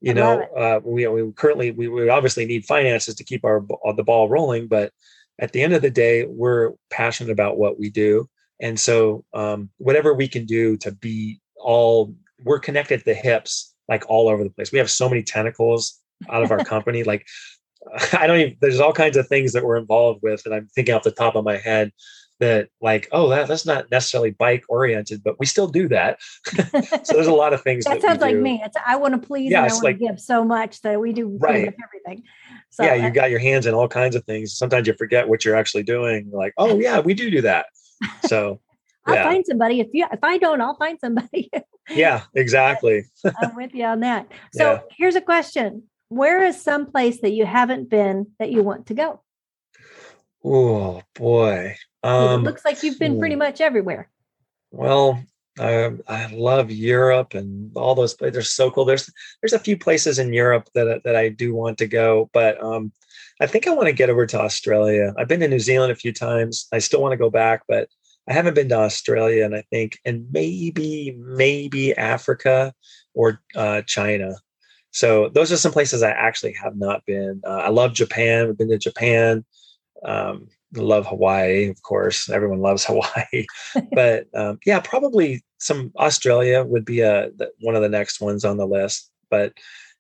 you 0.03 0.15
know 0.15 0.43
uh, 0.57 0.81
we, 0.85 1.07
we 1.07 1.33
currently 1.33 1.71
we, 1.71 1.89
we 1.89 2.09
obviously 2.09 2.45
need 2.45 2.65
finances 2.65 3.15
to 3.15 3.25
keep 3.25 3.45
our 3.45 3.65
uh, 3.87 3.93
the 3.93 4.03
ball 4.03 4.29
rolling 4.29 4.67
but 4.67 4.93
at 5.39 5.53
the 5.53 5.63
end 5.63 5.73
of 5.73 5.83
the 5.83 5.91
day 5.91 6.25
we're 6.25 6.73
passionate 6.91 7.33
about 7.33 7.59
what 7.59 7.79
we 7.79 7.91
do. 7.91 8.29
And 8.61 8.79
so 8.79 9.25
um, 9.35 9.71
whatever 9.79 10.15
we 10.15 10.29
can 10.29 10.47
do 10.47 10.77
to 10.79 10.93
be 10.93 11.41
all 11.57 12.15
we're 12.45 12.61
connected 12.61 13.01
at 13.01 13.05
the 13.05 13.15
hips 13.15 13.75
like 13.89 14.05
all 14.09 14.29
over 14.29 14.45
the 14.45 14.51
place. 14.51 14.73
We 14.73 14.79
have 14.79 14.91
so 14.91 15.09
many 15.09 15.23
tentacles 15.23 16.01
out 16.31 16.43
of 16.43 16.51
our 16.51 16.65
company 16.65 17.03
like 17.03 17.27
i 18.13 18.29
don't 18.29 18.39
even 18.39 18.57
there's 18.61 18.79
all 18.79 18.93
kinds 18.93 19.17
of 19.17 19.27
things 19.27 19.53
that 19.53 19.65
we're 19.65 19.77
involved 19.77 20.21
with 20.23 20.41
and 20.47 20.55
i'm 20.55 20.69
thinking 20.69 20.95
off 20.95 21.03
the 21.03 21.11
top 21.11 21.35
of 21.35 21.45
my 21.45 21.57
head 21.57 21.91
that 22.43 22.69
like 22.81 23.09
oh 23.13 23.29
that, 23.29 23.47
that's 23.47 23.65
not 23.65 23.89
necessarily 23.91 24.33
bike 24.33 24.65
oriented 24.69 25.23
but 25.23 25.39
we 25.39 25.47
still 25.47 25.69
do 25.69 25.87
that 25.89 26.21
so 26.45 27.15
there's 27.15 27.29
a 27.29 27.33
lot 27.33 27.53
of 27.53 27.63
things 27.65 27.85
that, 27.85 28.01
that 28.01 28.03
sounds 28.03 28.21
like 28.21 28.37
me 28.37 28.61
it's 28.65 28.77
i 28.85 28.97
want 28.97 29.15
to 29.15 29.27
please 29.27 29.51
yeah, 29.51 29.63
and 29.63 29.71
i 29.71 29.73
want 29.73 29.85
like, 29.85 29.99
to 29.99 30.07
give 30.07 30.21
so 30.21 30.45
much 30.45 30.83
that 30.83 31.01
we 31.01 31.13
do 31.13 31.39
right. 31.41 31.73
everything 31.85 32.25
so 32.71 32.83
yeah 32.83 32.95
you 32.95 33.11
got 33.11 33.31
your 33.31 33.39
hands 33.39 33.65
in 33.65 33.75
all 33.75 33.87
kinds 33.87 34.17
of 34.17 34.25
things 34.25 34.57
sometimes 34.57 34.89
you 34.89 34.95
forget 34.95 35.29
what 35.29 35.45
you're 35.45 35.57
actually 35.57 35.85
doing 35.85 36.29
like 36.33 36.53
oh 36.59 36.79
yeah 36.81 36.99
we 36.99 37.15
do 37.15 37.31
do 37.31 37.41
that 37.41 37.67
so 38.27 38.61
I'll 39.05 39.17
yeah. 39.17 39.25
find 39.25 39.45
somebody. 39.45 39.81
If 39.81 39.89
you 39.93 40.07
if 40.13 40.21
I 40.23 40.39
don't, 40.39 40.61
I'll 40.61 40.77
find 40.77 40.97
somebody. 41.01 41.51
yeah, 41.91 42.23
exactly. 42.37 43.07
I'm 43.25 43.57
with 43.57 43.75
you 43.75 43.85
on 43.85 43.99
that. 44.01 44.29
So 44.53 44.75
yeah. 44.75 44.81
here's 44.97 45.17
a 45.17 45.21
question. 45.21 45.89
Where 46.09 46.45
is 46.45 46.63
some 46.63 46.87
place 46.87 47.21
that 47.23 47.33
you 47.33 47.45
haven't 47.45 47.91
been 47.91 48.29
that 48.39 48.53
you 48.53 48.63
want 48.63 48.87
to 48.87 48.95
go? 48.95 49.21
Oh 50.45 51.03
boy. 51.15 51.77
Um, 52.03 52.41
it 52.41 52.45
looks 52.45 52.65
like 52.65 52.83
you've 52.83 52.99
been 52.99 53.19
pretty 53.19 53.37
much 53.37 53.61
everywhere. 53.61 54.11
Well, 54.71 55.23
I, 55.59 55.93
I 56.09 56.27
love 56.33 56.71
Europe 56.71 57.35
and 57.35 57.71
all 57.77 57.95
those 57.95 58.15
places. 58.15 58.33
They're 58.33 58.43
so 58.43 58.71
cool. 58.71 58.85
There's 58.85 59.11
there's 59.41 59.53
a 59.53 59.59
few 59.59 59.77
places 59.77 60.19
in 60.19 60.33
Europe 60.33 60.69
that 60.75 61.03
that 61.05 61.17
I 61.17 61.29
do 61.29 61.55
want 61.55 61.79
to 61.79 61.87
go, 61.87 62.31
but 62.33 62.63
um, 62.63 62.93
I 63.41 63.47
think 63.47 63.67
I 63.67 63.75
want 63.75 63.87
to 63.87 63.93
get 63.93 64.11
over 64.11 64.27
to 64.27 64.41
Australia. 64.41 65.13
I've 65.19 65.29
been 65.29 65.41
to 65.41 65.49
New 65.49 65.59
Zealand 65.59 65.93
a 65.93 65.97
few 65.97 66.13
times. 66.13 66.69
I 66.73 66.79
still 66.79 67.03
want 67.03 67.13
to 67.13 67.19
go 67.19 67.31
back, 67.31 67.63
but 67.69 67.89
I 68.29 68.33
haven't 68.33 68.55
been 68.55 68.71
to 68.71 68.79
Australia, 68.79 69.45
and 69.45 69.55
I 69.55 69.63
think 69.71 69.99
and 70.05 70.27
maybe 70.33 71.17
maybe 71.19 71.95
Africa 71.97 72.73
or 73.15 73.43
uh, 73.55 73.83
China. 73.83 74.37
So 74.91 75.29
those 75.29 75.53
are 75.53 75.57
some 75.57 75.73
places 75.73 76.03
I 76.03 76.11
actually 76.11 76.55
have 76.55 76.77
not 76.77 77.05
been. 77.07 77.43
Uh, 77.47 77.63
I 77.65 77.69
love 77.69 77.95
Japan. 77.95 78.49
I've 78.49 78.59
been 78.59 78.71
to 78.71 78.79
Japan. 78.79 79.45
Um, 80.05 80.49
love 80.75 81.07
Hawaii, 81.07 81.69
of 81.69 81.83
course. 81.83 82.29
Everyone 82.29 82.61
loves 82.61 82.85
Hawaii, 82.89 83.47
but 83.93 84.27
um, 84.35 84.59
yeah, 84.65 84.81
probably 84.81 85.43
some 85.59 85.93
Australia 85.97 86.65
would 86.65 86.85
be 86.85 87.01
a 87.01 87.31
one 87.61 87.77
of 87.77 87.83
the 87.83 87.89
next 87.89 88.21
ones 88.21 88.45
on 88.45 88.57
the 88.57 88.67
list. 88.67 89.11
But 89.31 89.55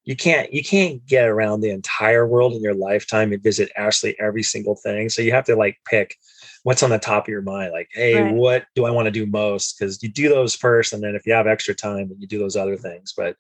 you 0.04 0.16
can't 0.16 0.52
you 0.52 0.64
can't 0.64 1.04
get 1.06 1.28
around 1.28 1.60
the 1.60 1.70
entire 1.70 2.26
world 2.26 2.54
in 2.54 2.62
your 2.62 2.74
lifetime 2.74 3.32
and 3.32 3.42
visit 3.42 3.70
actually 3.76 4.18
every 4.18 4.42
single 4.42 4.76
thing. 4.76 5.08
So 5.08 5.22
you 5.22 5.32
have 5.32 5.44
to 5.44 5.56
like 5.56 5.78
pick 5.86 6.16
what's 6.64 6.82
on 6.82 6.90
the 6.90 6.98
top 6.98 7.24
of 7.24 7.28
your 7.28 7.42
mind. 7.42 7.72
Like, 7.72 7.88
hey, 7.92 8.20
right. 8.20 8.34
what 8.34 8.66
do 8.74 8.84
I 8.84 8.90
want 8.90 9.06
to 9.06 9.12
do 9.12 9.26
most? 9.26 9.78
Because 9.78 10.02
you 10.02 10.08
do 10.08 10.28
those 10.28 10.54
first, 10.54 10.92
and 10.92 11.02
then 11.02 11.14
if 11.14 11.26
you 11.26 11.32
have 11.32 11.46
extra 11.46 11.74
time, 11.74 12.10
you 12.18 12.26
do 12.26 12.38
those 12.38 12.56
other 12.56 12.76
things. 12.76 13.14
But 13.16 13.36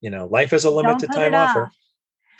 you 0.00 0.10
know, 0.10 0.26
life 0.26 0.52
is 0.52 0.64
a 0.64 0.70
limited 0.70 1.10
time 1.12 1.34
offer. 1.34 1.70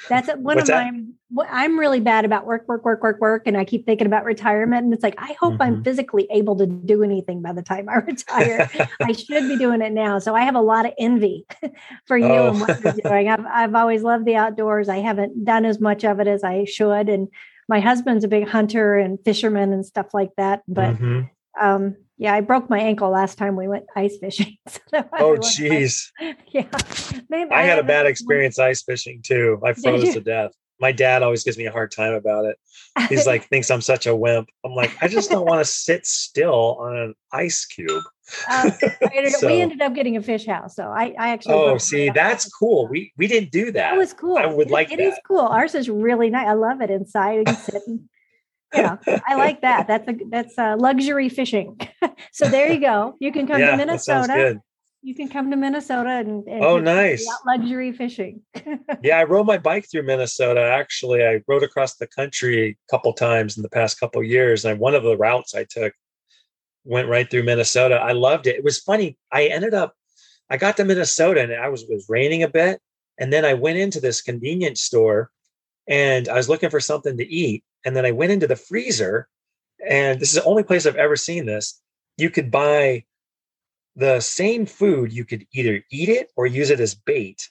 That's 0.09 0.29
one 0.29 0.43
What's 0.43 0.63
of 0.63 0.67
that? 0.69 0.93
my. 0.93 1.47
I'm 1.51 1.79
really 1.79 2.01
bad 2.01 2.25
about 2.25 2.47
work, 2.47 2.69
work, 2.69 2.85
work, 2.85 3.03
work, 3.03 3.21
work, 3.21 3.43
and 3.47 3.57
I 3.57 3.65
keep 3.65 3.85
thinking 3.85 4.07
about 4.07 4.25
retirement. 4.25 4.85
And 4.85 4.95
it's 4.95 5.03
like 5.03 5.17
I 5.19 5.35
hope 5.41 5.55
mm-hmm. 5.55 5.63
I'm 5.63 5.85
physically 5.85 6.27
able 6.31 6.57
to 6.57 6.67
do 6.67 7.03
anything 7.03 7.43
by 7.43 7.53
the 7.53 7.63
time 7.63 7.89
I 7.89 7.97
retire. 8.07 8.71
I 9.03 9.13
should 9.13 9.49
be 9.49 9.57
doing 9.57 9.83
it 9.83 9.93
now. 9.93 10.19
So 10.19 10.35
I 10.35 10.43
have 10.43 10.55
a 10.55 10.61
lot 10.61 10.87
of 10.87 10.93
envy 10.99 11.47
for 12.07 12.17
you 12.17 12.27
oh. 12.27 12.51
and 12.51 12.61
what 12.61 12.81
you're 12.83 12.93
doing. 13.05 13.29
I've 13.29 13.45
I've 13.47 13.75
always 13.75 14.03
loved 14.03 14.25
the 14.25 14.37
outdoors. 14.37 14.89
I 14.89 14.99
haven't 14.99 15.45
done 15.45 15.65
as 15.65 15.81
much 15.81 16.05
of 16.05 16.21
it 16.21 16.29
as 16.29 16.45
I 16.45 16.65
should, 16.65 17.09
and 17.09 17.29
my 17.69 17.81
husband's 17.81 18.25
a 18.25 18.29
big 18.29 18.47
hunter 18.47 18.97
and 18.97 19.19
fisherman 19.25 19.73
and 19.73 19.85
stuff 19.85 20.15
like 20.15 20.31
that. 20.37 20.63
But 20.69 20.95
mm-hmm. 20.95 21.23
um, 21.61 21.97
yeah, 22.19 22.35
I 22.35 22.41
broke 22.41 22.71
my 22.71 22.79
ankle 22.79 23.11
last 23.11 23.37
time 23.37 23.57
we 23.57 23.69
went 23.69 23.85
ice 23.95 24.17
fishing. 24.19 24.57
So 24.91 25.05
oh, 25.15 25.37
jeez. 25.37 26.11
Yeah. 26.49 26.67
Maybe 27.29 27.51
I, 27.51 27.61
I 27.61 27.63
had 27.63 27.79
a 27.79 27.83
bad 27.83 28.07
experience 28.13 28.59
ice 28.59 28.83
fishing 28.83 29.21
too. 29.23 29.61
I 29.65 29.75
froze 29.75 30.15
to 30.15 30.21
death. 30.21 30.53
My 30.81 30.93
dad 30.93 31.23
always 31.23 31.43
gives 31.43 31.57
me 31.57 31.67
a 31.67 31.73
hard 31.73 31.91
time 31.91 32.13
about 32.13 32.45
it. 32.45 32.59
He's 33.09 33.27
like, 33.27 33.49
thinks 33.49 33.71
I'm 33.71 33.81
such 33.81 34.07
a 34.07 34.15
wimp. 34.15 34.49
I'm 34.65 34.73
like, 34.73 34.95
I 35.03 35.09
just 35.09 35.31
don't 35.31 35.47
want 35.47 35.61
to 35.61 35.71
sit 35.71 36.07
still 36.07 36.77
on 36.81 36.97
an 36.97 37.15
ice 37.33 37.65
cube. 37.65 38.03
Um, 38.51 38.73
so, 39.29 39.47
we 39.47 39.61
ended 39.61 39.81
up 39.81 39.95
getting 39.95 40.17
a 40.17 40.23
fish 40.23 40.47
house, 40.47 40.75
so 40.75 40.85
I, 40.85 41.15
I 41.19 41.29
actually. 41.31 41.55
Oh, 41.55 41.79
see, 41.79 42.11
that's 42.11 42.53
cool. 42.53 42.89
We 42.89 43.13
we 43.17 43.27
didn't 43.27 43.53
do 43.53 43.71
that. 43.73 43.95
It 43.95 43.97
was 43.97 44.13
cool. 44.13 44.37
I 44.37 44.47
would 44.47 44.67
it, 44.67 44.73
like. 44.73 44.93
It 44.93 44.97
that. 44.97 45.05
is 45.05 45.19
cool. 45.27 45.41
Ours 45.41 45.75
is 45.75 45.89
really 45.89 46.29
nice. 46.29 46.49
I 46.49 46.55
love 46.55 46.81
it 46.81 46.91
inside. 46.91 47.39
You 47.39 47.45
can 47.45 47.57
sit 47.57 47.83
and 47.87 48.09
yeah, 48.75 48.97
I 49.07 49.37
like 49.37 49.63
that. 49.63 49.87
That's 49.87 50.09
a 50.09 50.15
that's 50.29 50.59
a 50.59 50.77
luxury 50.77 51.29
fishing. 51.29 51.79
so 52.33 52.49
there 52.49 52.73
you 52.73 52.81
go. 52.81 53.15
You 53.21 53.33
can 53.33 53.47
come 53.47 53.61
yeah, 53.61 53.73
to 53.73 53.77
Minnesota. 53.77 54.61
You 55.03 55.15
can 55.15 55.29
come 55.29 55.51
to 55.51 55.57
Minnesota 55.57 56.11
and, 56.11 56.47
and 56.49 56.65
oh, 56.65 56.81
nice 56.81 57.25
luxury 57.47 57.93
fishing. 57.93 58.41
yeah, 59.03 59.19
I 59.19 59.25
rode 59.25 59.47
my 59.47 59.59
bike 59.59 59.87
through 59.89 60.03
Minnesota. 60.03 60.61
Actually, 60.63 61.25
I 61.25 61.43
rode 61.47 61.63
across 61.63 61.95
the 61.95 62.09
country 62.09 62.71
a 62.71 62.91
couple 62.91 63.13
times 63.13 63.57
in 63.57 63.63
the 63.63 63.69
past 63.69 64.01
couple 64.01 64.23
years, 64.23 64.65
and 64.65 64.81
one 64.81 64.95
of 64.95 65.05
the 65.05 65.17
routes 65.17 65.55
I 65.55 65.65
took 65.65 65.93
went 66.85 67.09
right 67.09 67.31
through 67.31 67.45
Minnesota. 67.45 67.97
I 67.97 68.13
loved 68.13 68.47
it. 68.49 68.57
It 68.57 68.65
was 68.65 68.81
funny. 68.81 69.17
I 69.31 69.45
ended 69.47 69.75
up, 69.75 69.95
I 70.51 70.57
got 70.57 70.77
to 70.79 70.85
Minnesota, 70.85 71.41
and 71.41 71.55
I 71.55 71.69
was 71.69 71.83
it 71.83 71.91
was 71.91 72.07
raining 72.09 72.43
a 72.43 72.49
bit, 72.49 72.81
and 73.19 73.33
then 73.33 73.45
I 73.45 73.55
went 73.55 73.79
into 73.79 74.01
this 74.01 74.23
convenience 74.23 74.81
store, 74.81 75.31
and 75.87 76.29
I 76.29 76.35
was 76.35 76.49
looking 76.49 76.71
for 76.71 76.81
something 76.81 77.17
to 77.17 77.27
eat, 77.27 77.63
and 77.85 77.95
then 77.95 78.07
I 78.07 78.11
went 78.11 78.33
into 78.33 78.49
the 78.49 78.57
freezer 78.57 79.29
and 79.85 80.21
this 80.21 80.31
is 80.31 80.37
the 80.37 80.45
only 80.45 80.63
place 80.63 80.87
I've 80.87 80.97
ever 80.97 81.17
seen 81.17 81.47
this. 81.47 81.81
You 82.17 82.31
could 82.31 82.51
buy 82.51 83.05
the 83.97 84.21
same 84.21 84.67
food, 84.67 85.13
you 85.13 85.25
could 85.25 85.47
either 85.53 85.83
eat 85.91 86.09
it 86.09 86.31
or 86.37 86.47
use 86.47 86.71
it 86.71 86.81
as 86.81 86.95
bait 86.95 87.49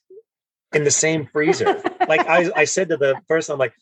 in 0.73 0.83
the 0.83 0.91
same 0.91 1.25
freezer. 1.25 1.81
like 2.07 2.27
I, 2.27 2.51
I 2.55 2.65
said 2.65 2.89
to 2.89 2.97
the 2.97 3.15
person, 3.27 3.53
I'm 3.53 3.59
like, 3.59 3.73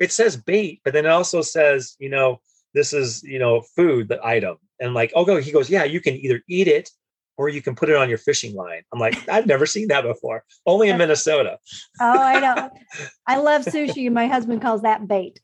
it 0.00 0.12
says 0.12 0.36
bait, 0.36 0.80
but 0.84 0.92
then 0.92 1.06
it 1.06 1.10
also 1.10 1.40
says, 1.40 1.96
you 1.98 2.10
know, 2.10 2.40
this 2.74 2.92
is, 2.92 3.22
you 3.22 3.38
know, 3.38 3.62
food, 3.74 4.08
the 4.08 4.24
item. 4.24 4.56
And 4.80 4.92
like, 4.92 5.12
oh, 5.14 5.24
go, 5.24 5.40
he 5.40 5.52
goes, 5.52 5.70
yeah, 5.70 5.84
you 5.84 6.00
can 6.00 6.14
either 6.16 6.42
eat 6.48 6.68
it 6.68 6.90
or 7.36 7.48
you 7.48 7.62
can 7.62 7.74
put 7.74 7.88
it 7.88 7.96
on 7.96 8.08
your 8.08 8.18
fishing 8.18 8.54
line. 8.54 8.82
I'm 8.92 8.98
like, 8.98 9.28
I've 9.28 9.46
never 9.46 9.66
seen 9.66 9.88
that 9.88 10.02
before. 10.02 10.44
Only 10.66 10.90
in 10.90 10.98
Minnesota. 10.98 11.58
oh, 12.00 12.22
I 12.22 12.40
know. 12.40 12.70
I 13.26 13.36
love 13.38 13.64
sushi. 13.64 14.10
My 14.12 14.26
husband 14.26 14.60
calls 14.60 14.82
that 14.82 15.08
bait. 15.08 15.40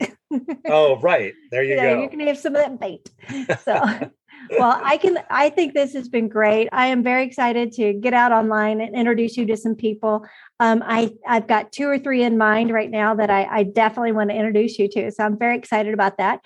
oh, 0.67 0.99
right. 1.01 1.33
There 1.51 1.63
you 1.63 1.77
yeah, 1.77 1.95
go. 1.95 2.03
You 2.03 2.09
can 2.09 2.21
have 2.21 2.39
some 2.39 2.55
of 2.55 2.63
that 2.63 2.81
bait. 2.81 3.11
So 3.65 4.11
well, 4.59 4.81
I 4.83 4.97
can 4.97 5.19
I 5.31 5.51
think 5.51 5.75
this 5.75 5.93
has 5.95 6.09
been 6.09 6.29
great. 6.29 6.69
I 6.73 6.87
am 6.87 7.03
very 7.03 7.25
excited 7.25 7.73
to 7.73 7.93
get 7.93 8.15
out 8.15 8.33
online 8.33 8.81
and 8.81 8.95
introduce 8.95 9.37
you 9.37 9.47
to 9.47 9.57
some 9.57 9.75
people. 9.75 10.25
Um, 10.59 10.83
I, 10.87 11.11
I've 11.27 11.47
got 11.47 11.73
two 11.73 11.89
or 11.89 11.99
three 11.99 12.23
in 12.23 12.39
mind 12.39 12.71
right 12.73 12.91
now 12.91 13.15
that 13.15 13.31
I, 13.31 13.45
I 13.45 13.63
definitely 13.65 14.13
want 14.13 14.31
to 14.31 14.37
introduce 14.37 14.79
you 14.79 14.89
to. 14.89 15.11
So 15.11 15.25
I'm 15.25 15.39
very 15.39 15.57
excited 15.57 15.95
about 15.95 16.19
that. 16.19 16.41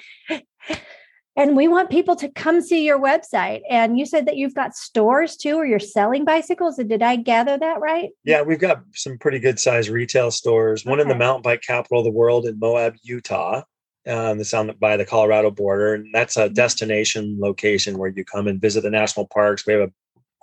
And 1.37 1.57
we 1.57 1.66
want 1.66 1.90
people 1.90 2.14
to 2.16 2.28
come 2.28 2.61
see 2.61 2.85
your 2.85 3.00
website. 3.00 3.62
And 3.68 3.98
you 3.98 4.07
said 4.07 4.26
that 4.26 4.37
you've 4.37 4.54
got 4.54 4.76
stores 4.76 5.37
too, 5.37 5.57
or 5.57 5.66
you're 5.66 5.80
selling 5.80 6.24
bicycles. 6.24 6.76
Did 6.76 7.02
I 7.02 7.16
gather 7.16 7.59
that 7.59 7.80
right? 7.80 8.11
Yeah, 8.22 8.42
we've 8.42 8.61
got 8.61 8.85
some 8.94 9.18
pretty 9.18 9.40
good 9.40 9.59
sized 9.59 9.88
retail 9.88 10.30
stores. 10.30 10.85
One 10.85 11.00
in 11.00 11.09
the 11.09 11.16
mountain 11.16 11.42
bike 11.42 11.62
capital 11.62 11.98
of 11.98 12.04
the 12.04 12.12
world 12.12 12.46
in 12.46 12.59
Moab, 12.61 12.94
Utah. 13.02 13.62
Um, 14.06 14.36
that's 14.36 14.52
on 14.52 14.70
by 14.78 14.98
the 14.98 15.06
Colorado 15.06 15.50
border, 15.50 15.94
and 15.94 16.08
that's 16.12 16.36
a 16.36 16.44
mm-hmm. 16.44 16.54
destination 16.54 17.38
location 17.40 17.96
where 17.96 18.10
you 18.10 18.24
come 18.24 18.48
and 18.48 18.60
visit 18.60 18.82
the 18.82 18.90
national 18.90 19.26
parks. 19.28 19.66
We 19.66 19.72
have 19.72 19.88
a 19.88 19.92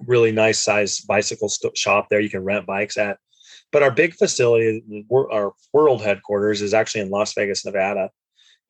really 0.08 0.32
nice 0.32 0.60
sized 0.60 1.06
bicycle 1.06 1.47
st- 1.47 1.78
shop 1.78 2.08
there 2.10 2.19
you 2.19 2.30
can 2.30 2.43
rent 2.43 2.65
bikes 2.65 2.97
at. 2.97 3.17
But 3.71 3.84
our 3.84 3.91
big 3.91 4.15
facility, 4.15 4.84
our 5.32 5.54
world 5.74 6.02
headquarters, 6.02 6.62
is 6.62 6.74
actually 6.74 7.02
in 7.02 7.10
Las 7.10 7.34
Vegas, 7.34 7.63
Nevada 7.63 8.10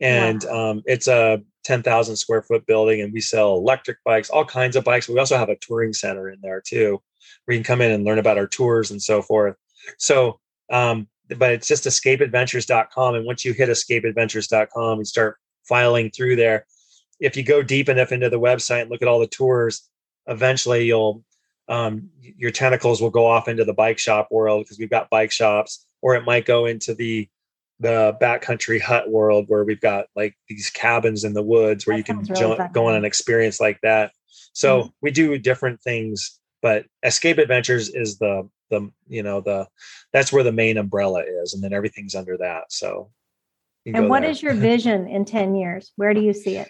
and 0.01 0.43
um, 0.45 0.81
it's 0.85 1.07
a 1.07 1.41
10,000 1.63 2.15
square 2.15 2.41
foot 2.41 2.65
building, 2.65 3.01
and 3.01 3.13
we 3.13 3.21
sell 3.21 3.53
electric 3.53 4.03
bikes, 4.03 4.31
all 4.31 4.43
kinds 4.43 4.75
of 4.75 4.83
bikes. 4.83 5.07
We 5.07 5.19
also 5.19 5.37
have 5.37 5.49
a 5.49 5.55
touring 5.55 5.93
center 5.93 6.29
in 6.29 6.39
there 6.41 6.61
too, 6.65 7.01
where 7.45 7.55
you 7.55 7.63
can 7.63 7.75
come 7.75 7.81
in 7.81 7.91
and 7.91 8.03
learn 8.03 8.17
about 8.17 8.39
our 8.39 8.47
tours 8.47 8.89
and 8.89 9.01
so 9.01 9.21
forth. 9.21 9.55
So, 9.99 10.39
um, 10.71 11.07
but 11.37 11.51
it's 11.51 11.67
just 11.67 11.85
escapeadventures.com. 11.85 13.15
And 13.15 13.25
once 13.25 13.45
you 13.45 13.53
hit 13.53 13.69
escapeadventures.com 13.69 14.99
and 14.99 15.07
start 15.07 15.37
filing 15.67 16.11
through 16.11 16.35
there, 16.35 16.65
if 17.19 17.37
you 17.37 17.43
go 17.43 17.61
deep 17.61 17.87
enough 17.87 18.11
into 18.11 18.29
the 18.29 18.39
website 18.39 18.81
and 18.81 18.89
look 18.89 19.01
at 19.01 19.07
all 19.07 19.19
the 19.19 19.27
tours, 19.27 19.87
eventually 20.27 20.85
you'll 20.85 21.23
um, 21.69 22.09
your 22.19 22.51
tentacles 22.51 23.01
will 23.01 23.09
go 23.09 23.25
off 23.25 23.47
into 23.47 23.63
the 23.63 23.73
bike 23.73 23.99
shop 23.99 24.27
world 24.31 24.65
because 24.65 24.77
we've 24.77 24.89
got 24.89 25.09
bike 25.09 25.31
shops, 25.31 25.85
or 26.01 26.15
it 26.15 26.25
might 26.25 26.45
go 26.45 26.65
into 26.65 26.93
the 26.93 27.29
the 27.79 28.15
backcountry 28.21 28.79
hut 28.79 29.09
world 29.09 29.45
where 29.47 29.63
we've 29.63 29.81
got 29.81 30.05
like 30.15 30.35
these 30.47 30.69
cabins 30.69 31.23
in 31.23 31.33
the 31.33 31.41
woods 31.41 31.87
where 31.87 31.95
that 31.95 31.97
you 31.97 32.03
can 32.03 32.17
really 32.19 32.57
jo- 32.57 32.69
go 32.73 32.85
on 32.87 32.95
an 32.95 33.05
experience 33.05 33.59
like 33.59 33.79
that. 33.81 34.11
So 34.53 34.81
mm-hmm. 34.81 34.89
we 35.01 35.11
do 35.11 35.37
different 35.39 35.81
things, 35.81 36.39
but 36.61 36.85
Escape 37.03 37.37
Adventures 37.37 37.89
is 37.89 38.17
the 38.17 38.49
the 38.69 38.89
you 39.07 39.23
know 39.23 39.41
the 39.41 39.67
that's 40.13 40.31
where 40.31 40.43
the 40.43 40.51
main 40.51 40.77
umbrella 40.77 41.23
is, 41.43 41.53
and 41.53 41.63
then 41.63 41.73
everything's 41.73 42.15
under 42.15 42.37
that. 42.37 42.71
So. 42.71 43.11
And 43.83 44.09
what 44.09 44.21
there. 44.21 44.29
is 44.29 44.43
your 44.43 44.53
vision 44.53 45.07
in 45.07 45.25
ten 45.25 45.55
years? 45.55 45.91
Where 45.95 46.13
do 46.13 46.21
you 46.21 46.33
see 46.33 46.57
it? 46.57 46.69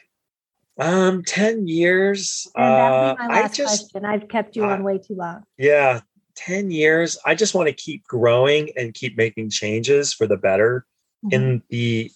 Um, 0.80 1.23
ten 1.23 1.67
years. 1.67 2.47
And 2.56 2.65
uh, 2.65 3.15
my 3.19 3.27
last 3.27 3.54
I 3.54 3.54
just, 3.54 3.91
question. 3.91 4.06
I've 4.06 4.30
kept 4.30 4.56
you 4.56 4.63
uh, 4.63 4.69
on 4.69 4.84
way 4.84 4.97
too 4.97 5.15
long. 5.15 5.43
Yeah, 5.58 5.99
10 6.36 6.71
years 6.71 7.17
i 7.25 7.36
just 7.36 7.54
want 7.54 7.67
to 7.67 7.73
keep 7.73 8.04
growing 8.06 8.69
and 8.77 8.93
keep 8.93 9.17
making 9.17 9.49
changes 9.49 10.13
for 10.13 10.27
the 10.27 10.38
better 10.38 10.86
mm-hmm. 11.25 11.34
in 11.34 11.62
the 11.69 12.12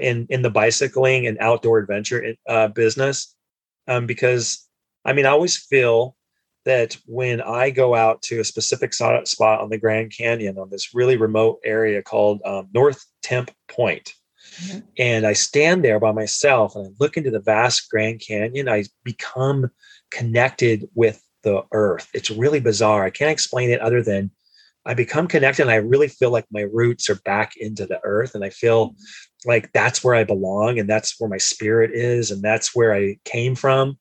in 0.00 0.26
in 0.28 0.42
the 0.42 0.50
bicycling 0.50 1.26
and 1.26 1.38
outdoor 1.38 1.78
adventure 1.78 2.34
uh, 2.48 2.68
business 2.68 3.34
um, 3.88 4.06
because 4.06 4.66
I 5.04 5.12
mean 5.12 5.26
I 5.26 5.30
always 5.30 5.56
feel 5.56 6.16
that 6.64 6.96
when 7.06 7.40
I 7.40 7.70
go 7.70 7.94
out 7.94 8.22
to 8.22 8.40
a 8.40 8.44
specific 8.44 8.92
spot 8.92 9.60
on 9.60 9.70
the 9.70 9.78
Grand 9.78 10.12
Canyon 10.16 10.58
on 10.58 10.70
this 10.70 10.94
really 10.94 11.16
remote 11.16 11.58
area 11.64 12.02
called 12.02 12.40
um, 12.44 12.68
North 12.74 13.04
Temp 13.22 13.50
Point, 13.68 14.12
mm-hmm. 14.62 14.80
and 14.98 15.26
I 15.26 15.32
stand 15.32 15.84
there 15.84 15.98
by 15.98 16.12
myself 16.12 16.76
and 16.76 16.86
I 16.86 16.90
look 17.00 17.16
into 17.16 17.30
the 17.30 17.40
vast 17.40 17.90
Grand 17.90 18.20
Canyon, 18.26 18.68
I 18.68 18.84
become 19.04 19.70
connected 20.10 20.88
with 20.94 21.22
the 21.42 21.62
earth. 21.72 22.08
It's 22.12 22.30
really 22.30 22.60
bizarre. 22.60 23.04
I 23.04 23.10
can't 23.10 23.30
explain 23.30 23.70
it 23.70 23.80
other 23.80 24.02
than 24.02 24.30
I 24.86 24.94
become 24.94 25.26
connected 25.28 25.62
and 25.62 25.70
I 25.70 25.76
really 25.76 26.08
feel 26.08 26.30
like 26.30 26.46
my 26.50 26.62
roots 26.62 27.10
are 27.10 27.20
back 27.24 27.56
into 27.56 27.86
the 27.86 28.00
earth 28.02 28.34
and 28.34 28.44
I 28.44 28.50
feel 28.50 28.94
like 29.44 29.72
that's 29.72 30.02
where 30.02 30.14
I 30.14 30.24
belong 30.24 30.78
and 30.78 30.88
that's 30.88 31.16
where 31.18 31.28
my 31.28 31.38
spirit 31.38 31.90
is 31.92 32.30
and 32.30 32.42
that's 32.42 32.74
where 32.74 32.94
I 32.94 33.18
came 33.24 33.54
from. 33.54 33.98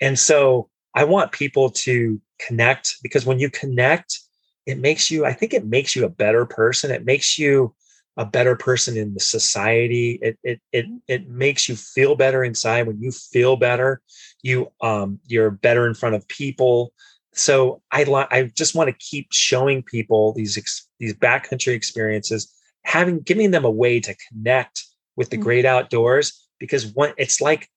And 0.00 0.18
so 0.18 0.68
I 0.98 1.04
want 1.04 1.32
people 1.32 1.70
to 1.70 2.20
connect 2.38 2.96
because 3.02 3.24
when 3.24 3.38
you 3.38 3.50
connect, 3.50 4.20
it 4.66 4.78
makes 4.78 5.10
you, 5.10 5.24
I 5.24 5.32
think 5.32 5.54
it 5.54 5.64
makes 5.64 5.94
you 5.96 6.04
a 6.04 6.10
better 6.10 6.44
person. 6.44 6.90
It 6.90 7.04
makes 7.04 7.38
you 7.38 7.74
a 8.16 8.26
better 8.26 8.56
person 8.56 8.96
in 8.96 9.14
the 9.14 9.20
society. 9.20 10.18
It 10.20 10.38
it 10.42 10.60
it 10.72 10.86
it 11.06 11.28
makes 11.28 11.68
you 11.68 11.76
feel 11.76 12.16
better 12.16 12.42
inside. 12.42 12.86
When 12.86 13.00
you 13.00 13.12
feel 13.12 13.56
better, 13.56 14.02
you 14.42 14.72
um 14.80 15.20
you're 15.26 15.52
better 15.52 15.86
in 15.86 15.94
front 15.94 16.16
of 16.16 16.26
people 16.26 16.92
so 17.38 17.80
I 17.92 18.02
I 18.32 18.50
just 18.54 18.74
want 18.74 18.88
to 18.88 18.96
keep 18.98 19.28
showing 19.30 19.82
people 19.82 20.32
these 20.32 20.58
ex- 20.58 20.88
these 20.98 21.14
backcountry 21.14 21.72
experiences, 21.74 22.52
having 22.84 23.20
giving 23.20 23.52
them 23.52 23.64
a 23.64 23.70
way 23.70 24.00
to 24.00 24.16
connect 24.28 24.84
with 25.16 25.30
the 25.30 25.36
mm-hmm. 25.36 25.44
great 25.44 25.64
outdoors 25.64 26.48
because 26.58 26.86
one 26.86 27.12
it's 27.16 27.40
like 27.40 27.68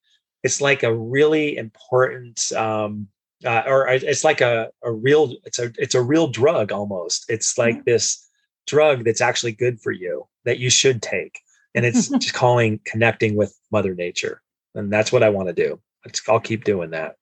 it's 0.44 0.62
like 0.62 0.84
a 0.84 0.96
really 0.96 1.58
important 1.58 2.52
um, 2.54 3.08
uh, 3.46 3.64
or 3.66 3.88
it's 3.88 4.24
like 4.24 4.42
a, 4.42 4.70
a 4.84 4.92
real 4.92 5.36
it's 5.46 5.60
a 5.60 5.72
it's 5.78 5.96
a 5.96 6.02
real 6.02 6.28
drug 6.28 6.72
almost. 6.72 7.26
It's 7.30 7.58
like 7.58 7.76
mm-hmm. 7.76 7.84
this 7.86 8.28
drug 8.68 9.04
that's 9.04 9.22
actually 9.22 9.52
good 9.52 9.82
for 9.82 9.92
you 9.92 10.28
that 10.46 10.60
you 10.60 10.70
should 10.70 11.02
take 11.02 11.40
and 11.76 11.86
it's 11.86 12.10
just 12.20 12.34
calling 12.34 12.80
connecting 12.86 13.36
with 13.36 13.58
mother 13.72 13.96
nature 13.96 14.42
and 14.76 14.92
that's 14.92 15.12
what 15.12 15.24
i 15.24 15.30
want 15.30 15.48
to 15.48 15.54
do 15.54 15.80
i'll 16.28 16.40
keep 16.40 16.64
doing 16.64 16.92
that 16.92 17.16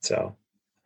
so. 0.00 0.36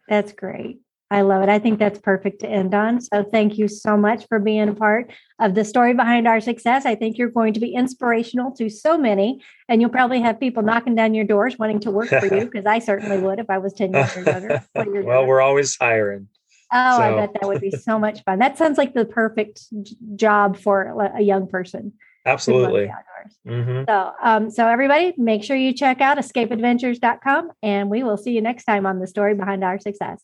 That's 0.09 0.33
great 0.33 0.81
I 1.11 1.23
love 1.23 1.43
it. 1.43 1.49
I 1.49 1.59
think 1.59 1.81
that's 1.81 1.99
perfect 1.99 2.41
to 2.41 2.49
end 2.49 2.73
on. 2.73 3.01
So 3.01 3.25
thank 3.25 3.59
you 3.59 3.67
so 3.67 3.97
much 3.97 4.27
for 4.29 4.39
being 4.39 4.69
a 4.69 4.75
part 4.75 5.11
of 5.41 5.57
the 5.57 5.65
story 5.65 5.93
behind 5.93 6.29
our 6.29 6.41
success. 6.41 6.87
I 6.87 6.95
think 6.95 7.19
you're 7.19 7.31
going 7.31 7.53
to 7.55 7.61
be 7.61 7.75
inspirational 7.75 8.53
to 8.53 8.71
so 8.71 8.97
many, 8.97 9.43
and 9.69 9.81
you'll 9.81 9.91
probably 9.91 10.21
have 10.21 10.39
people 10.39 10.63
knocking 10.63 10.95
down 10.95 11.15
your 11.15 11.25
doors 11.25 11.59
wanting 11.59 11.81
to 11.81 11.91
work 11.91 12.09
for 12.09 12.27
you 12.27 12.45
because 12.51 12.65
I 12.65 12.79
certainly 12.79 13.19
would 13.19 13.41
if 13.41 13.51
I 13.51 13.59
was 13.59 13.73
10 13.73 13.93
years 13.93 14.15
younger. 14.15 14.65
well, 14.75 15.27
we're 15.27 15.41
always 15.41 15.77
hiring. 15.77 16.29
Oh, 16.73 16.99
so. 16.99 17.03
I 17.03 17.17
bet 17.17 17.33
that 17.41 17.49
would 17.49 17.61
be 17.61 17.73
so 17.73 17.99
much 17.99 18.23
fun. 18.23 18.39
That 18.39 18.57
sounds 18.57 18.79
like 18.79 18.95
the 18.95 19.05
perfect 19.05 19.65
job 20.15 20.57
for 20.57 21.11
a 21.17 21.23
young 21.23 21.49
person. 21.49 21.95
Absolutely. 22.25 22.93
Mm-hmm. 23.47 23.85
So, 23.89 24.13
um, 24.23 24.51
so 24.51 24.69
everybody, 24.69 25.15
make 25.17 25.43
sure 25.43 25.57
you 25.57 25.73
check 25.73 26.01
out 26.01 26.19
escapeadventures.com, 26.19 27.51
and 27.63 27.91
we 27.91 28.05
will 28.05 28.17
see 28.17 28.33
you 28.33 28.41
next 28.41 28.65
time 28.65 28.87
on 28.87 29.01
the 29.01 29.09
story 29.09 29.35
behind 29.35 29.65
our 29.65 29.81
success. 29.81 30.23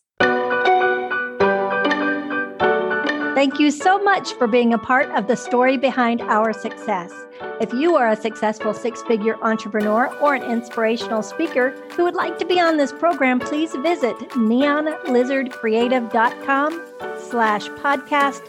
Thank 3.37 3.59
you 3.59 3.69
so 3.69 4.01
much 4.01 4.33
for 4.33 4.47
being 4.47 4.73
a 4.73 4.79
part 4.79 5.11
of 5.11 5.27
the 5.27 5.35
story 5.35 5.77
behind 5.77 6.21
our 6.21 6.53
success. 6.53 7.13
If 7.61 7.71
you 7.71 7.95
are 7.95 8.09
a 8.09 8.15
successful 8.15 8.73
six 8.73 9.03
figure 9.03 9.37
entrepreneur 9.43 10.07
or 10.17 10.33
an 10.33 10.41
inspirational 10.41 11.21
speaker 11.21 11.69
who 11.91 12.03
would 12.05 12.15
like 12.15 12.39
to 12.39 12.47
be 12.47 12.59
on 12.59 12.77
this 12.77 12.91
program, 12.91 13.39
please 13.39 13.75
visit 13.75 14.17
neonlizardcreative.com 14.31 16.85
slash 17.19 17.67
podcast 17.67 18.41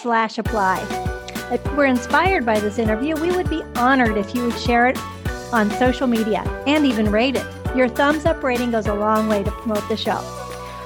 slash 0.00 0.38
apply. 0.38 0.84
If 1.52 1.64
you 1.64 1.76
were 1.76 1.86
inspired 1.86 2.44
by 2.44 2.58
this 2.58 2.80
interview, 2.80 3.14
we 3.14 3.30
would 3.30 3.48
be 3.48 3.62
honored 3.76 4.16
if 4.16 4.34
you 4.34 4.46
would 4.46 4.58
share 4.58 4.88
it 4.88 4.98
on 5.52 5.70
social 5.70 6.08
media 6.08 6.42
and 6.66 6.84
even 6.84 7.12
rate 7.12 7.36
it. 7.36 7.46
Your 7.76 7.88
thumbs 7.88 8.26
up 8.26 8.42
rating 8.42 8.72
goes 8.72 8.88
a 8.88 8.94
long 8.94 9.28
way 9.28 9.44
to 9.44 9.52
promote 9.52 9.88
the 9.88 9.96
show. 9.96 10.18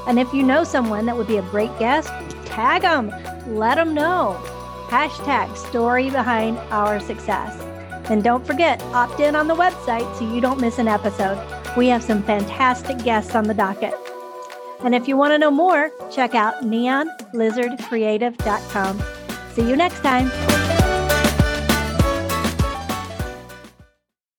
And 0.06 0.18
if 0.18 0.30
you 0.34 0.42
know 0.42 0.62
someone 0.62 1.06
that 1.06 1.16
would 1.16 1.26
be 1.26 1.38
a 1.38 1.42
great 1.44 1.74
guest, 1.78 2.10
tag 2.44 2.82
them 2.82 3.10
let 3.46 3.76
them 3.76 3.94
know. 3.94 4.38
Hashtag 4.88 5.56
story 5.56 6.10
behind 6.10 6.58
our 6.70 7.00
success. 7.00 7.58
And 8.10 8.22
don't 8.22 8.46
forget, 8.46 8.82
opt 8.94 9.20
in 9.20 9.34
on 9.34 9.48
the 9.48 9.54
website 9.54 10.14
so 10.16 10.30
you 10.32 10.40
don't 10.40 10.60
miss 10.60 10.78
an 10.78 10.88
episode. 10.88 11.38
We 11.76 11.88
have 11.88 12.02
some 12.02 12.22
fantastic 12.22 12.96
guests 12.98 13.34
on 13.34 13.44
the 13.44 13.54
docket. 13.54 13.94
And 14.80 14.94
if 14.94 15.08
you 15.08 15.16
want 15.16 15.32
to 15.32 15.38
know 15.38 15.50
more, 15.50 15.90
check 16.10 16.34
out 16.34 16.62
neonlizardcreative.com. 16.62 19.02
See 19.54 19.66
you 19.68 19.76
next 19.76 20.00
time. 20.00 20.65